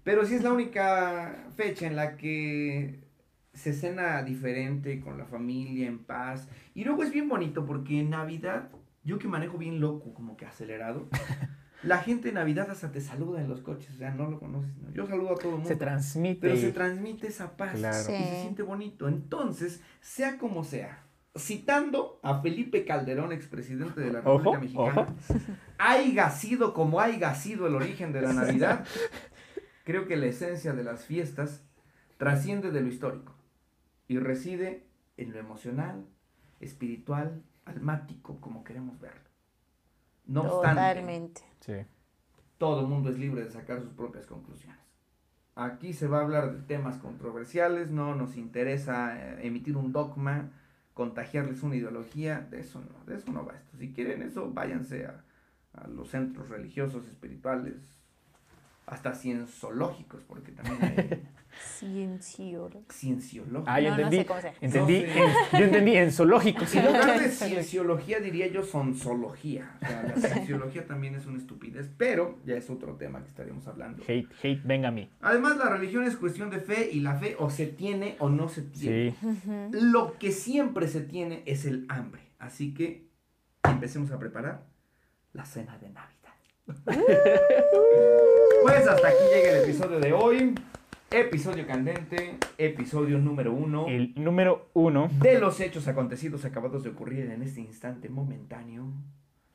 [0.03, 3.01] pero sí es la única fecha en la que
[3.53, 8.11] se cena diferente con la familia, en paz, y luego es bien bonito porque en
[8.11, 8.71] Navidad,
[9.05, 11.09] yo que manejo bien loco, como que acelerado,
[11.85, 14.75] La gente en Navidad hasta te saluda en los coches, o sea, no lo conoces.
[14.79, 14.91] ¿no?
[14.95, 15.69] Yo saludo a todo el mundo.
[15.69, 16.41] Se transmite.
[16.41, 18.03] Pero se transmite esa paz Claro.
[18.05, 18.13] Sí.
[18.15, 19.07] y se siente bonito.
[19.07, 21.04] Entonces, sea como sea,
[21.37, 25.15] citando a Felipe Calderón, expresidente de la República Ojo, Mexicana, ojo.
[25.79, 28.85] haiga sido como haiga sido el origen de la Navidad,
[29.85, 31.65] creo que la esencia de las fiestas
[32.19, 33.35] trasciende de lo histórico
[34.07, 36.07] y reside en lo emocional,
[36.61, 39.21] espiritual, almático, como queremos verlo.
[40.27, 41.43] No obstante, Totalmente.
[41.61, 41.75] Sí.
[42.59, 44.79] todo el mundo es libre de sacar sus propias conclusiones.
[45.57, 50.51] Aquí se va a hablar de temas controversiales, no nos interesa eh, emitir un dogma,
[50.95, 53.77] contagiarles una ideología, de eso no, de eso no va esto.
[53.77, 55.25] Si quieren eso, váyanse a,
[55.75, 57.75] a los centros religiosos, espirituales,
[58.87, 61.23] hasta cienciológicos, porque también hay
[61.79, 62.85] Cienciólogo.
[62.91, 63.65] cienciológicos.
[63.69, 64.17] Ah, yo No, no entendí.
[64.19, 65.19] sé cómo se- entendí No sé.
[65.21, 66.75] en- yo entendí en zoológicos.
[66.75, 69.77] En lugar de cienciología diría yo sonsología.
[69.83, 73.67] O sea, la cienciología también es una estupidez, pero ya es otro tema que estaríamos
[73.69, 74.03] hablando.
[74.03, 75.09] Hate, hate, venga a mí.
[75.21, 78.49] Además, la religión es cuestión de fe y la fe o se tiene o no
[78.49, 79.15] se tiene.
[79.21, 79.37] Sí.
[79.81, 82.23] Lo que siempre se tiene es el hambre.
[82.41, 83.07] Así que
[83.63, 84.67] empecemos a preparar
[85.33, 86.11] la cena de Navidad.
[88.63, 90.55] pues hasta aquí llega el episodio de hoy.
[91.11, 95.09] Episodio candente, episodio número uno El número uno.
[95.21, 98.87] de los hechos acontecidos acabados de ocurrir en este instante momentáneo.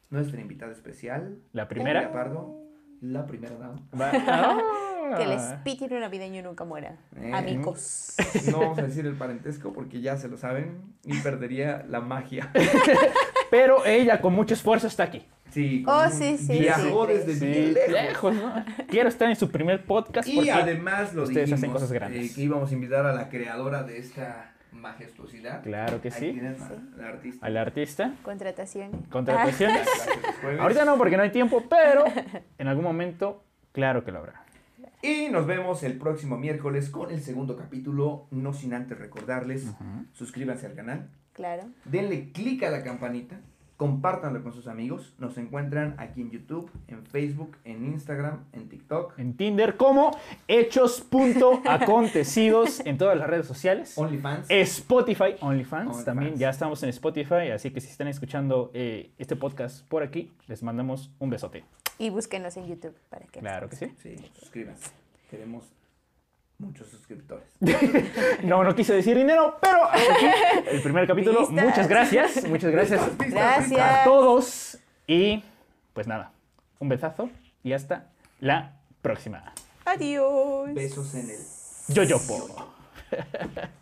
[0.09, 2.11] Nuestra invitada especial, La primera.
[2.13, 2.55] Pardo,
[3.01, 3.81] la primera dama.
[5.11, 5.15] Ah.
[5.17, 6.99] Que el espíritu navideño nunca muera.
[7.15, 7.31] Eh.
[7.33, 8.13] Amigos.
[8.51, 12.51] No vamos a decir el parentesco porque ya se lo saben y perdería la magia.
[13.49, 15.25] Pero ella con mucho esfuerzo está aquí.
[15.51, 17.13] Sí, Oh, sí, sí, Viajó sí.
[17.13, 17.91] desde Sí, bien lejos.
[17.93, 18.65] lejos, ¿no?
[18.87, 22.31] Quiero estar en su primer podcast Y porque además lo ustedes dijimos hacen cosas grandes.
[22.31, 25.63] eh, que íbamos a invitar a la creadora de esta majestuosidad.
[25.63, 26.31] Claro que Ahí sí.
[26.33, 27.45] tienen a la artista.
[27.45, 28.13] Al artista.
[28.23, 28.91] Contratación.
[29.09, 29.87] Contrataciones.
[30.41, 30.59] Jueves.
[30.59, 32.03] Ahorita no porque no hay tiempo, pero
[32.57, 34.43] en algún momento, claro que lo habrá.
[35.01, 38.27] Y nos vemos el próximo miércoles con el segundo capítulo.
[38.31, 39.65] No sin antes recordarles,
[40.13, 41.63] suscríbanse al canal, Claro.
[41.85, 43.39] denle clic a la campanita,
[43.79, 45.15] compártanlo con sus amigos.
[45.19, 50.11] Nos encuentran aquí en YouTube, en Facebook, en Instagram, en TikTok, En Tinder como
[50.49, 53.97] hechos.acontecidos en todas las redes sociales.
[53.97, 54.47] OnlyFans.
[54.49, 59.87] Spotify, OnlyFans, también ya estamos en Spotify, así que si están escuchando eh, este podcast
[59.87, 61.63] por aquí, les mandamos un besote.
[61.97, 63.93] Y búsquenos en YouTube para que Claro que sí.
[64.03, 64.89] Sí, suscríbanse.
[65.31, 65.63] Queremos
[66.59, 67.47] muchos suscriptores.
[68.43, 70.27] No, no quise decir dinero, pero aquí
[70.71, 71.47] el primer capítulo.
[71.47, 71.65] Vistas.
[71.65, 73.69] Muchas gracias, muchas gracias Vistas, vistas, Gracias.
[73.69, 74.01] vistas.
[74.01, 75.43] a todos y
[75.93, 76.31] pues nada,
[76.79, 77.29] un besazo
[77.63, 79.53] y hasta la próxima.
[79.85, 80.73] Adiós.
[80.73, 81.37] Besos en el.
[81.93, 82.73] Yoyopo.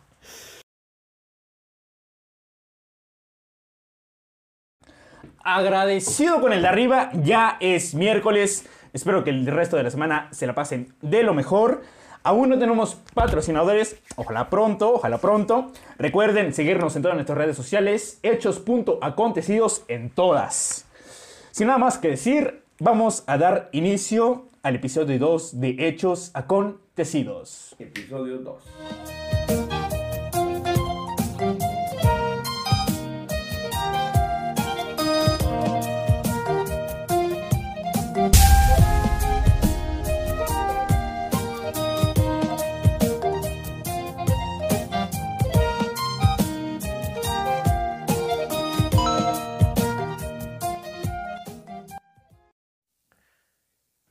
[5.42, 8.66] Agradecido con el de arriba, ya es miércoles.
[8.92, 11.82] Espero que el resto de la semana se la pasen de lo mejor.
[12.22, 15.72] Aún no tenemos patrocinadores, ojalá pronto, ojalá pronto.
[15.98, 20.86] Recuerden seguirnos en todas nuestras redes sociales, hechos.acontecidos en todas.
[21.50, 27.74] Sin nada más que decir, vamos a dar inicio al episodio 2 de Hechos Acontecidos.
[27.78, 29.27] Episodio 2.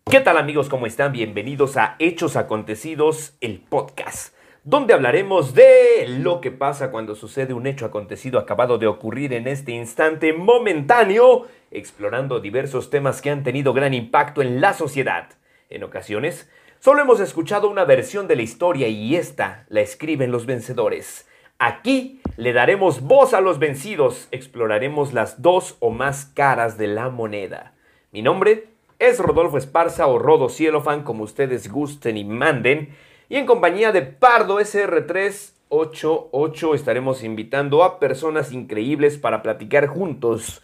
[0.09, 0.69] ¿Qué tal amigos?
[0.69, 1.11] ¿Cómo están?
[1.11, 4.33] Bienvenidos a Hechos Acontecidos, el podcast,
[4.63, 9.49] donde hablaremos de lo que pasa cuando sucede un hecho acontecido acabado de ocurrir en
[9.49, 15.27] este instante momentáneo, explorando diversos temas que han tenido gran impacto en la sociedad.
[15.69, 16.49] En ocasiones,
[16.79, 21.27] solo hemos escuchado una versión de la historia y esta la escriben los vencedores.
[21.59, 27.09] Aquí le daremos voz a los vencidos, exploraremos las dos o más caras de la
[27.09, 27.73] moneda.
[28.13, 32.90] Mi nombre es Rodolfo Esparza o Rodo Cielofan, como ustedes gusten y manden.
[33.30, 40.64] Y en compañía de Pardo SR388 estaremos invitando a personas increíbles para platicar juntos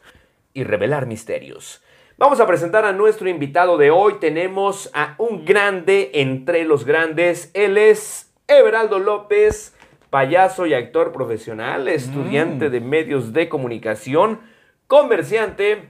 [0.53, 1.83] y revelar misterios.
[2.17, 4.15] Vamos a presentar a nuestro invitado de hoy.
[4.19, 7.51] Tenemos a un grande entre los grandes.
[7.53, 9.75] Él es Everaldo López,
[10.09, 14.39] payaso y actor profesional, estudiante de medios de comunicación,
[14.87, 15.89] comerciante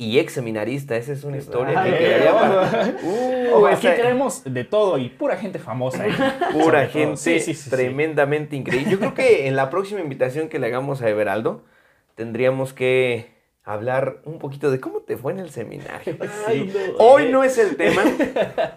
[0.00, 0.96] y ex seminarista.
[0.96, 5.08] Esa es una historia que Ay, quedaría para- Uh, aquí esa- tenemos de todo y
[5.08, 6.06] pura gente famosa.
[6.06, 6.12] ¿eh?
[6.52, 7.70] Pura gente Sí, sí, sí, sí.
[7.70, 8.90] tremendamente increíble.
[8.92, 11.64] Yo creo que en la próxima invitación que le hagamos a Everaldo,
[12.14, 16.16] tendríamos que hablar un poquito de cómo te fue en el seminario.
[16.46, 16.72] Sí.
[16.98, 18.02] Hoy no es el tema,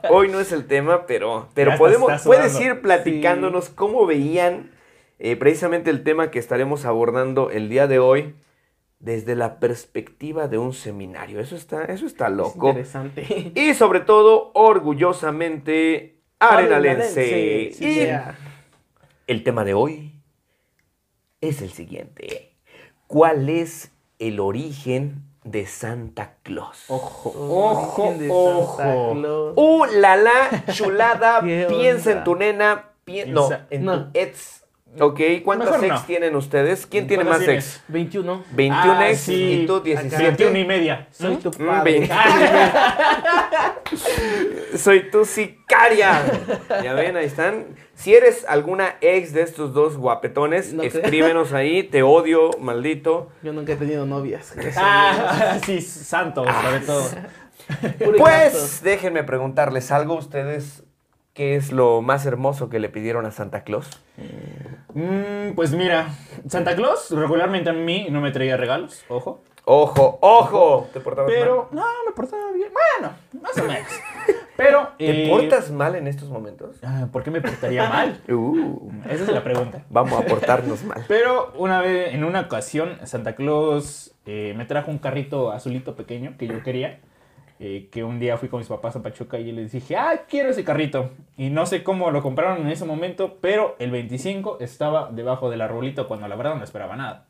[0.09, 4.71] hoy no es el tema, pero, pero Ya podemos, estás puedes ir platicándonos cómo veían
[5.19, 8.33] eh, precisamente el tema que estaremos abordando el día de hoy
[9.01, 11.39] desde la perspectiva de un seminario.
[11.39, 12.67] Eso está, eso está loco.
[12.69, 13.51] Interesante.
[13.55, 17.71] Y sobre todo, orgullosamente, arenalense.
[17.73, 18.37] Sí, Y yeah.
[19.27, 20.13] el tema de hoy
[21.41, 22.55] es el siguiente.
[23.07, 26.85] ¿Cuál es el origen de Santa Claus?
[26.87, 29.53] Ojo, ojo, ojo.
[29.55, 30.63] ¡Uh, la la!
[30.71, 32.91] Chulada, ¿Qué piensa en tu nena.
[33.03, 34.05] pi- no, Piensa- en No.
[34.11, 34.60] tu ex.
[34.99, 36.01] Ok, ¿cuántas Mejor ex no.
[36.05, 36.85] tienen ustedes?
[36.85, 37.75] ¿Quién tiene ¿Cuántas más tienes?
[37.77, 37.83] ex?
[37.87, 38.43] 21.
[38.51, 39.61] 21 Ah, ex sí.
[39.63, 39.83] y tú Acá.
[39.85, 40.23] 17.
[40.23, 41.07] 21 y media.
[41.11, 42.09] Soy tu Mm, padre.
[44.77, 46.21] Soy tu sicaria.
[46.83, 47.65] Ya ven, ahí están.
[47.95, 51.01] Si eres alguna ex de estos dos guapetones, No creo.
[51.03, 51.83] escríbenos ahí.
[51.83, 53.29] Te odio, maldito.
[53.43, 54.53] Yo nunca he tenido novias.
[54.77, 57.03] Ah, sí, santo, sobre todo.
[57.05, 60.15] a Pues déjenme preguntarles algo.
[60.15, 60.83] ¿Ustedes
[61.33, 63.89] qué es lo más hermoso que le pidieron a Santa Claus?
[64.93, 66.09] Mm, pues mira,
[66.47, 69.41] Santa Claus regularmente a mí no me traía regalos, ojo.
[69.63, 70.89] Ojo, ojo.
[70.91, 72.69] ¿Te portabas Pero, no, me portaba bien.
[72.73, 73.87] Bueno, más o menos.
[74.57, 74.81] Pero.
[74.81, 74.97] mal?
[74.97, 76.77] ¿Te eh, portas mal en estos momentos?
[76.83, 78.19] ah, ¿Por qué me portaría mal?
[78.27, 79.83] Uh, Esa es la pregunta.
[79.89, 81.05] vamos a portarnos mal.
[81.07, 86.35] Pero una vez, en una ocasión, Santa Claus eh, me trajo un carrito azulito pequeño
[86.39, 86.99] que yo quería.
[87.63, 90.49] Eh, que un día fui con mis papás a Pachuca y les dije, ah, quiero
[90.49, 91.11] ese carrito.
[91.37, 95.61] Y no sé cómo lo compraron en ese momento, pero el 25 estaba debajo del
[95.61, 97.27] arbolito cuando la verdad no esperaba nada.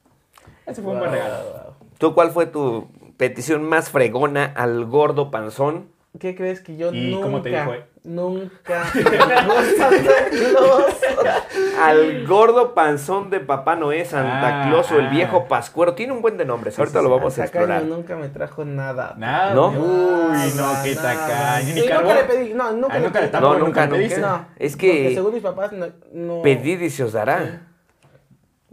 [0.65, 1.75] Ese fue un buen regalo.
[1.97, 2.87] ¿Tú cuál fue tu
[3.17, 5.89] petición más fregona al gordo panzón?
[6.19, 7.85] ¿Qué crees que yo ¿Y nunca, cómo te dijo, eh?
[8.03, 8.83] nunca?
[11.81, 15.09] Al gordo panzón de Papá Noé, Santa Ah, Claus o el ah.
[15.09, 15.93] viejo Pascuero.
[15.95, 16.77] Tiene un buen de nombres.
[16.77, 17.83] Ahorita lo vamos a Tacaño explorar.
[17.83, 19.15] nunca me trajo nada.
[19.17, 19.53] Nada.
[19.53, 19.69] ¿No?
[19.69, 21.73] Uy, no, Nada, qué tacaño.
[21.73, 22.53] Sí, nunca le pedí.
[22.53, 23.41] No, nunca Ah, le nunca le pedí.
[23.41, 24.19] No, nunca, nunca le nunca.
[24.21, 25.87] No, Es que- según mis papás no...
[26.13, 27.67] no Pedid y se os dará.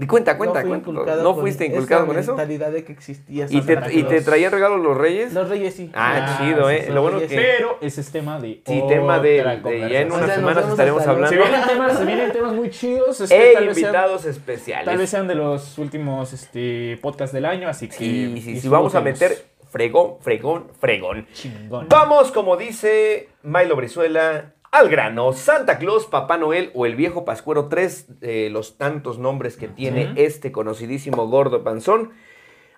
[0.01, 1.16] Y cuenta, cuenta, no fui cuenta.
[1.16, 2.31] ¿No con fuiste inculcado esa con eso?
[2.37, 5.33] mentalidad de que existía ¿Y te, ¿Y te traían regalos los reyes?
[5.33, 5.91] Los reyes sí.
[5.93, 6.87] Ah, Ah, chido, ¿eh?
[6.93, 7.27] Lo bueno que...
[7.27, 8.62] Pero ese es tema de.
[8.65, 11.29] Sí, tema de, de- ya en unas O sea, semanas estaremos hablando.
[11.29, 13.20] Se vienen temas, se vienen temas muy chidos.
[13.20, 15.11] este, E sean- invitados Tal vez especiales.
[15.11, 17.95] sean de los últimos este, podcasts del año, así que.
[17.97, 19.37] Sí, sí, sí, vamos a meter
[19.70, 21.27] fregón, fregón, fregón.
[21.33, 21.89] Chingón.
[21.89, 25.32] Vamos, como dice Milo Brizuela, al grano.
[25.32, 30.12] Santa Claus, Papá Noel o el viejo Pascuero, tres de los tantos nombres que tiene
[30.16, 32.12] este conocidísimo gordo panzón,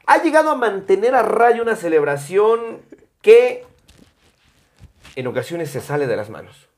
[0.06, 2.78] ha llegado a mantener a raya una celebración
[3.22, 3.64] que
[5.16, 6.68] en ocasiones se sale de las manos.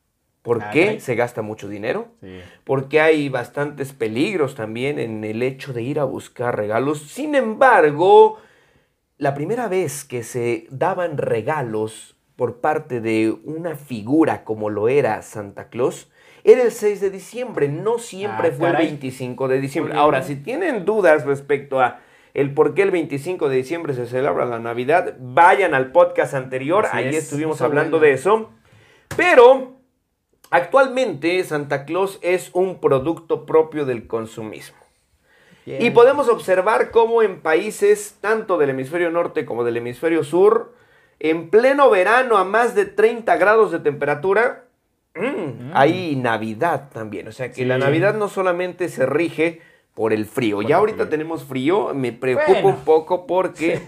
[0.43, 0.99] ¿Por Ah, qué?
[0.99, 2.09] Se gasta mucho dinero.
[2.21, 2.41] Sí.
[2.65, 6.99] porque hay bastantes peligros también en el hecho de ir a buscar regalos.
[7.01, 8.39] Sin embargo,
[9.19, 15.23] la primera vez que se daban regalos por parte de una figura como lo era
[15.23, 16.11] Santa Claus,
[16.43, 18.87] era el 6 de diciembre, no siempre Ah, fue el caray.
[18.89, 19.95] 25 de diciembre.
[19.95, 22.01] Ahora, si tienen dudas respecto a
[22.35, 26.87] el por qué el 25 de diciembre se celebra la Navidad, vayan al podcast anterior,
[26.87, 28.09] Así ahí es, estuvimos hablando bueno.
[28.09, 28.51] de eso.
[29.17, 29.77] Pero
[30.51, 34.79] Actualmente Santa Claus es un producto propio del consumismo.
[35.65, 35.81] Bien.
[35.81, 40.75] Y podemos observar cómo en países tanto del hemisferio norte como del hemisferio sur,
[41.25, 44.65] en pleno verano a más de 30 grados de temperatura,
[45.15, 47.29] mm, hay Navidad también.
[47.29, 47.65] O sea que Sí.
[47.65, 49.61] la Navidad no solamente se rige
[49.95, 50.57] por el frío.
[50.57, 51.09] Por ya el ahorita frío.
[51.11, 52.69] tenemos frío, me preocupa Bueno.
[52.71, 53.81] un poco porque,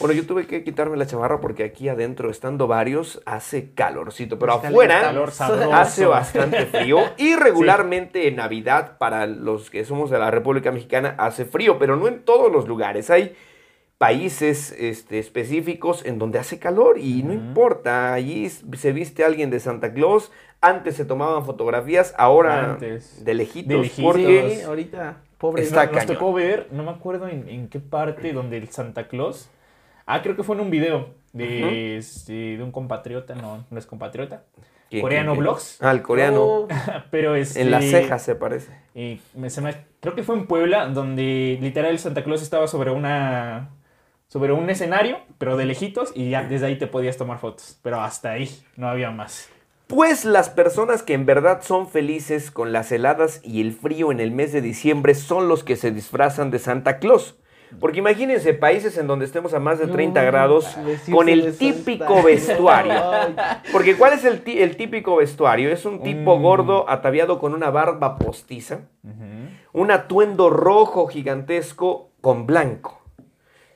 [0.00, 4.54] bueno, yo tuve que quitarme la chamarra porque aquí adentro, estando varios, hace calorcito, pero
[4.56, 5.30] Está afuera Calor
[5.72, 11.14] hace bastante frío y regularmente en Navidad para los que somos de la República Mexicana
[11.18, 13.10] hace frío, pero no en todos los lugares.
[13.10, 13.36] Hay
[14.04, 19.60] países este, específicos en donde hace calor y no importa, allí se viste alguien de
[19.60, 20.32] Santa Claus,
[20.62, 23.22] antes se tomaban fotografías, ahora Antes.
[23.22, 24.02] de lejitos, De lejitos.
[24.14, 25.62] porque Sí, ahorita, pobre.
[25.64, 26.14] Está Nos cañón.
[26.14, 29.50] tocó ver, no me acuerdo en, en qué parte, donde el Santa Claus.
[30.06, 33.84] Ah, creo que fue en un video de, este, de un compatriota, no, no es
[33.84, 34.44] compatriota.
[34.88, 35.36] ¿Quién, Coreano?
[35.36, 35.76] Vlogs.
[35.82, 36.42] Ah, el coreano.
[36.42, 36.68] Oh,
[37.10, 38.72] Pero este, En las cejas se parece.
[38.94, 42.66] y me- se me- creo que fue en Puebla, donde literal el Santa Claus estaba
[42.66, 43.68] sobre una
[44.30, 47.78] sobre un escenario, pero de lejitos, y ya desde ahí te podías tomar fotos.
[47.82, 49.48] Pero hasta ahí, no había más.
[49.88, 54.20] Pues las personas que en verdad son felices con las heladas y el frío en
[54.20, 57.36] el mes de diciembre son los que se disfrazan de Santa Claus.
[57.80, 60.76] Porque imagínense países en donde estemos a más de 30 no, grados
[61.10, 62.22] con el típico Santa.
[62.22, 62.94] vestuario.
[63.72, 64.42] Porque ¿cuál es el,
[64.76, 65.72] típico vestuario?
[65.72, 66.42] Es un tipo Mm.
[66.42, 68.82] gordo ataviado con una barba postiza,
[69.72, 72.99] un atuendo rojo gigantesco con blanco.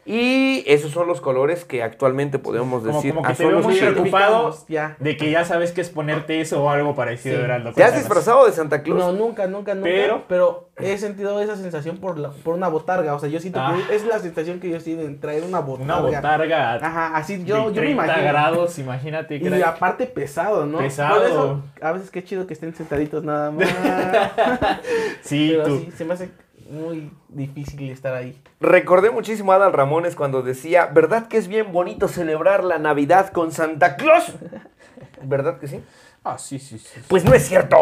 [0.07, 3.77] Y esos son los colores que actualmente podemos Como, decir como que te veo muy
[3.79, 4.97] preocupado ya.
[4.99, 7.43] de que ya sabes que es ponerte eso o algo parecido, Sí.
[7.43, 7.73] Heraldo.
[7.73, 8.99] ¿Te has disfrazado de Santa Claus?
[8.99, 9.89] No, nunca, nunca, nunca.
[9.89, 13.15] Pero- Pero, he sentido esa sensación por, la- por una botarga.
[13.15, 13.77] O sea, yo siento Ah.
[13.89, 16.01] que es la sensación que yo siento en traer una botarga.
[16.01, 18.29] Una botarga Ajá, así yo, de yo me 30 imagino.
[18.29, 19.37] grados, imagínate.
[19.37, 19.63] Y crack.
[19.67, 20.79] aparte pesado, ¿no?
[20.79, 21.17] Pesado.
[21.21, 23.69] Por eso, a veces qué chido que estén sentaditos nada más.
[25.23, 25.79] Sí, Pero tú.
[25.79, 26.29] sí, se me hace
[26.75, 28.41] muy difícil estar ahí.
[28.61, 33.31] Recordé muchísimo a Adal Ramones cuando decía, ¿verdad que es bien bonito celebrar la Navidad
[33.31, 34.33] con Santa Claus?
[35.23, 35.81] ¿Verdad que sí?
[36.23, 37.01] Ah, sí, sí, sí.
[37.09, 37.77] Pues no es cierto.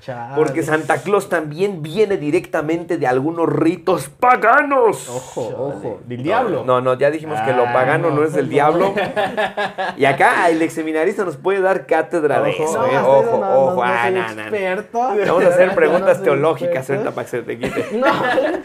[0.00, 0.34] Chale.
[0.36, 5.08] Porque Santa Claus también viene directamente de algunos ritos paganos.
[5.08, 6.00] Ojo, ojo.
[6.06, 6.62] Del diablo.
[6.64, 8.22] No, no, ya dijimos que lo Ah, pagano no, no.
[8.24, 8.94] es del diablo.
[9.96, 12.96] Y acá el exseminarista nos puede dar cátedra de Ojo, eso, no, ¿eh?
[12.96, 13.70] hasta Ojo, no, ojo.
[13.70, 15.26] no, no ah, no, no, no.
[15.26, 17.86] Vamos a hacer No preguntas teológicas ahorita para que se te quite.
[17.98, 18.06] No,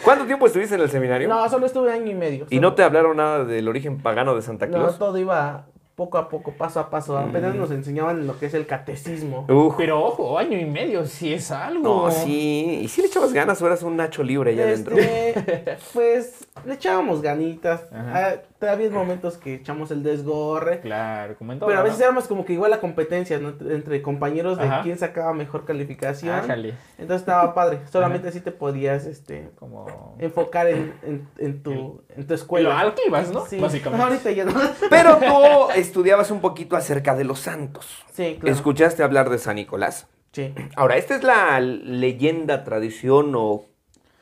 [0.04, 1.28] ¿Cuánto tiempo estuviste en el seminario?
[1.28, 2.46] no, solo estuve año y medio.
[2.50, 5.00] ¿Y no te hablaron nada del origen pagano de Santa No, Claus?
[5.00, 7.18] todo iba poco a poco, paso a paso.
[7.18, 9.46] Apenas nos enseñaban lo que es el catecismo.
[9.50, 9.76] Uf.
[9.78, 11.84] Pero ojo, año y medio, si es algo.
[12.08, 12.80] No, sí.
[12.84, 14.98] ¿Y si le echabas ganas o eras un Nacho libre allá adentro?
[14.98, 17.86] Este, pues le echábamos ganitas.
[17.92, 18.12] Ajá.
[18.14, 20.80] Ah, todavía hay momentos que echamos el desgorre.
[20.80, 21.68] Claro, como en todo.
[21.68, 21.90] Pero a ¿no?
[21.90, 23.50] veces éramos como que igual la competencia ¿no?
[23.70, 24.82] entre compañeros de Ajá.
[24.84, 26.34] quién sacaba mejor calificación.
[26.34, 26.76] Ájale.
[26.98, 27.80] Entonces estaba padre.
[27.92, 30.16] Solamente así te podías este, Como.
[30.18, 32.80] enfocar en, en, en tu, en tu Bueno, escuela.
[32.80, 33.46] al que ibas, ¿no?
[33.46, 33.60] Sí.
[33.60, 34.06] Básicamente.
[34.06, 34.54] Ahorita ya no.
[34.90, 38.04] Pero tú estudiabas un poquito acerca de los santos.
[38.14, 38.56] Sí, claro.
[38.56, 40.08] Escuchaste hablar de San Nicolás.
[40.32, 40.54] Sí.
[40.78, 43.66] Ahora, esta es la leyenda, tradición o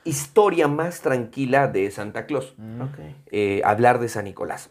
[0.03, 2.55] historia más tranquila de Santa Claus.
[2.81, 2.99] Ok.
[3.31, 4.69] eh, hablar de San Nicolás.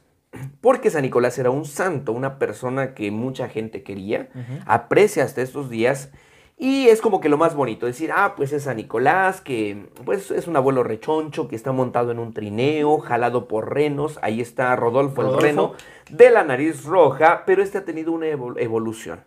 [0.61, 4.29] Porque San Nicolás era un santo, una persona que mucha gente quería,
[4.67, 6.11] aprecia hasta estos días.
[6.57, 10.31] Y es como que lo más bonito, decir, ah, pues es San Nicolás, que pues
[10.31, 14.19] es un abuelo rechoncho que está montado en un trineo, jalado por renos.
[14.23, 15.39] Ahí está Rodolfo, Rodolfo.
[15.39, 15.73] el reno,
[16.11, 19.21] de la nariz roja, pero este ha tenido una evol- evolución.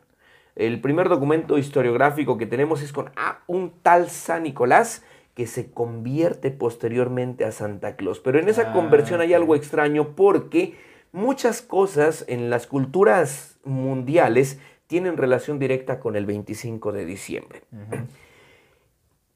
[0.55, 5.03] El primer documento historiográfico que tenemos es con ah, un tal San Nicolás
[5.33, 8.19] que se convierte posteriormente a Santa Claus.
[8.19, 10.75] Pero en esa Ah, conversión hay algo extraño porque
[11.11, 17.61] muchas cosas en las culturas mundiales tienen relación directa con el 25 de diciembre.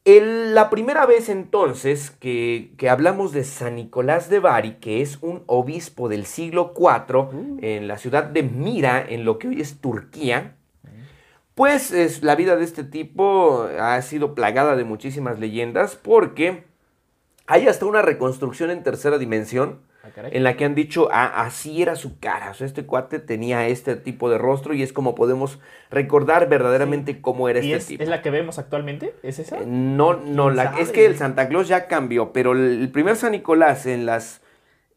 [0.06, 5.18] El- la primera vez entonces que, que hablamos de San Nicolás de Bari, que es
[5.22, 7.30] un obispo del siglo IV
[7.61, 10.56] en la ciudad de Mira, en lo que hoy es Turquía,
[11.58, 16.64] pues es, la vida de este tipo ha sido plagada de muchísimas leyendas porque
[17.48, 19.82] hay hasta una reconstrucción en tercera dimensión
[20.16, 23.20] Ah, en la que han dicho, ah, así era su cara, o sea, este cuate
[23.20, 25.60] tenía este tipo de rostro y es como podemos
[25.90, 28.04] recordar verdaderamente cómo era ¿Y este es, tipo.
[28.04, 29.16] es la que vemos actualmente?
[29.24, 29.58] ¿Es esa?
[29.58, 33.16] Eh, No, no, ¿Quién la, es que el Santa Claus ya cambió, pero el, primer
[33.16, 34.42] San Nicolás en las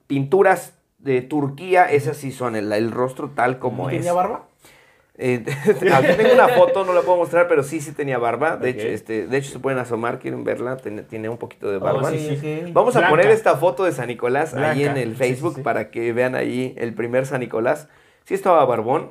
[0.06, 4.00] pinturas de Turquía, esas sí son el, el rostro tal como ¿Y es.
[4.00, 4.46] ¿Tenía barba?
[5.22, 5.44] Eh,
[5.92, 8.56] aquí tengo una foto, no la puedo mostrar, pero sí, sí tenía barba.
[8.56, 11.76] De, hecho, este, de hecho, se pueden asomar, quieren verla, tiene, tiene un poquito de
[11.76, 12.10] Oh, barba.
[12.10, 12.62] sí, sí.
[12.66, 12.72] ok.
[12.72, 16.14] Vamos a poner esta foto de San Nicolás ahí en el Facebook sí, para que
[16.14, 17.88] vean ahí el primer San Nicolás.
[18.24, 19.10] Sí estaba barbón.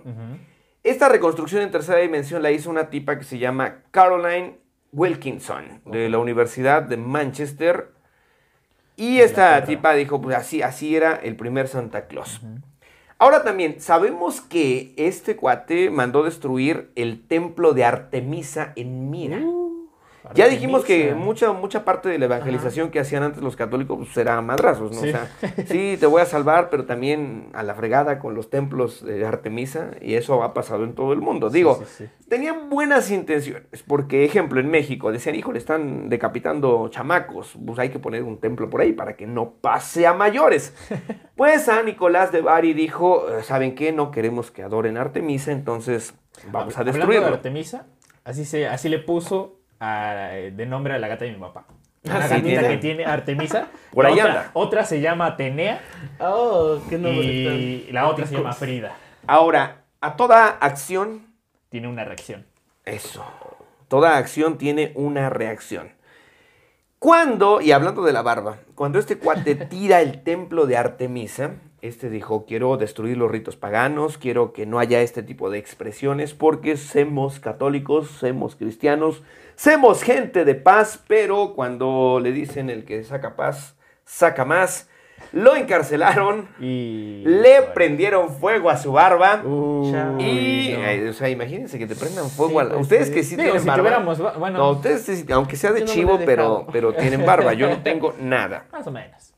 [0.83, 4.57] Esta reconstrucción en tercera dimensión la hizo una tipa que se llama Caroline
[4.91, 7.91] Wilkinson de la Universidad de Manchester.
[8.95, 12.41] Y esta tipa dijo, pues así, así era el primer Santa Claus.
[13.21, 19.41] Ahora también, sabemos que este cuate mandó destruir el templo de Artemisa en Mira.
[20.35, 24.17] Ya dijimos que mucha, mucha parte de la evangelización que hacían antes los católicos pues,
[24.17, 25.01] era madrazos, ¿no?
[25.01, 25.09] Sí.
[25.09, 25.31] O sea,
[25.67, 29.91] sí, te voy a salvar, pero también a la fregada con los templos de Artemisa,
[30.01, 31.49] y eso ha pasado en todo el mundo.
[31.49, 32.09] Digo, sí, sí.
[32.27, 37.99] tenían buenas intenciones, porque, ejemplo, en México decían, híjole, están decapitando chamacos, pues hay que
[37.99, 40.73] poner un templo por ahí para que no pase a mayores.
[41.39, 43.93] Pues San Nicolás de Bari dijo, "Eh, ¿saben qué?
[43.93, 46.13] No queremos que adoren Artemisa, entonces
[46.51, 47.27] vamos a de destruirlo.
[47.27, 47.87] Artemisa,
[48.25, 51.65] así, se, así le puso a- de nombre a la gata de mi papá.
[52.07, 52.67] Ah, Una sí, gatita tiene.
[52.69, 53.67] que tiene Artemisa.
[53.91, 54.51] Por ahí otra, anda.
[54.53, 55.81] Otra se llama Atenea
[56.19, 58.95] Oh, qué nombre y tan la otra se llama Frida.
[59.27, 61.27] Ahora, a toda acción
[61.69, 62.45] Tiene una reacción.
[62.85, 63.23] Eso.
[63.89, 65.91] Toda acción tiene una reacción.
[66.99, 71.51] Cuando, y hablando de la barba, cuando este cuate tira el templo de Artemisa,
[71.81, 76.33] este dijo, quiero destruir los ritos paganos, quiero que no haya este tipo de expresiones,
[76.33, 79.23] porque somos católicos, somos cristianos,
[79.55, 83.75] somos gente de paz, pero cuando le dicen el que saca paz,
[84.05, 84.89] saca más,
[85.33, 87.23] lo encarcelaron, Y.
[87.25, 89.41] le prendieron fuego a su barba.
[89.43, 89.89] Uy,
[90.19, 91.09] Y, no.
[91.09, 93.13] o sea, imagínense que te prendan fuego Sí, a la- pues, Ustedes sí.
[93.13, 93.99] que sí Digo, tienen si barba.
[94.39, 97.53] Bueno, No, ustedes, aunque sea de no chivo, he pero, pero tienen barba.
[97.53, 98.65] Yo no tengo nada.
[98.71, 99.33] más o menos.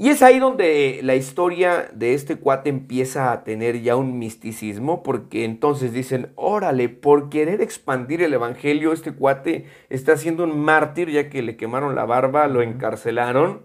[0.00, 5.02] Y es ahí donde la historia de este cuate empieza a tener ya un misticismo,
[5.02, 11.10] porque entonces dicen, órale, por querer expandir el Evangelio, este cuate está siendo un mártir,
[11.10, 13.60] ya que le quemaron la barba, lo encarcelaron.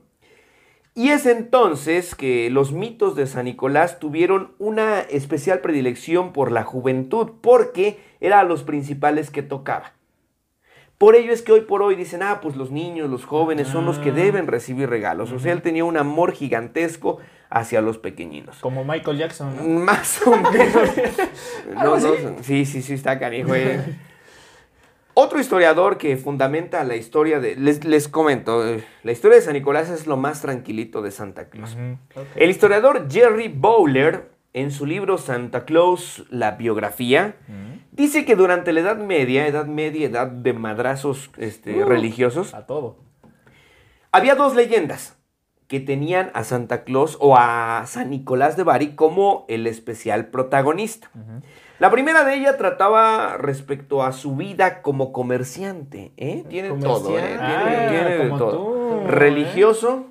[0.93, 6.63] Y es entonces que los mitos de San Nicolás tuvieron una especial predilección por la
[6.63, 9.94] juventud, porque era a los principales que tocaba.
[10.97, 13.85] Por ello es que hoy por hoy dicen, ah, pues los niños, los jóvenes son
[13.85, 15.31] los que deben recibir regalos.
[15.33, 17.19] O sea, él tenía un amor gigantesco
[17.49, 18.57] hacia los pequeñinos.
[18.59, 19.55] Como Michael Jackson.
[19.57, 19.63] ¿no?
[19.85, 20.89] Más o menos.
[21.75, 23.53] No, no, sí, sí, sí, está canijo.
[23.55, 23.81] eh.
[25.17, 27.55] Otro historiador que fundamenta la historia de...
[27.55, 28.63] Les, les comento,
[29.03, 31.77] la historia de San Nicolás es lo más tranquilito de Santa Claus.
[32.35, 37.35] El historiador Jerry Bowler, en su libro Santa Claus, la biografía,
[37.91, 41.85] dice que durante la Edad Media, Edad Media, Edad de madrazos este, Uh.
[41.87, 42.95] religiosos, A todo.
[44.13, 45.17] había dos leyendas
[45.67, 51.09] que tenían a Santa Claus o a San Nicolás de Bari como el especial protagonista.
[51.79, 56.13] La primera de ellas trataba respecto a su vida como comerciante.
[56.15, 56.45] ¿eh?
[56.47, 57.21] Tiene todo, ¿eh?
[57.21, 58.51] Tiene, Ah, tiene de todo.
[58.51, 59.07] tú, ¿eh?
[59.07, 60.05] Religioso,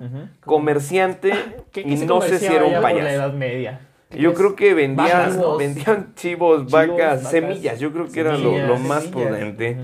[0.45, 1.31] comerciante
[1.71, 3.09] ¿Qué- qué y no sé si era un ya por la payaso.
[3.09, 3.79] Edad Media.
[4.15, 5.57] Yo creo que vendían, Vacas.
[5.57, 7.79] vendían chivos, vacas, vacas, semillas.
[7.79, 9.29] Yo creo que era lo, más semillas.
[9.29, 9.77] prudente.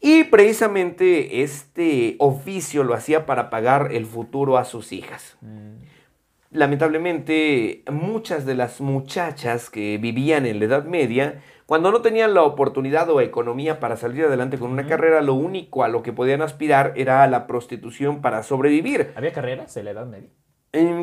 [0.00, 5.38] Y precisamente este oficio lo hacía para pagar el futuro a sus hijas.
[6.50, 12.42] Lamentablemente, muchas de las muchachas que vivían en la Edad Media, cuando no tenían la
[12.42, 16.42] oportunidad o economía para salir adelante con una carrera, lo único a lo que podían
[16.42, 19.12] aspirar era a la prostitución para sobrevivir.
[19.16, 20.28] ¿Había carreras en la Edad Media?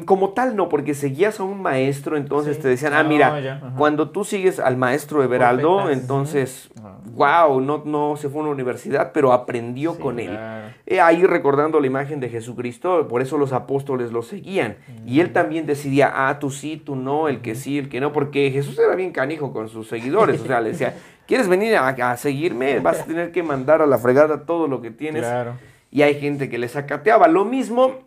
[0.06, 2.61] Como tal, no, porque seguías a un maestro, entonces Sí.
[2.64, 6.69] te decían, ah, Ah, mira, cuando tú sigues al maestro Everaldo, entonces,
[7.15, 10.31] wow, no, no se fue a una universidad, pero aprendió con él.
[10.31, 10.68] Claro.
[10.85, 14.76] Eh, ahí recordando la imagen de Jesucristo, por eso los apóstoles lo seguían.
[15.06, 18.11] Y él también decidía, ah, tú sí, tú no, el que sí, el que no,
[18.11, 20.41] porque Jesús era bien canijo con sus seguidores.
[20.41, 20.95] O sea, le decía,
[21.27, 22.80] ¿quieres venir a, a seguirme?
[22.80, 25.22] Vas a tener que mandar a la fregada todo lo que tienes.
[25.22, 25.53] Claro.
[25.91, 27.27] Y hay gente que le sacateaba.
[27.27, 27.99] Lo mismo,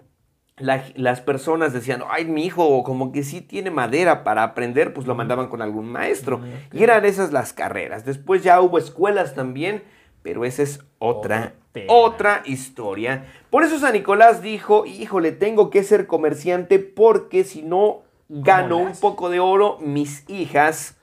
[0.56, 5.06] la- las personas decían, ay, mi hijo como que sí tiene madera para aprender, pues
[5.06, 6.40] lo mandaban con algún maestro.
[6.72, 8.05] Y eran esas las carreras.
[8.05, 9.82] Después ya hubo escuelas también,
[10.22, 11.55] pero esa es otra,
[11.89, 13.24] otra historia.
[13.51, 18.85] Por eso San Nicolás dijo, híjole, tengo que ser comerciante porque si no gano un
[19.01, 20.97] poco de oro, mis hijas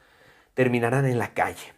[0.53, 1.73] terminarán en la calle.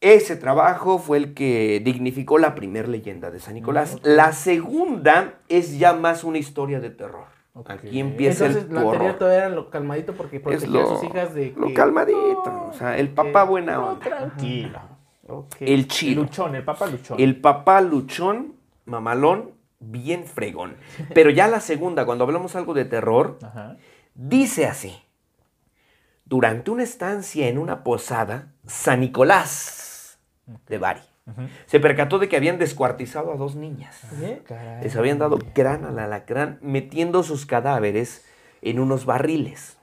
[0.00, 3.98] Ese trabajo fue el que dignificó la primer leyenda de San Nicolás.
[4.02, 7.26] La segunda es ya más una historia de terror.
[7.66, 10.86] Aquí empieza Entonces, el la anterior todavía era lo calmadito porque Es protegía lo, a
[10.98, 12.68] sus hijas de lo que- calmadito.
[12.70, 14.04] O sea, el papá buena No, onda.
[14.06, 14.78] tranquilo.
[15.26, 15.56] Ok.
[15.60, 16.22] El El chido.
[16.22, 17.20] luchón, el papá luchón.
[17.20, 18.54] El papá luchón,
[18.86, 19.50] mamalón,
[19.80, 20.76] bien fregón.
[21.12, 23.76] Pero ya la segunda, cuando hablamos algo de terror, Ajá.
[24.14, 24.96] dice así.
[26.24, 29.79] Durante una estancia en una posada, San Nicolás
[30.68, 31.00] de Bari
[31.66, 34.00] se percató de que habían descuartizado a dos niñas.
[34.20, 34.42] ¿Eh?
[34.82, 38.24] Les habían dado gran al alacrán metiendo sus cadáveres
[38.62, 39.76] en unos barriles.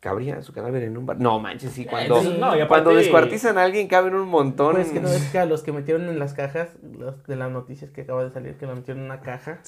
[0.00, 1.22] ¿Cabría su cadáver en un barril?
[1.22, 4.72] No, manches, sí, cuando, no, aparte- cuando descuartizan a alguien caben un montón.
[4.74, 7.36] Pues en- que no es que a los que metieron en las cajas, los de
[7.36, 9.60] las noticias que acaba de salir, que lo metieron en una caja.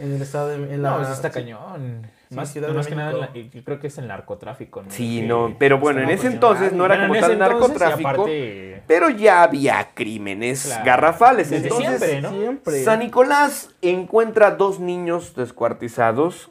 [0.00, 0.54] En el estado de.
[0.74, 1.34] En la, No, pues está sí.
[1.34, 2.06] cañón.
[2.28, 4.82] Sí, más, Ciudad de más que nada, la- yo creo que es el narcotráfico.
[4.82, 4.90] ¿no?
[4.90, 8.82] Sí, no, pero bueno, en ese entonces no era Bueno, como en tal narcotráfico, aparte-
[8.86, 10.84] pero ya había crímenes Claro.
[10.84, 11.50] garrafales.
[11.50, 12.30] Desde Entonces, siempre, ¿no?
[12.30, 12.84] Siempre.
[12.84, 16.50] San Nicolás encuentra dos niños descuartizados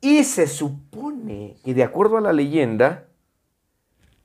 [0.00, 3.04] y se supone que de acuerdo a la leyenda,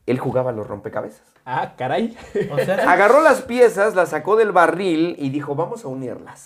[0.08, 1.22] él jugaba los rompecabezas.
[1.46, 2.18] Ah, caray.
[2.52, 6.46] O sea, Agarró las piezas, las sacó del barril y dijo, vamos a unirlas.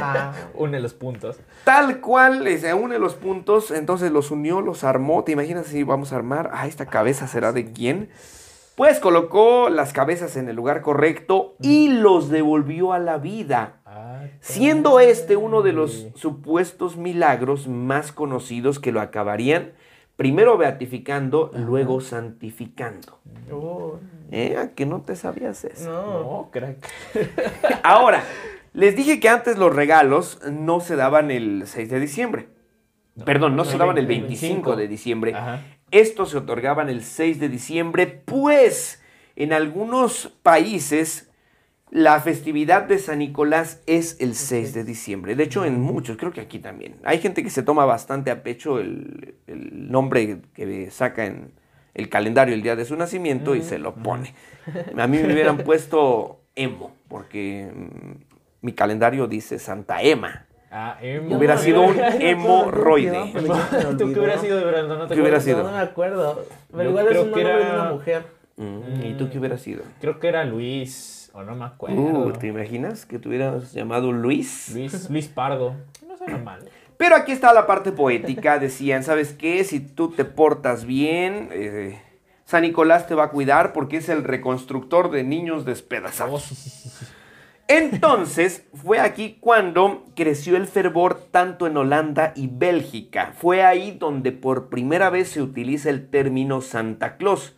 [0.00, 1.38] ah, Une los puntos.
[1.64, 5.24] Tal cual, se une los puntos, entonces los unió, los armó.
[5.24, 6.50] ¿Te imaginas si vamos a armar?
[6.52, 8.10] Ah, esta cabeza será de quién.
[8.74, 13.80] Pues colocó las cabezas en el lugar correcto y los devolvió a la vida.
[13.84, 19.72] Ah, Siendo este uno de los supuestos milagros más conocidos que lo acabarían
[20.22, 23.18] primero beatificando, luego santificando.
[23.50, 23.98] oh,
[24.30, 24.56] ¿Eh?
[24.56, 25.90] ¿A que no te sabías eso?
[25.90, 26.20] no.
[26.20, 26.78] No, crack.
[27.82, 28.22] Ahora,
[28.72, 32.48] les dije que antes los regalos no se daban el 6 de diciembre.
[33.24, 35.34] Perdón, no no, se daban el 25 25 de diciembre.
[35.34, 35.60] Ajá.
[35.90, 39.02] Estos se otorgaban el 6 de diciembre, pues
[39.34, 41.31] en algunos países
[41.94, 45.34] la festividad de San Nicolás es el 6 de diciembre.
[45.36, 46.94] De hecho, en muchos, creo que aquí también.
[47.04, 51.52] Hay gente que se toma bastante a pecho el, el nombre que saca en
[51.92, 54.32] el calendario el día de su nacimiento y se lo pone.
[54.96, 58.12] A mí me hubieran puesto Emo, porque mm,
[58.62, 60.46] mi calendario dice Santa Emma.
[60.70, 61.36] Ah, emo.
[61.36, 63.10] Hubiera no- sido un no hemorroide.
[63.34, 64.20] me ¿Tú qué olvidó.
[64.22, 64.98] hubieras sido de Brandon?
[64.98, 65.44] ¿No te ¿Qué hubiera acuerdas?
[65.44, 65.58] sido?
[65.58, 66.46] No, no me acuerdo.
[66.70, 68.22] Pero Yo igual es un que nombre de era- una mujer.
[68.56, 69.82] Mm, ¿Y tú qué hubieras sido?
[70.00, 72.00] Creo que era Luis, o no me acuerdo.
[72.00, 74.70] Uh, ¿te imaginas que te hubieras llamado Luis?
[74.74, 75.74] Luis, Luis Pardo.
[76.06, 76.68] No suena mal.
[76.96, 78.58] Pero aquí está la parte poética.
[78.60, 79.64] Decían, ¿sabes qué?
[79.64, 82.00] Si tú te portas bien, eh,
[82.44, 86.42] San Nicolás te va a cuidar porque es el reconstructor de niños Oh, despedazados.
[86.44, 86.90] sí.
[87.68, 93.32] Entonces, fue aquí cuando creció el fervor tanto en Holanda y Bélgica.
[93.38, 97.56] Fue ahí donde por primera vez se utiliza el término Santa Claus,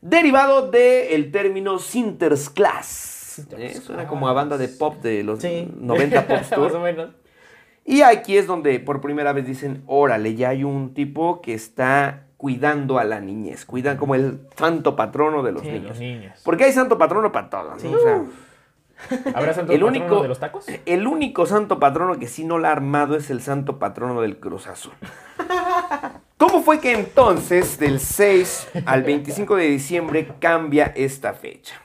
[0.00, 3.46] derivado del término Sinterklaas.
[3.58, 5.70] Eh, Suena como a banda de pop de los Sí.
[5.78, 6.80] 90 Pop Más o Tour.
[6.80, 7.10] menos.
[7.84, 12.24] Y aquí es donde por primera vez dicen, órale, ya hay un tipo que está
[12.36, 15.88] cuidando a la niñez, cuidan como el santo patrono de los Sí, niños.
[15.90, 16.40] los niños.
[16.44, 17.90] Porque hay santo patrono para todos, ¿no?
[17.92, 18.24] O sea,
[19.34, 20.66] ¿Habrá santo el patrono único, de los tacos?
[20.86, 24.38] el único santo patrono que sí no la ha armado es el santo patrono del
[24.38, 24.92] Cruz Azul.
[26.38, 31.80] ¿Cómo fue que entonces del 6 al 25 de diciembre cambia esta fecha?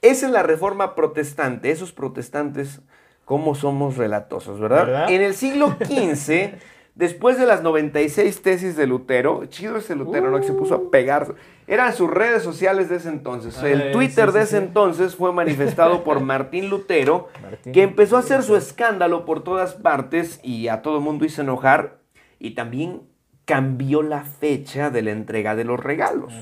[0.00, 2.80] Esa es la reforma protestante, esos protestantes,
[3.26, 4.86] cómo somos relatosos, ¿verdad?
[4.86, 5.10] ¿Verdad?
[5.10, 6.54] En el siglo XV,
[6.94, 10.40] después de las 96 tesis de Lutero, chido ese Lutero, ¿no?
[10.40, 11.34] Que se puso a pegar.
[11.66, 13.62] Eran sus redes sociales de ese entonces.
[13.62, 14.64] El Twitter sí, de ese sí.
[14.64, 19.74] entonces fue manifestado por Martín Lutero, Martín que empezó a hacer su escándalo por todas
[19.74, 21.98] partes y a todo el mundo hizo enojar.
[22.38, 23.02] Y también
[23.48, 26.34] cambió la fecha de la entrega de los regalos.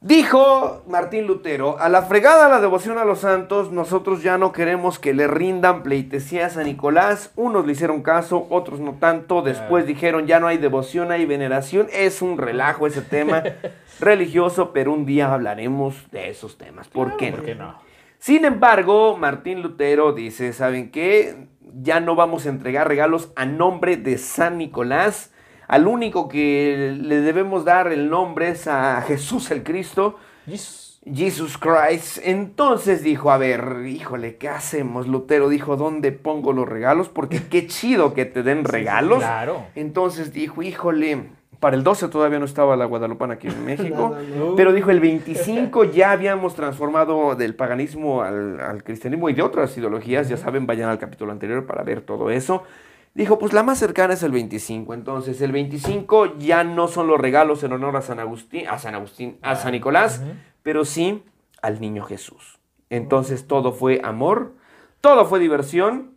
[0.00, 5.00] Dijo Martín Lutero, a la fregada la devoción a los santos, nosotros ya no queremos
[5.00, 7.32] que le rindan pleitesía a San Nicolás.
[7.34, 9.42] Unos le hicieron caso, otros no tanto.
[9.42, 11.88] Después dijeron, ya no hay devoción, hay veneración.
[11.92, 13.42] Es un relajo ese tema
[13.98, 16.86] religioso, pero un día hablaremos de esos temas.
[16.86, 17.38] ¿Por qué no?
[17.38, 17.74] ¿Por qué no?
[18.20, 21.48] Sin embargo, Martín Lutero dice, ¿saben qué?
[21.82, 25.32] Ya no vamos a entregar regalos a nombre de San Nicolás.
[25.68, 30.16] Al único que le debemos dar el nombre es a Jesús el Cristo,
[30.46, 30.88] Jesus.
[31.04, 32.18] Jesus Christ.
[32.24, 35.06] Entonces dijo, a ver, híjole, ¿qué hacemos?
[35.06, 37.08] Lutero dijo, ¿dónde pongo los regalos?
[37.08, 39.18] Porque qué chido que te den regalos.
[39.18, 39.66] Claro.
[39.74, 41.30] Entonces dijo, híjole,
[41.60, 44.16] para el 12 todavía no estaba la Guadalupana aquí en México.
[44.16, 44.56] No, no, no.
[44.56, 49.76] Pero dijo, el 25 ya habíamos transformado del paganismo al, al cristianismo y de otras
[49.76, 50.28] ideologías.
[50.28, 52.64] Ya saben, vayan al capítulo anterior para ver todo eso.
[53.14, 54.94] Dijo, pues la más cercana es el 25.
[54.94, 58.94] Entonces, el 25 ya no son los regalos en honor a San Agustín, a San
[58.94, 60.22] Agustín, a San Nicolás,
[60.62, 61.24] pero sí
[61.60, 62.58] al niño Jesús.
[62.90, 64.54] Entonces, todo fue amor,
[65.00, 66.16] todo fue diversión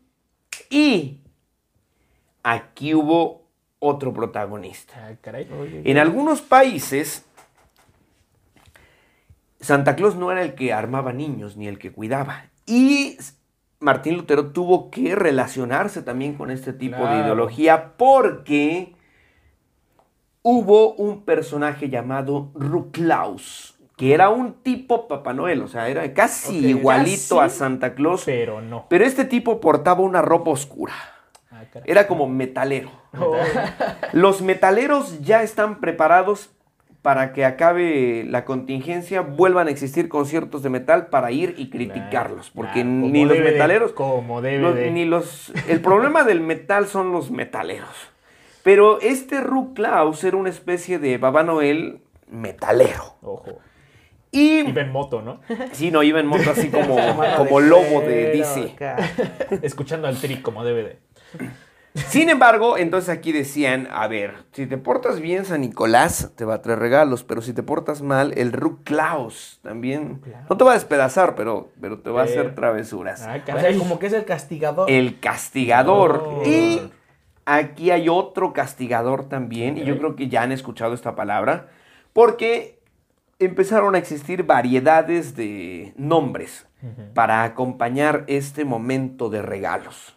[0.70, 1.22] y
[2.44, 3.48] aquí hubo
[3.80, 5.18] otro protagonista.
[5.22, 5.48] Caray.
[5.84, 7.26] En algunos países,
[9.60, 12.46] Santa Claus no era el que armaba niños ni el que cuidaba.
[12.66, 13.18] Y
[13.82, 18.94] Martín Lutero tuvo que relacionarse también con este tipo de ideología porque
[20.44, 26.58] hubo un personaje llamado Ruclaus, que era un tipo Papá Noel, o sea, era casi
[26.68, 28.86] igualito a Santa Claus, Pero no.
[28.88, 30.94] pero este tipo portaba una ropa oscura.
[31.52, 31.64] Ah.
[31.86, 32.92] Era como metalero.
[33.20, 33.36] Oh.
[34.14, 36.50] Los metaleros ya están preparados
[37.02, 42.52] para que acabe la contingencia, vuelvan a existir conciertos de metal para ir y criticarlos,
[42.52, 44.92] porque Claro, ni los de- metaleros, como debe los- de.
[44.92, 47.90] ni los, el problema del metal son los metaleros.
[48.64, 53.16] Pero este Ru Klaus era una especie de Papá Noel metalero.
[53.24, 53.58] Ojo.
[54.34, 55.42] Y Iba en moto, ¿no?
[55.74, 56.96] sí, no iba en moto así como,
[57.36, 58.76] como de lobo de DC.
[59.64, 61.00] Escuchando al tri como debe de.
[61.94, 66.56] Sin embargo, entonces aquí decían, a ver, si te portas bien, San Nicolás te va
[66.56, 70.72] a traer regalos, pero si te portas mal, el Ru Klaus también no te va
[70.72, 73.24] a despedazar, pero, pero te va a hacer travesuras.
[73.24, 74.90] Ah, O sea, como que es el castigador.
[74.90, 76.24] El castigador.
[76.26, 76.44] Oh.
[76.46, 76.82] Y
[77.46, 81.68] aquí hay otro castigador también, y yo creo que ya han escuchado esta palabra,
[82.14, 82.80] porque
[83.40, 86.68] empezaron a existir variedades de nombres
[87.14, 90.16] para acompañar este momento de regalos.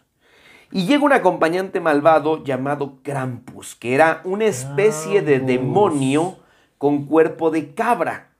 [0.75, 6.35] Y llega un acompañante malvado llamado Krampus, que era una especie de demonio
[6.77, 8.31] con cuerpo de cabra.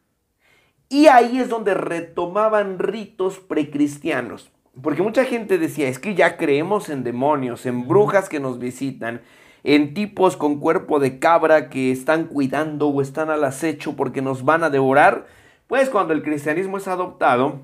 [0.90, 4.52] Y ahí es donde retomaban ritos precristianos.
[4.82, 9.22] Porque mucha gente decía, es que ya creemos en demonios, en brujas que nos visitan,
[9.64, 14.44] en tipos con cuerpo de cabra que están cuidando o están al acecho porque nos
[14.44, 15.26] van a devorar.
[15.68, 17.62] Pues cuando el cristianismo es adoptado,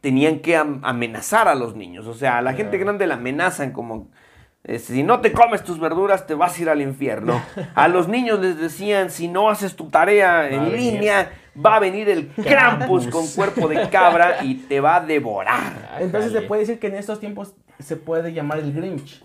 [0.00, 2.06] tenían que am- amenazar a los niños.
[2.06, 4.08] O sea, a la gente grande la amenazan como,
[4.64, 7.40] eh, si no te comes tus verduras te vas a ir al infierno.
[7.74, 11.30] A los niños les decían, si no haces tu tarea en línea,
[11.64, 15.96] va a venir el Krampus con cuerpo de cabra y te va a devorar.
[16.00, 19.22] Entonces se puede decir que en estos tiempos se puede llamar el Grinch.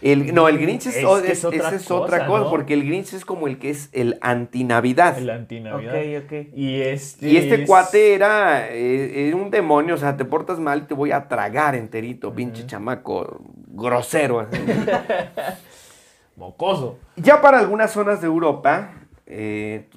[0.00, 2.50] El, no, el Grinch es, Es o- que es- es otra esa es otra cosa,
[2.50, 5.16] porque el Grinch es como el que es el antinavidad.
[5.16, 5.94] El antinavidad.
[5.94, 6.32] Ok, ok.
[6.56, 10.58] Y este, Y este es- cuate era, eh, era un demonio, o sea, te portas
[10.58, 14.48] mal y te voy a tragar enterito, pinche chamaco grosero.
[16.36, 16.98] Mocoso.
[17.16, 18.90] Ya para algunas zonas de Europa
[19.26, 19.88] eh,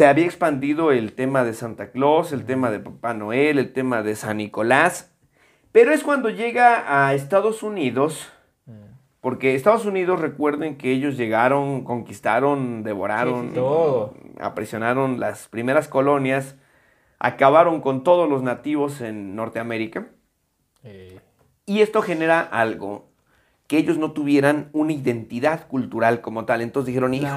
[0.00, 4.02] se había expandido el tema de Santa Claus, el tema de Papá Noel, el tema
[4.02, 5.12] de San Nicolás,
[5.72, 8.32] pero es cuando llega a Estados Unidos,
[9.20, 14.14] porque Estados Unidos recuerden que ellos llegaron, conquistaron, devoraron, Sí, todo.
[14.40, 16.56] aprisionaron las primeras colonias,
[17.18, 20.06] acabaron con todos los nativos en Norteamérica.
[20.82, 21.20] Eh,
[21.66, 23.10] Y esto genera algo,
[23.66, 26.62] que ellos no tuvieran una identidad cultural como tal.
[26.62, 27.34] Entonces dijeron, Claro.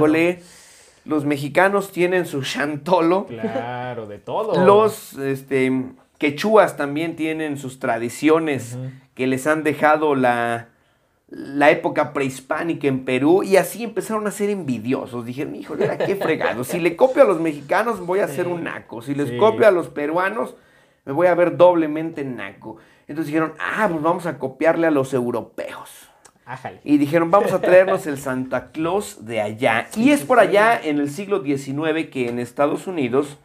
[1.06, 4.66] Los mexicanos tienen su chantolo, claro, de todo.
[4.66, 5.72] los este,
[6.18, 8.78] quechuas también tienen sus tradiciones
[9.14, 10.70] que les han dejado la,
[11.28, 15.26] la época prehispánica en Perú y así empezaron a ser envidiosos.
[15.26, 16.64] Dijeron, híjole, ¿a qué fregado?
[16.64, 19.02] Si le copio a los mexicanos voy a ser un naco.
[19.02, 19.38] Si les Sí.
[19.38, 20.56] copio a los peruanos
[21.06, 22.78] me voy a ver doblemente naco.
[23.08, 26.03] Entonces dijeron, ah, pues vamos a copiarle a los europeos.
[26.84, 29.88] Y dijeron, vamos a traernos el Santa Claus de allá.
[29.96, 33.38] y es por allá, en el siglo XIX, que en Estados Unidos,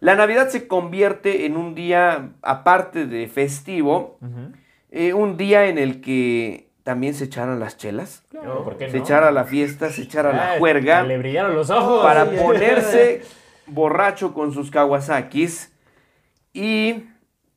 [0.00, 4.18] la Navidad se convierte en un día, aparte de festivo,
[4.90, 8.98] eh, un día en el que también se echaran las chelas, Claro, ¿por qué se
[8.98, 9.02] no?
[9.02, 12.00] echara la fiesta, se echara la Ay, juerga, Le brillaron los ojos.
[12.04, 13.22] para ponerse
[13.66, 15.72] borracho con sus Kawasakis
[16.54, 17.04] y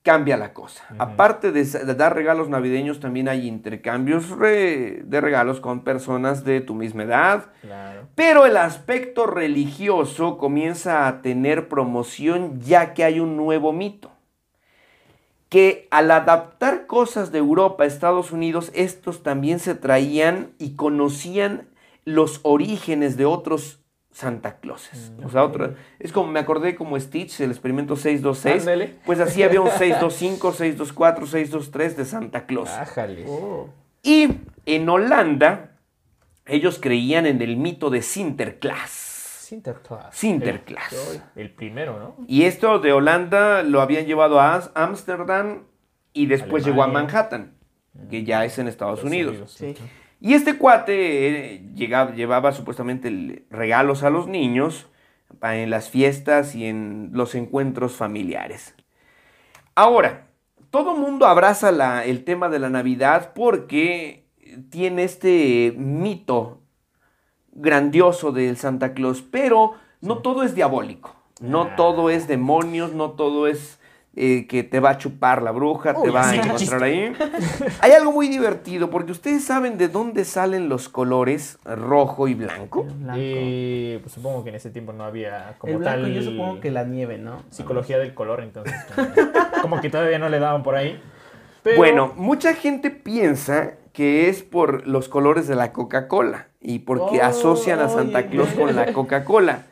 [0.10, 0.84] cambia la cosa.
[0.98, 1.64] Aparte de,
[1.94, 7.46] dar regalos navideños, también hay intercambios re- de regalos con personas de tu misma edad.
[7.62, 8.08] Claro.
[8.16, 14.10] Pero el aspecto religioso comienza a tener promoción ya que hay un nuevo mito.
[15.48, 21.68] Que al adaptar cosas de Europa a Estados Unidos, estos también se traían y conocían
[22.04, 23.84] los orígenes de otros
[24.20, 25.14] Santa Clauses.
[25.18, 28.62] Mm, O sea, otra, es como, me acordé como Stitch, el experimento 626.
[28.68, 28.96] Ándale.
[29.06, 32.70] Pues así había un 625, 624, 623 de Santa Claus.
[32.70, 33.26] Ájale.
[33.30, 33.70] Oh.
[34.04, 34.28] Y
[34.66, 35.78] en Holanda,
[36.46, 38.90] ellos creían en el mito de Sinterklaas.
[38.90, 40.14] Sinterklaas.
[40.16, 40.94] Sinterklaas.
[41.36, 42.26] El, el primero, ¿no?
[42.28, 45.64] Y esto de Holanda lo habían llevado a Ámsterdam
[46.12, 46.88] y después llegó a.
[46.88, 47.54] Manhattan,
[48.10, 49.54] que ya es en Estados Unidos.
[49.54, 49.76] Sí.
[50.22, 54.88] Y este cuate eh, llegaba- llevaba supuestamente regalos a los niños
[55.42, 58.76] en las fiestas y en los encuentros familiares.
[59.76, 60.28] Ahora,
[60.72, 64.26] todo mundo abraza la- el tema de la Navidad porque
[64.70, 66.60] tiene este mito
[67.52, 71.76] grandioso del Santa Claus, pero no todo es diabólico, no Ah.
[71.76, 73.79] todo es demonios, no todo es
[74.16, 77.14] eh, que te va a chupar la bruja, te va a encontrar ahí.
[77.82, 82.86] Hay algo muy divertido, porque ustedes saben de dónde salen los colores rojo y blanco.
[83.16, 86.60] Y pues, supongo que en ese tiempo no había como el blanco tal yo supongo
[86.60, 87.44] que la nieve, ¿no?
[87.50, 89.08] psicología del color, entonces como,
[89.62, 91.00] como que todavía no le daban por ahí.
[91.64, 97.20] Pero- Bueno, mucha gente piensa que es por los colores de la Coca-Cola y porque
[97.22, 98.28] Oh, asocian a Santa oye.
[98.30, 99.64] Claus con la Coca-Cola.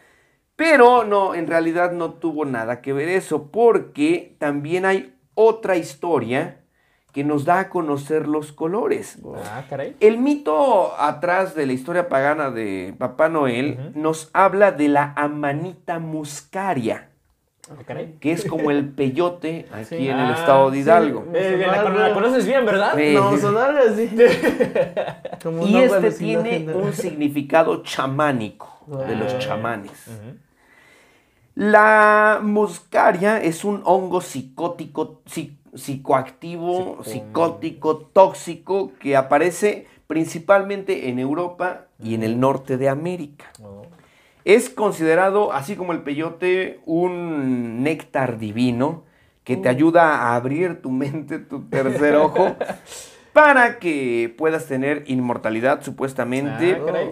[0.57, 6.57] Pero no, en realidad no tuvo nada que ver eso, porque también hay otra historia
[7.13, 9.19] que nos da a conocer los colores.
[9.45, 9.95] Ah, caray.
[9.99, 15.99] El mito atrás de la historia pagana de Papá Noel nos habla de la amanita
[15.99, 17.09] muscaria,
[17.69, 18.15] Ah, caray.
[18.19, 20.07] que es como el peyote aquí Sí.
[20.09, 20.84] en el Ah, estado de sí.
[20.84, 21.25] Hidalgo.
[21.35, 22.93] Eh, la, la conoces bien, ¿verdad?
[22.95, 23.13] Sí.
[23.13, 24.09] No, sonar así.
[25.67, 29.39] Y este tiene un significado chamánico de los Ah.
[29.39, 30.07] chamanes.
[30.07, 30.38] Ujú.
[31.61, 41.17] La muscaria es un hongo psicótico, psi- psicoactivo, Psico- psicótico, tóxico, que aparece principalmente en
[41.17, 43.45] Europa y en el norte de América.
[43.63, 43.81] Oh.
[44.45, 49.03] Es considerado, así como el peyote, un néctar divino
[49.43, 52.55] que te ayuda a abrir tu mente, tu tercer ojo,
[53.34, 56.79] para que puedas tener inmortalidad supuestamente.
[56.88, 57.11] Ah.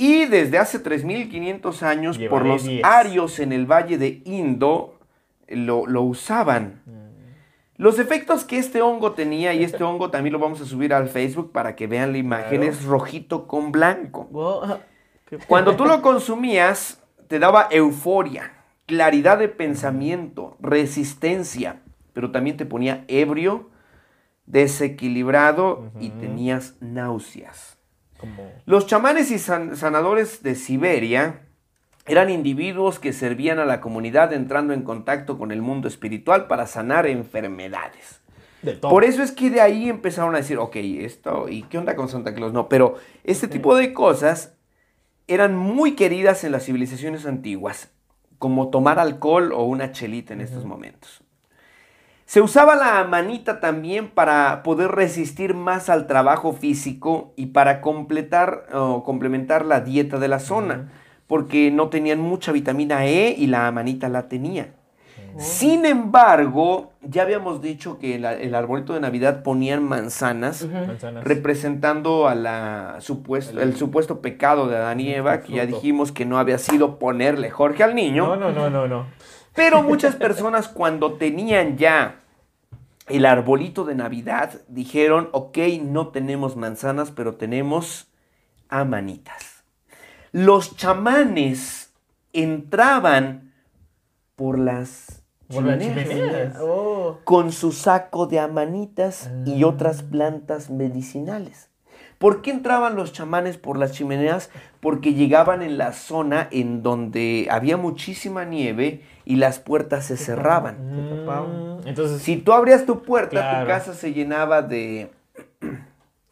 [0.00, 2.84] Y desde hace 3500 años, Llevaré por los 10.
[2.84, 4.98] arios en el valle de Indo,
[5.48, 6.80] lo, lo usaban.
[6.86, 7.00] Mm.
[7.76, 11.08] Los efectos que este hongo tenía, y este hongo también lo vamos a subir al
[11.08, 12.72] Facebook para que vean la imagen, Claro.
[12.72, 14.24] es rojito con blanco.
[14.30, 14.78] Wow,
[15.46, 18.52] Cuando tú lo consumías, te daba euforia,
[18.86, 21.80] claridad de pensamiento, resistencia,
[22.12, 23.70] pero también te ponía ebrio,
[24.46, 27.78] desequilibrado y tenías náuseas.
[28.20, 28.52] Como...
[28.66, 31.46] Los chamanes y san- sanadores de Siberia
[32.06, 36.66] eran individuos que servían a la comunidad entrando en contacto con el mundo espiritual para
[36.66, 38.20] sanar enfermedades.
[38.60, 38.90] De todo.
[38.90, 42.10] Por eso es que de ahí empezaron a decir, ok, esto, ¿y qué onda con
[42.10, 42.52] Santa Claus?
[42.52, 44.54] No, pero este tipo de cosas
[45.26, 47.90] eran muy queridas en las civilizaciones antiguas,
[48.38, 51.22] como tomar alcohol o una chelita en estos momentos.
[52.30, 58.68] Se usaba la manita también para poder resistir más al trabajo físico y para completar
[58.72, 60.92] o complementar la dieta de la zona,
[61.26, 64.74] porque no tenían mucha vitamina E y la manita la tenía.
[65.38, 71.24] Sin embargo, ya habíamos dicho que el, el arbolito de Navidad ponían manzanas Manzanas.
[71.24, 76.26] representando a la supuesto, el supuesto pecado de Adán y Eva, que ya dijimos que
[76.26, 78.28] no había sido ponerle Jorge al niño.
[78.28, 79.06] No, no, no, no, no.
[79.54, 82.19] Pero muchas personas cuando tenían ya
[83.10, 88.10] el arbolito de Navidad dijeron, ok, no tenemos manzanas, pero tenemos
[88.68, 89.64] amanitas.
[90.32, 91.92] Los chamanes
[92.32, 93.52] entraban
[94.36, 96.56] por las Por las chimeneas chimeneas.
[96.60, 97.18] Oh.
[97.24, 101.69] con su saco de amanitas y otras plantas medicinales.
[102.20, 104.50] ¿Por qué entraban los chamanes por las chimeneas?
[104.80, 110.76] Porque llegaban en la zona en donde había muchísima nieve y las puertas se cerraban.
[111.82, 113.60] Mm, Entonces, Si tú abrías tu puerta, Claro.
[113.62, 115.10] tu casa se llenaba de,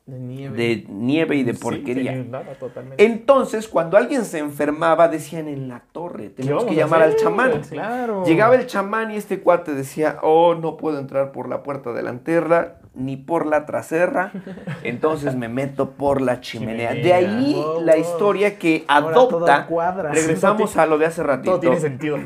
[0.09, 0.57] De nieve.
[0.57, 2.13] de nieve y de sí, porquería.
[2.13, 3.05] se inundaba totalmente.
[3.05, 7.61] Entonces, cuando alguien se enfermaba, decían en la torre, ¿Qué tenemos que llamar al chamán.
[7.69, 8.25] Claro.
[8.25, 12.79] Llegaba el chamán y este cuate decía, oh, no puedo entrar por la puerta delantera
[12.95, 14.33] ni por la trasera,
[14.83, 16.95] entonces me meto por la chimenea.
[16.95, 20.11] De ahí Wow, la historia que adopta, cuadra.
[20.11, 22.19] regresamos a lo de hace ratito, Todo tiene sentido.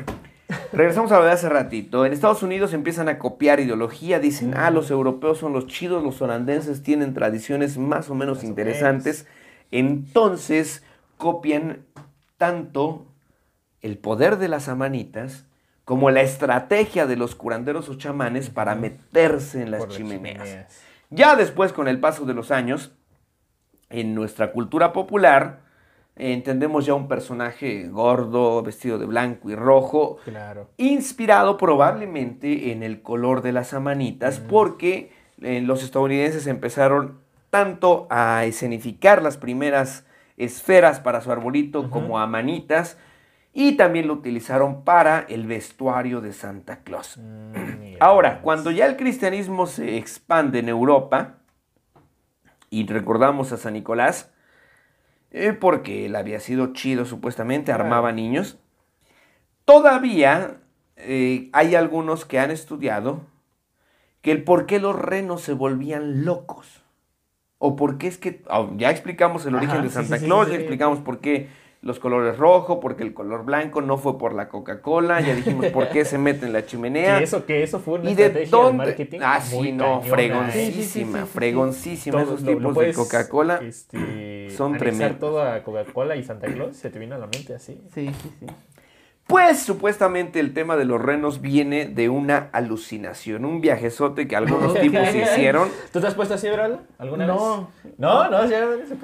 [0.71, 4.71] Regresamos a lo de hace ratito, en Estados Unidos empiezan a copiar ideología, dicen, ah,
[4.71, 9.27] los europeos son los chidos, los holandeses tienen tradiciones más o menos Más o interesantes,
[9.71, 10.83] entonces
[11.17, 11.85] copian
[12.37, 13.05] tanto
[13.81, 15.45] el poder de las amanitas
[15.85, 20.67] como la estrategia de los curanderos o chamanes para meterse en las chimeneas.
[21.09, 22.93] Ya después, con el paso de los años,
[23.89, 25.61] en nuestra cultura popular,
[26.15, 30.69] entendemos ya un personaje gordo, vestido de blanco y rojo, Claro.
[30.77, 35.11] inspirado probablemente en el color de las amanitas, porque
[35.41, 37.19] eh, los estadounidenses empezaron
[37.49, 40.05] tanto a escenificar las primeras
[40.37, 42.97] esferas para su arbolito como amanitas,
[43.55, 47.17] y también lo utilizaron para el vestuario de Santa Claus.
[47.17, 47.95] Mm.
[47.99, 51.35] Ahora, cuando ya el cristianismo se expande en Europa,
[52.71, 54.32] y recordamos a San Nicolás,
[55.33, 58.59] eh, porque él había sido chido supuestamente, armaba niños,
[59.65, 60.57] todavía
[60.95, 63.21] eh, hay algunos que han estudiado
[64.21, 66.81] que el por qué los renos se volvían locos.
[67.57, 70.47] O por qué es que, ah, ya explicamos el origen Ajá, de Santa sí, Claus,
[70.47, 71.49] sí, ya explicamos por qué
[71.83, 75.89] los colores rojo, porque el color blanco no fue por la Coca-Cola, ya dijimos por
[75.89, 77.17] qué se mete en la chimenea.
[77.19, 78.85] Que eso, que eso fue una ¿Y de estrategia dónde?
[78.85, 79.19] marketing.
[79.21, 82.23] Ah, sí, no, cañona, fregoncísima, fregoncísima.
[82.23, 83.59] Todo- Esos lo- lo tipos de Coca-Cola.
[83.61, 85.19] este, son tremendos.
[85.19, 87.81] todo a Coca-Cola y Santa Claus, se te viene a la mente así.
[87.93, 88.45] Sí, sí, sí.
[89.25, 94.73] Pues supuestamente el tema de los renos viene de una alucinación, un viajezote que algunos
[94.81, 95.69] tipos se hicieron.
[95.93, 96.79] ¿Tú te has puesto así, Bralo?
[96.97, 97.69] ¿Alguna No.
[97.83, 97.93] vez?
[97.97, 98.95] No, no, ya se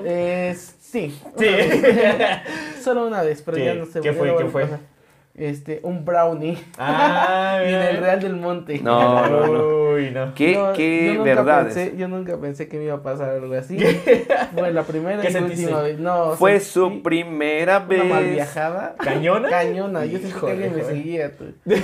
[0.92, 1.20] sí.
[1.38, 1.48] Sí.
[2.84, 3.64] Solo una vez, pero Sí.
[3.64, 4.02] ya no sé.
[4.02, 4.36] ¿Qué fue?
[4.38, 4.64] ¿Qué fue?
[4.64, 4.80] pasar.
[5.40, 6.58] Este, un brownie.
[6.78, 8.80] Ah, Y en el Real del Monte.
[8.84, 9.94] No, no, no.
[9.94, 10.34] Uy, no.
[10.36, 11.74] ¿Qué, No, qué yo nunca verdades?
[11.74, 13.78] Pensé, yo nunca pensé que me iba a pasar algo así.
[14.54, 15.64] Fue la primera ¿Qué y sentiste?
[15.64, 15.98] última vez.
[16.00, 18.06] No, Fue sentí su primera Una vez.
[18.06, 18.96] mal viajada.
[19.00, 19.50] ¿Cañona?
[19.50, 20.06] Cañona.
[20.06, 21.32] Yo sentí que alguien me seguía.
[21.38, 21.46] tú.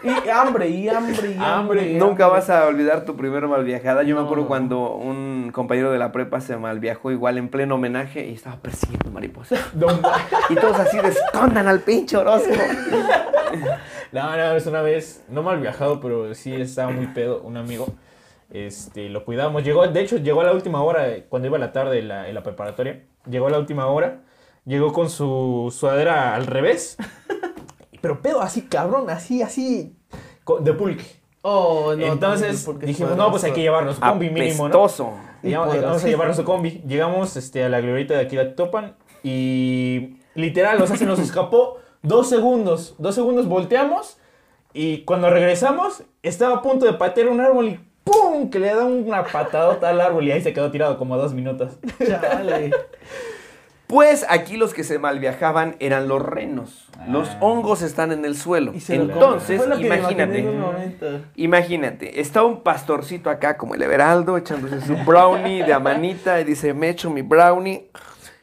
[0.00, 1.94] Y hambre, y hambre, y hambre.
[1.94, 2.38] Nunca hambre.
[2.38, 4.04] vas a olvidar tu primera mal viajada.
[4.04, 7.74] Yo me acuerdo cuando un compañero de la prepa se mal viajó igual en pleno
[7.74, 9.58] homenaje y estaba persiguiendo mariposas.
[10.50, 12.48] Y todos así de escondan al pinche Orozco.
[14.12, 17.88] No, no, es una vez, no mal viajado, pero sí estaba muy pedo, un amigo.
[18.50, 19.62] Este, lo cuidamos.
[19.64, 22.08] Llegó, de hecho, llegó a la última hora, eh, cuando iba a la tarde en
[22.08, 23.04] la, en la preparatoria.
[23.28, 24.22] Llegó a la última hora.
[24.64, 26.96] Llegó con su sudadera al revés.
[28.00, 29.94] Pero pedo así, cabrón, así, así.
[30.60, 31.04] De pulque.
[31.42, 32.06] Oh, no.
[32.06, 34.72] Entonces porque dijimos, no, pues hay que llevarnos combi mínimo, ¿no?
[35.42, 36.82] Llegamos- vamos a llevarnos su combi.
[36.86, 41.18] Llegamos este, a la glorieta de aquí de Topan y literal, o sea, se nos
[41.18, 42.94] escapó dos segundos.
[42.98, 44.18] Dos segundos volteamos
[44.72, 48.50] y cuando regresamos estaba a punto de patear un árbol y ¡pum!
[48.50, 51.74] Que le da una patadota al árbol y ahí se quedó tirado como dos minutos.
[52.06, 52.70] Chale.
[53.86, 56.90] Pues aquí los que se mal viajaban eran los renos.
[57.08, 57.38] Los Ah.
[57.40, 58.74] hongos están en el suelo.
[58.74, 60.40] Y Entonces, imagínate.
[60.40, 61.24] en.
[61.36, 66.74] Imagínate, está un pastorcito acá como el Everaldo echándose su brownie de amanita y dice,
[66.74, 67.90] me echo mi brownie,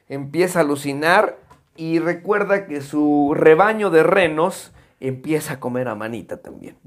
[0.09, 1.37] empieza a alucinar
[1.75, 6.77] y recuerda que su rebaño de renos empieza a comer a manita también.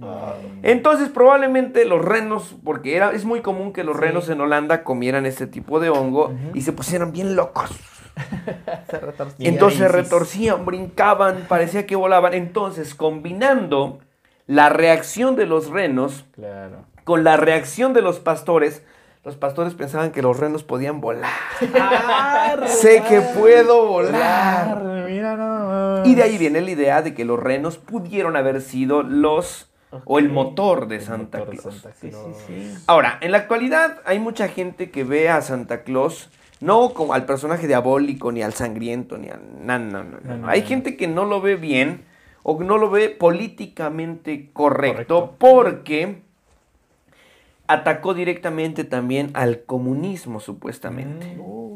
[0.63, 5.27] Entonces probablemente los renos, porque era, es muy común que los renos en Holanda comieran
[5.27, 7.71] este tipo de hongo y se pusieran bien locos.
[8.91, 9.47] Se retorció.
[9.49, 12.35] Entonces se retorcían, brincaban, parecía que volaban.
[12.35, 14.01] Entonces, combinando
[14.49, 16.85] la reacción de los renos Claro.
[17.05, 18.83] con la reacción de los pastores,
[19.29, 21.29] los pastores pensaban que los renos podían volar.
[22.67, 25.05] sé que puedo volar.
[25.07, 26.09] Mira nada más.
[26.09, 29.71] Y de ahí viene la idea de que los renos pudieron haber sido los
[30.07, 31.75] o el motor de Santa Motor de Claus.
[31.77, 32.37] Santa Claus.
[32.47, 32.75] sí, sí.
[32.87, 36.31] Ahora, en la actualidad hay mucha gente que ve a Santa Claus
[36.61, 39.43] no como al personaje diabólico, ni al sangriento, ni al...
[39.63, 42.07] No, no, no, Hay gente que no lo ve bien
[42.43, 45.37] o no lo ve políticamente correcto, Correcto.
[45.39, 46.23] porque
[47.69, 51.37] atacó directamente también al comunismo, supuestamente.
[51.37, 51.69] Mm.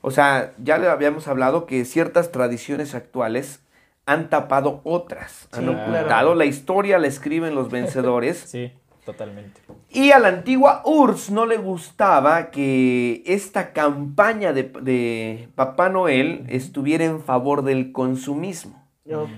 [0.00, 3.62] O sea, ya le habíamos hablado que ciertas tradiciones actuales
[4.04, 6.06] han tapado otras, han ocultado.
[6.06, 6.34] claro.
[6.34, 8.38] La historia la escriben los vencedores.
[8.48, 8.72] Sí,
[9.04, 9.60] totalmente.
[9.90, 16.44] Y a la antigua URSS no le gustaba que esta campaña de, de Papá Noel
[16.48, 18.78] estuviera en favor del consumismo.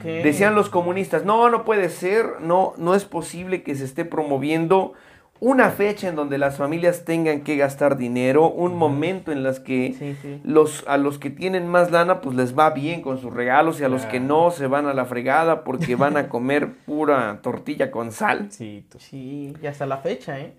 [0.03, 4.95] Decían los comunistas, no, no puede ser, no, no es posible que se esté promoviendo
[5.41, 9.95] una fecha en donde las familias tengan que gastar dinero, un momento en las que
[9.99, 10.41] Sí, sí.
[10.45, 13.85] los, a los que tienen más lana pues les va bien con sus regalos y
[13.85, 17.91] a los que no se van a la fregada porque van a comer pura tortilla
[17.91, 18.49] con sal.
[18.51, 20.53] Sí, Sí, y hasta la fecha, ¿eh?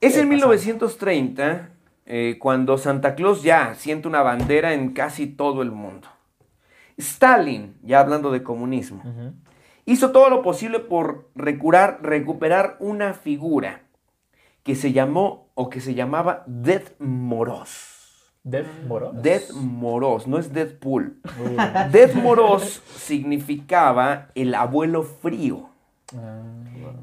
[0.00, 0.48] Es en pasando.
[0.48, 1.68] 1930
[2.06, 6.08] eh, cuando Santa Claus ya siente una bandera en casi todo el mundo.
[6.98, 9.02] Stalin, ya hablando de comunismo.
[9.84, 13.82] Hizo todo lo posible por recurar- recuperar una figura
[14.62, 17.88] que se llamó o que se llamaba Death Moros.
[18.44, 19.22] Death Moros.
[19.22, 21.20] Death Moros, no es Deadpool.
[21.24, 25.68] Uh, Death Moros significaba el abuelo frío.
[26.16, 26.40] ah,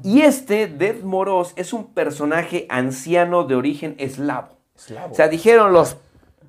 [0.02, 4.58] Y este, Death Moros, es un personaje anciano de origen eslavo.
[4.76, 5.12] eslavo.
[5.12, 5.96] O sea, dijeron los,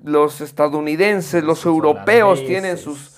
[0.04, 2.48] los estadounidenses, los Los europeos holandeses.
[2.48, 3.11] tienen sus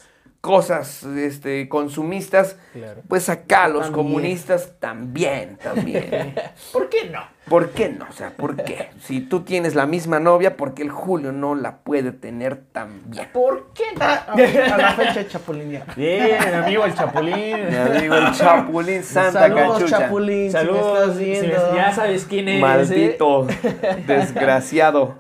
[0.45, 2.57] cosas este, consumistas.
[2.75, 3.01] Claro.
[3.09, 3.93] Pues acá los También.
[3.95, 6.35] comunistas también, también.
[6.73, 7.21] ¿Por qué no?
[7.49, 8.07] ¿Por qué no?
[8.11, 8.91] O sea, ¿por qué?
[9.01, 13.27] Si tú tienes la misma novia, ¿por qué el Julio no la puede tener también?
[13.33, 14.05] ¿Por qué no?
[14.05, 15.95] A la fecha de chapulinear.
[15.97, 17.71] Bien, amigo el Chapulín.
[17.71, 19.99] Mi amigo el Chapulín Santa Saludos, Cachucha.
[19.99, 20.51] Chapulín.
[20.51, 21.16] si me Saludos.
[21.16, 22.57] si me- ya sabes quién es.
[22.57, 22.61] ¿eh?
[22.61, 23.47] Maldito,
[24.07, 25.15] desgraciado.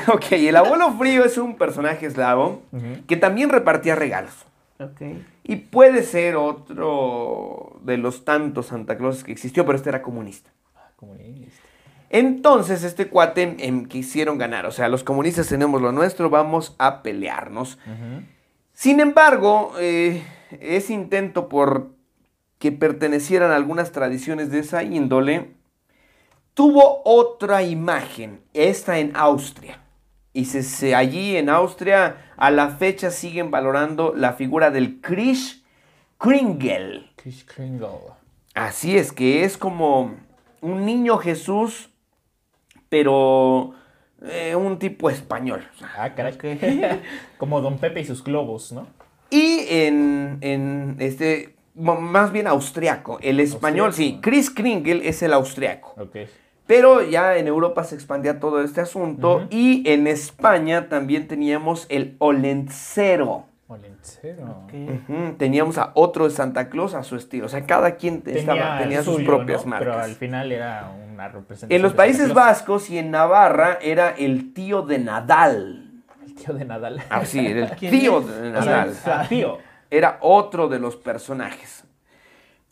[0.12, 2.62] ok, el abuelo frío es un personaje eslavo
[3.06, 4.46] que también repartía regalos.
[4.78, 5.00] Ok.
[5.44, 10.50] Y puede ser otro de los tantos Santa Clauses que existió, pero este era comunista.
[10.76, 11.62] Ah, comunista.
[12.10, 14.66] Entonces, este cuate em, quisieron ganar.
[14.66, 17.78] O sea, los comunistas tenemos lo nuestro, vamos a pelearnos.
[18.74, 20.22] Sin embargo, eh,
[20.60, 21.90] ese intento por
[22.58, 25.54] que pertenecieran a algunas tradiciones de esa índole
[26.54, 29.81] tuvo otra imagen, esta en Austria.
[30.32, 35.62] Y se, se- allí en Austria a la fecha siguen valorando la figura del Krish
[36.18, 37.10] Kringel.
[37.16, 37.88] Chris Kringle.
[38.54, 40.14] Así es, que es como
[40.60, 41.90] un niño Jesús,
[42.88, 43.74] pero
[44.22, 45.66] eh, un tipo español.
[45.96, 46.34] Ah, caray.
[46.34, 46.44] Ok.
[47.38, 48.86] Como Don Pepe y sus globos, ¿no?
[49.30, 54.18] Y en, en este, más bien austriaco, el español, sí.
[54.22, 55.94] Chris Kringle es el austriaco.
[56.66, 62.14] Pero ya en Europa se expandía todo este asunto y en España también teníamos el
[62.18, 63.46] Olencero.
[63.68, 64.66] Olencero.
[65.38, 67.46] Teníamos a otro de Santa Claus a su estilo.
[67.46, 69.70] O sea, cada quien estaba, tenía sus propias ¿no?
[69.70, 69.88] marcas.
[69.88, 71.72] Pero al final era una representación.
[71.72, 72.46] En los de Países Santa Claus.
[72.48, 75.90] Vascos y en Navarra era el tío de Nadal.
[76.24, 77.02] El tío de Nadal.
[77.10, 78.26] Ah, sí, era el ¿Quién tío es?
[78.26, 78.94] de O sea, Nadal.
[79.06, 79.58] ah, tío.
[79.90, 81.84] Era otro de los personajes.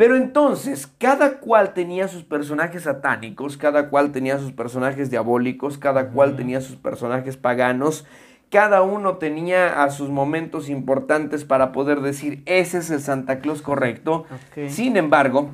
[0.00, 6.08] Pero entonces, cada cual tenía sus personajes satánicos, cada cual tenía sus personajes diabólicos, cada
[6.08, 8.06] cual tenía sus personajes paganos,
[8.50, 13.60] cada uno tenía a sus momentos importantes para poder decir, ese es el Santa Claus
[13.60, 14.24] correcto.
[14.70, 15.50] Sin embargo,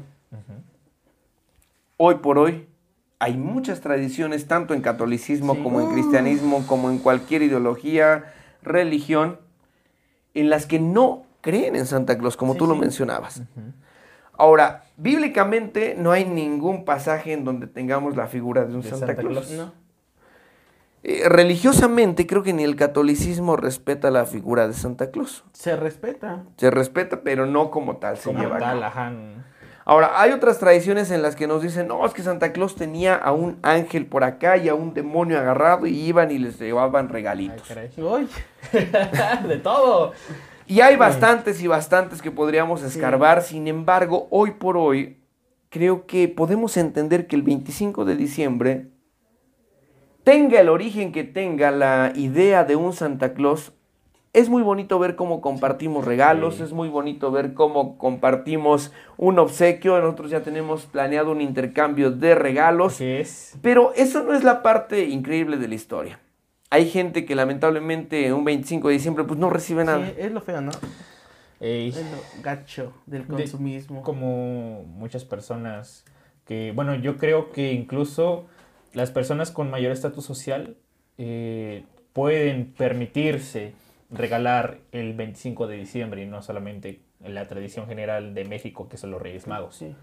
[1.96, 2.68] hoy por hoy
[3.18, 5.62] hay muchas tradiciones, tanto en catolicismo Sí.
[5.64, 8.32] como en cristianismo, como en cualquier ideología,
[8.62, 9.40] religión,
[10.34, 13.42] en las que no creen en Santa Claus, como Sí, tú lo mencionabas.
[14.36, 19.06] Ahora, bíblicamente no hay ningún pasaje en donde tengamos la figura de un De Santa,
[19.06, 19.46] Santa Claus.
[19.46, 19.50] Claus.
[19.52, 19.86] No.
[21.02, 25.44] Eh, religiosamente creo que ni el catolicismo respeta la figura de Santa Claus.
[25.52, 26.42] Se respeta.
[26.56, 29.12] Se respeta, pero no como tal se Como lleva a tal, ajá.
[29.84, 33.14] Ahora, hay otras tradiciones en las que nos dicen, no, es que Santa Claus tenía
[33.14, 37.06] a un ángel por acá y a un demonio agarrado y iban y les llevaban
[37.06, 37.70] Ay, regalitos.
[37.96, 38.28] Uy.
[39.48, 40.12] de todo.
[40.66, 45.20] Y hay bastantes y bastantes que podríamos escarbar, sin embargo, hoy por hoy
[45.68, 48.88] creo que podemos entender que el 25 de diciembre
[50.24, 53.72] tenga el origen que tenga la idea de un Santa Claus,
[54.32, 56.64] es muy bonito ver cómo compartimos regalos, Sí.
[56.64, 62.34] es muy bonito ver cómo compartimos un obsequio, nosotros ya tenemos planeado un intercambio de
[62.34, 63.56] regalos, Así es.
[63.62, 66.20] pero eso no es la parte increíble de la historia.
[66.70, 70.04] Hay gente que lamentablemente un 25 de diciembre pues no recibe nada.
[70.06, 70.72] Sí, es lo feo, ¿no?
[71.60, 74.02] Ey, Es lo gacho del de- consumismo.
[74.02, 76.04] como muchas personas
[76.44, 78.46] que, bueno, yo creo que incluso
[78.92, 80.76] las personas con mayor estatus social
[81.18, 83.72] eh, pueden permitirse
[84.10, 88.96] regalar el 25 de diciembre y no solamente en la tradición general de México que
[88.96, 89.76] son los Reyes Magos.
[89.76, 89.94] Sí.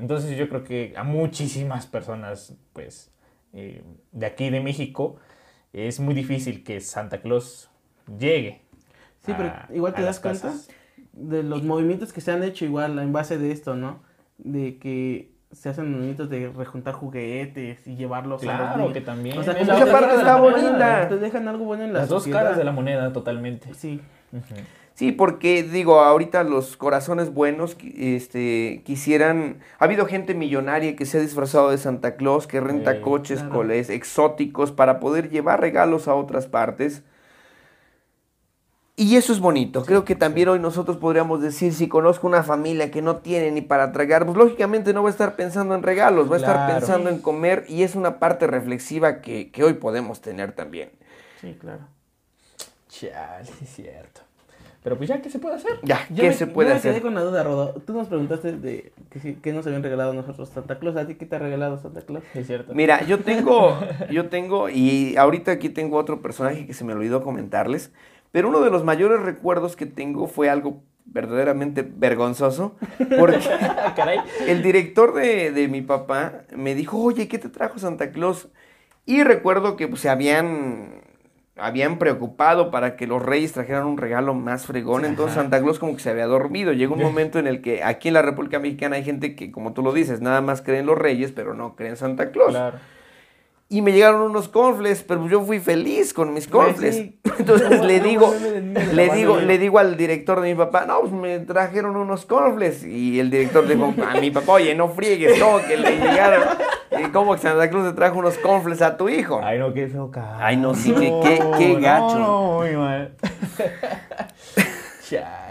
[0.00, 3.10] Entonces yo creo que a muchísimas personas, pues,
[3.52, 3.82] eh,
[4.12, 5.16] de aquí de México,
[5.72, 7.70] es muy difícil que Santa Claus
[8.18, 8.62] llegue.
[9.24, 10.68] Sí, pero igual te das cuenta casas.
[11.12, 14.00] de los movimientos que se han hecho igual en base de esto, ¿no?
[14.38, 18.92] De que se hacen movimientos de rejuntar juguetes y llevarlos a los Claro niños.
[18.94, 19.38] que también.
[19.38, 21.08] O sea, esa parte está bonita.
[21.08, 23.74] Te dejan algo bueno en la Las dos caras de la moneda, totalmente.
[23.74, 24.00] Sí.
[24.32, 24.54] Ujú.
[25.00, 29.60] Sí, porque digo, ahorita los corazones buenos este, quisieran...
[29.78, 33.54] Ha habido gente millonaria que se ha disfrazado de Santa Claus, que renta coches claro.
[33.54, 37.02] coles, exóticos para poder llevar regalos a otras partes.
[38.94, 39.86] Y eso es bonito.
[39.86, 43.62] Creo que también hoy nosotros podríamos decir, si conozco una familia que no tiene ni
[43.62, 46.74] para tragar, pues lógicamente no va a estar pensando en regalos, va a estar Claro.
[46.74, 50.90] pensando en comer y es una parte reflexiva que, que hoy podemos tener también.
[51.40, 51.88] Sí, claro.
[52.90, 54.20] Chale, sí es cierto.
[54.82, 55.72] Pero pues ya, ¿qué se puede hacer?
[55.82, 56.92] Ya, ¿qué me- se puede yo me hacer?
[56.92, 57.74] quedé con la duda, Rodo.
[57.86, 58.92] Tú nos preguntaste de
[59.42, 60.96] que, nos habían regalado nosotros Santa Claus.
[60.96, 62.24] ¿A ti qué te ha regalado Santa Claus?
[62.32, 62.72] Sí es cierto.
[62.74, 63.78] Mira, yo tengo,
[64.10, 67.92] yo tengo, y ahorita aquí tengo otro personaje que se me olvidó comentarles,
[68.32, 72.76] pero uno de los mayores recuerdos que tengo fue algo verdaderamente vergonzoso,
[73.18, 74.20] porque Ah, caray.
[74.46, 78.48] el director de, de mi papá me dijo, oye, ¿qué te trajo Santa Claus?
[79.06, 81.00] Y recuerdo que pues, se habían,
[81.60, 85.94] habían preocupado para que los reyes trajeran un regalo más fregón, entonces Santa Claus como
[85.94, 86.72] que se había dormido.
[86.72, 89.72] Llegó un momento en el que aquí en la República Mexicana hay gente que, como
[89.72, 92.50] tú lo dices, nada más creen los reyes, pero no creen Santa Claus.
[92.50, 92.78] Claro.
[93.72, 96.96] Y me llegaron unos confles, pero yo fui feliz con mis confles.
[96.96, 97.20] sí.
[97.38, 99.46] Entonces No, le no, digo, no, no, no, no, le no, digo, no.
[99.46, 102.84] le digo al director de mi papá, no, pues me trajeron unos confles.
[102.84, 106.42] Y el director dijo a mi papá, oye, no friegues, ¿cómo que le llegaron?
[106.98, 109.40] ¿Y ¿Cómo que Santa Cruz te trajo unos confles a tu hijo?
[109.42, 110.10] Ay, no, qué feo.
[110.40, 112.18] Ay, no, sí, qué- qué- qué no, gacho.
[112.18, 113.12] No, muy mal.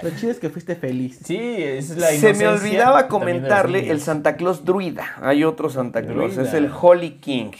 [0.02, 1.20] Lo chido es que fuiste feliz.
[1.26, 4.00] Sí, es la Se me olvidaba comentarle el.
[4.00, 5.06] Santa Claus druida.
[5.22, 6.44] Hay otro Santa Claus, Druida.
[6.50, 7.52] es el Holy King.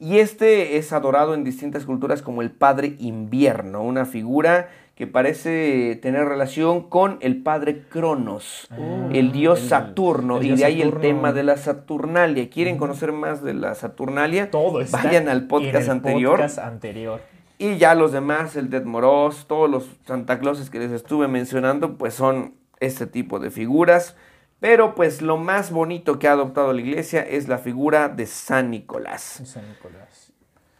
[0.00, 5.98] Y este es adorado en distintas culturas como el Padre Invierno, una figura que parece
[6.00, 8.66] tener relación con el Padre Cronos,
[9.12, 12.48] el dios Saturno, el y de ahí el tema de la Saturnalia.
[12.48, 14.50] ¿Quieren conocer más de la Saturnalia?
[14.50, 16.36] Todo está Vayan al en podcast el anterior.
[16.38, 17.20] podcast anterior.
[17.58, 21.98] Y ya los demás, el Dead Moros, todos los Santa Clauses que les estuve mencionando,
[21.98, 24.16] pues son este tipo de figuras.
[24.60, 28.70] Pero pues lo más bonito que ha adoptado la iglesia es la figura de San
[28.70, 29.40] Nicolás.
[29.44, 30.32] San Nicolás.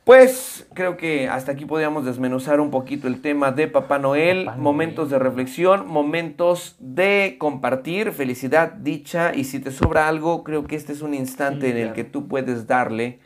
[0.04, 4.52] Pues creo que hasta aquí podríamos desmenuzar un poquito el tema de Papá Noel, Papá
[4.56, 4.62] Noel.
[4.62, 10.74] momentos de reflexión, momentos de compartir, felicidad, dicha, y si te sobra algo, creo que
[10.76, 11.94] este es un instante Sí, en el claro.
[11.94, 13.20] que tú puedes darle.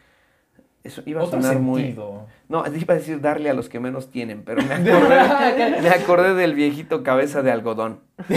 [0.85, 1.99] Eso iba a Otro sonar muy...
[2.47, 6.35] No, iba a decir darle a los que menos tienen, pero me acordé, me acordé
[6.35, 8.01] del viejito cabeza de algodón.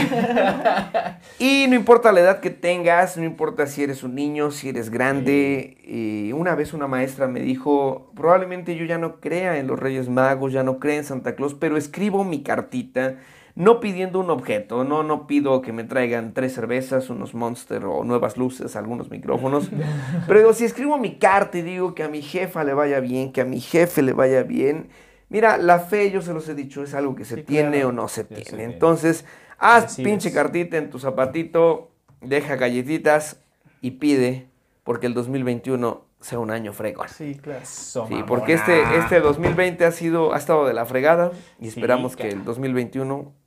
[1.40, 4.90] Y no importa la edad que tengas, no importa si eres un niño, si eres
[4.90, 5.78] grande.
[5.84, 10.10] eh, una vez una maestra me dijo, probablemente yo ya no crea en los Reyes
[10.10, 13.18] Magos, ya no crea en Santa Claus, pero escribo mi cartita
[13.58, 18.04] no pidiendo un objeto, no, no pido que me traigan tres cervezas, unos Monster o
[18.04, 19.72] nuevas luces, algunos micrófonos.
[20.28, 23.32] Pero digo, si escribo mi carta y digo que a mi jefa le vaya bien,
[23.32, 24.90] que a mi jefe le vaya bien,
[25.30, 27.90] mira, la fe, yo se los he dicho, es algo que se Sí, tiene claro.
[27.90, 28.64] o no se tiene.
[28.64, 29.26] Entonces,
[29.58, 31.90] haz pinche cartita en tu zapatito,
[32.22, 33.42] deja galletitas
[33.82, 34.50] y pide
[34.84, 37.10] porque el 2021 sea un año fregón.
[37.10, 37.62] Sí, claro.
[37.64, 41.70] Eso, Sí, porque este, este 2020 ha sido, ha estado de la fregada y Sí,
[41.70, 43.47] esperamos que el 2021 Vaya de lo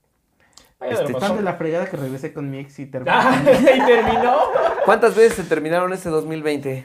[0.81, 1.15] este-.
[1.15, 3.13] Tan de la fregada que regresé con mi ex y terminé.
[3.15, 4.37] Ah, y terminó.
[4.85, 6.85] ¿Cuántas veces se terminaron este 2020?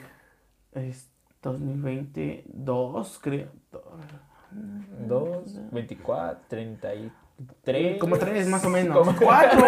[0.74, 1.08] Es
[1.42, 3.48] 2022, creo.
[5.06, 7.12] 2, 24, 30 y
[7.62, 7.98] Tres.
[7.98, 8.96] Como tres más o menos.
[8.96, 9.66] Como- ¡Cuatro!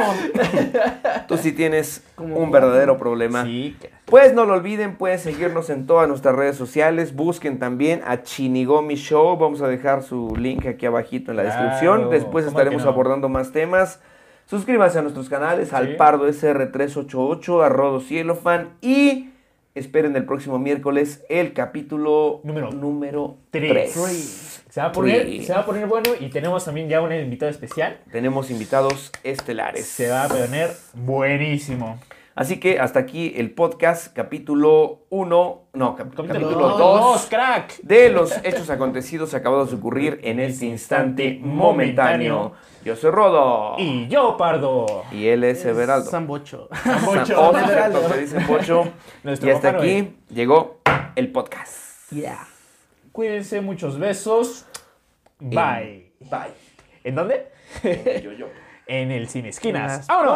[1.29, 2.69] Tú sí tienes Como un cuatro.
[2.69, 3.45] verdadero problema.
[3.45, 3.77] Sí,
[4.07, 7.15] Pues no lo olviden, pueden seguirnos en todas nuestras redes sociales.
[7.15, 9.37] Busquen también a Chinigomi Show.
[9.37, 12.09] Vamos a dejar su link aquí abajito en la Claro, descripción.
[12.09, 12.91] Después ¿cómo estaremos no?
[12.91, 14.01] abordando más temas.
[14.49, 19.29] Suscríbanse a nuestros canales, al Pardo SR388, a Rodo Cielofan y
[19.75, 23.93] esperen el próximo miércoles el capítulo Número número Tres.
[23.93, 24.65] 3.
[24.71, 25.45] Se va, a poner, Three.
[25.45, 28.01] se va a poner bueno y tenemos también ya un invitado especial.
[28.11, 29.85] Tenemos invitados estelares.
[29.85, 31.99] Se va a poner buenísimo.
[32.39, 37.81] Así que hasta aquí el podcast, capítulo 1, no, cap- capítulo dos, 2 crack.
[37.83, 42.53] de los hechos acontecidos acabados de ocurrir en este instante momentáneo.
[42.85, 43.75] Yo soy Rodo.
[43.79, 44.87] Y yo, Pardo.
[45.11, 46.09] Y él es Everaldo.
[46.09, 46.69] Sambocho.
[47.05, 47.27] Bocho.
[47.27, 48.89] San- oh, sí, cierto, se dice Pocho.
[49.25, 50.79] Nuestro y hasta aquí llegó
[51.17, 52.13] el podcast.
[52.13, 52.47] Yeah.
[53.11, 54.65] Cuídense, muchos besos.
[55.41, 56.13] Bye.
[56.21, 56.53] Bye.
[57.03, 57.49] ¿En dónde?
[58.23, 58.47] Yo, yo.
[58.91, 60.07] En el Cine Esquinas.
[60.07, 60.33] ¡Vámonos!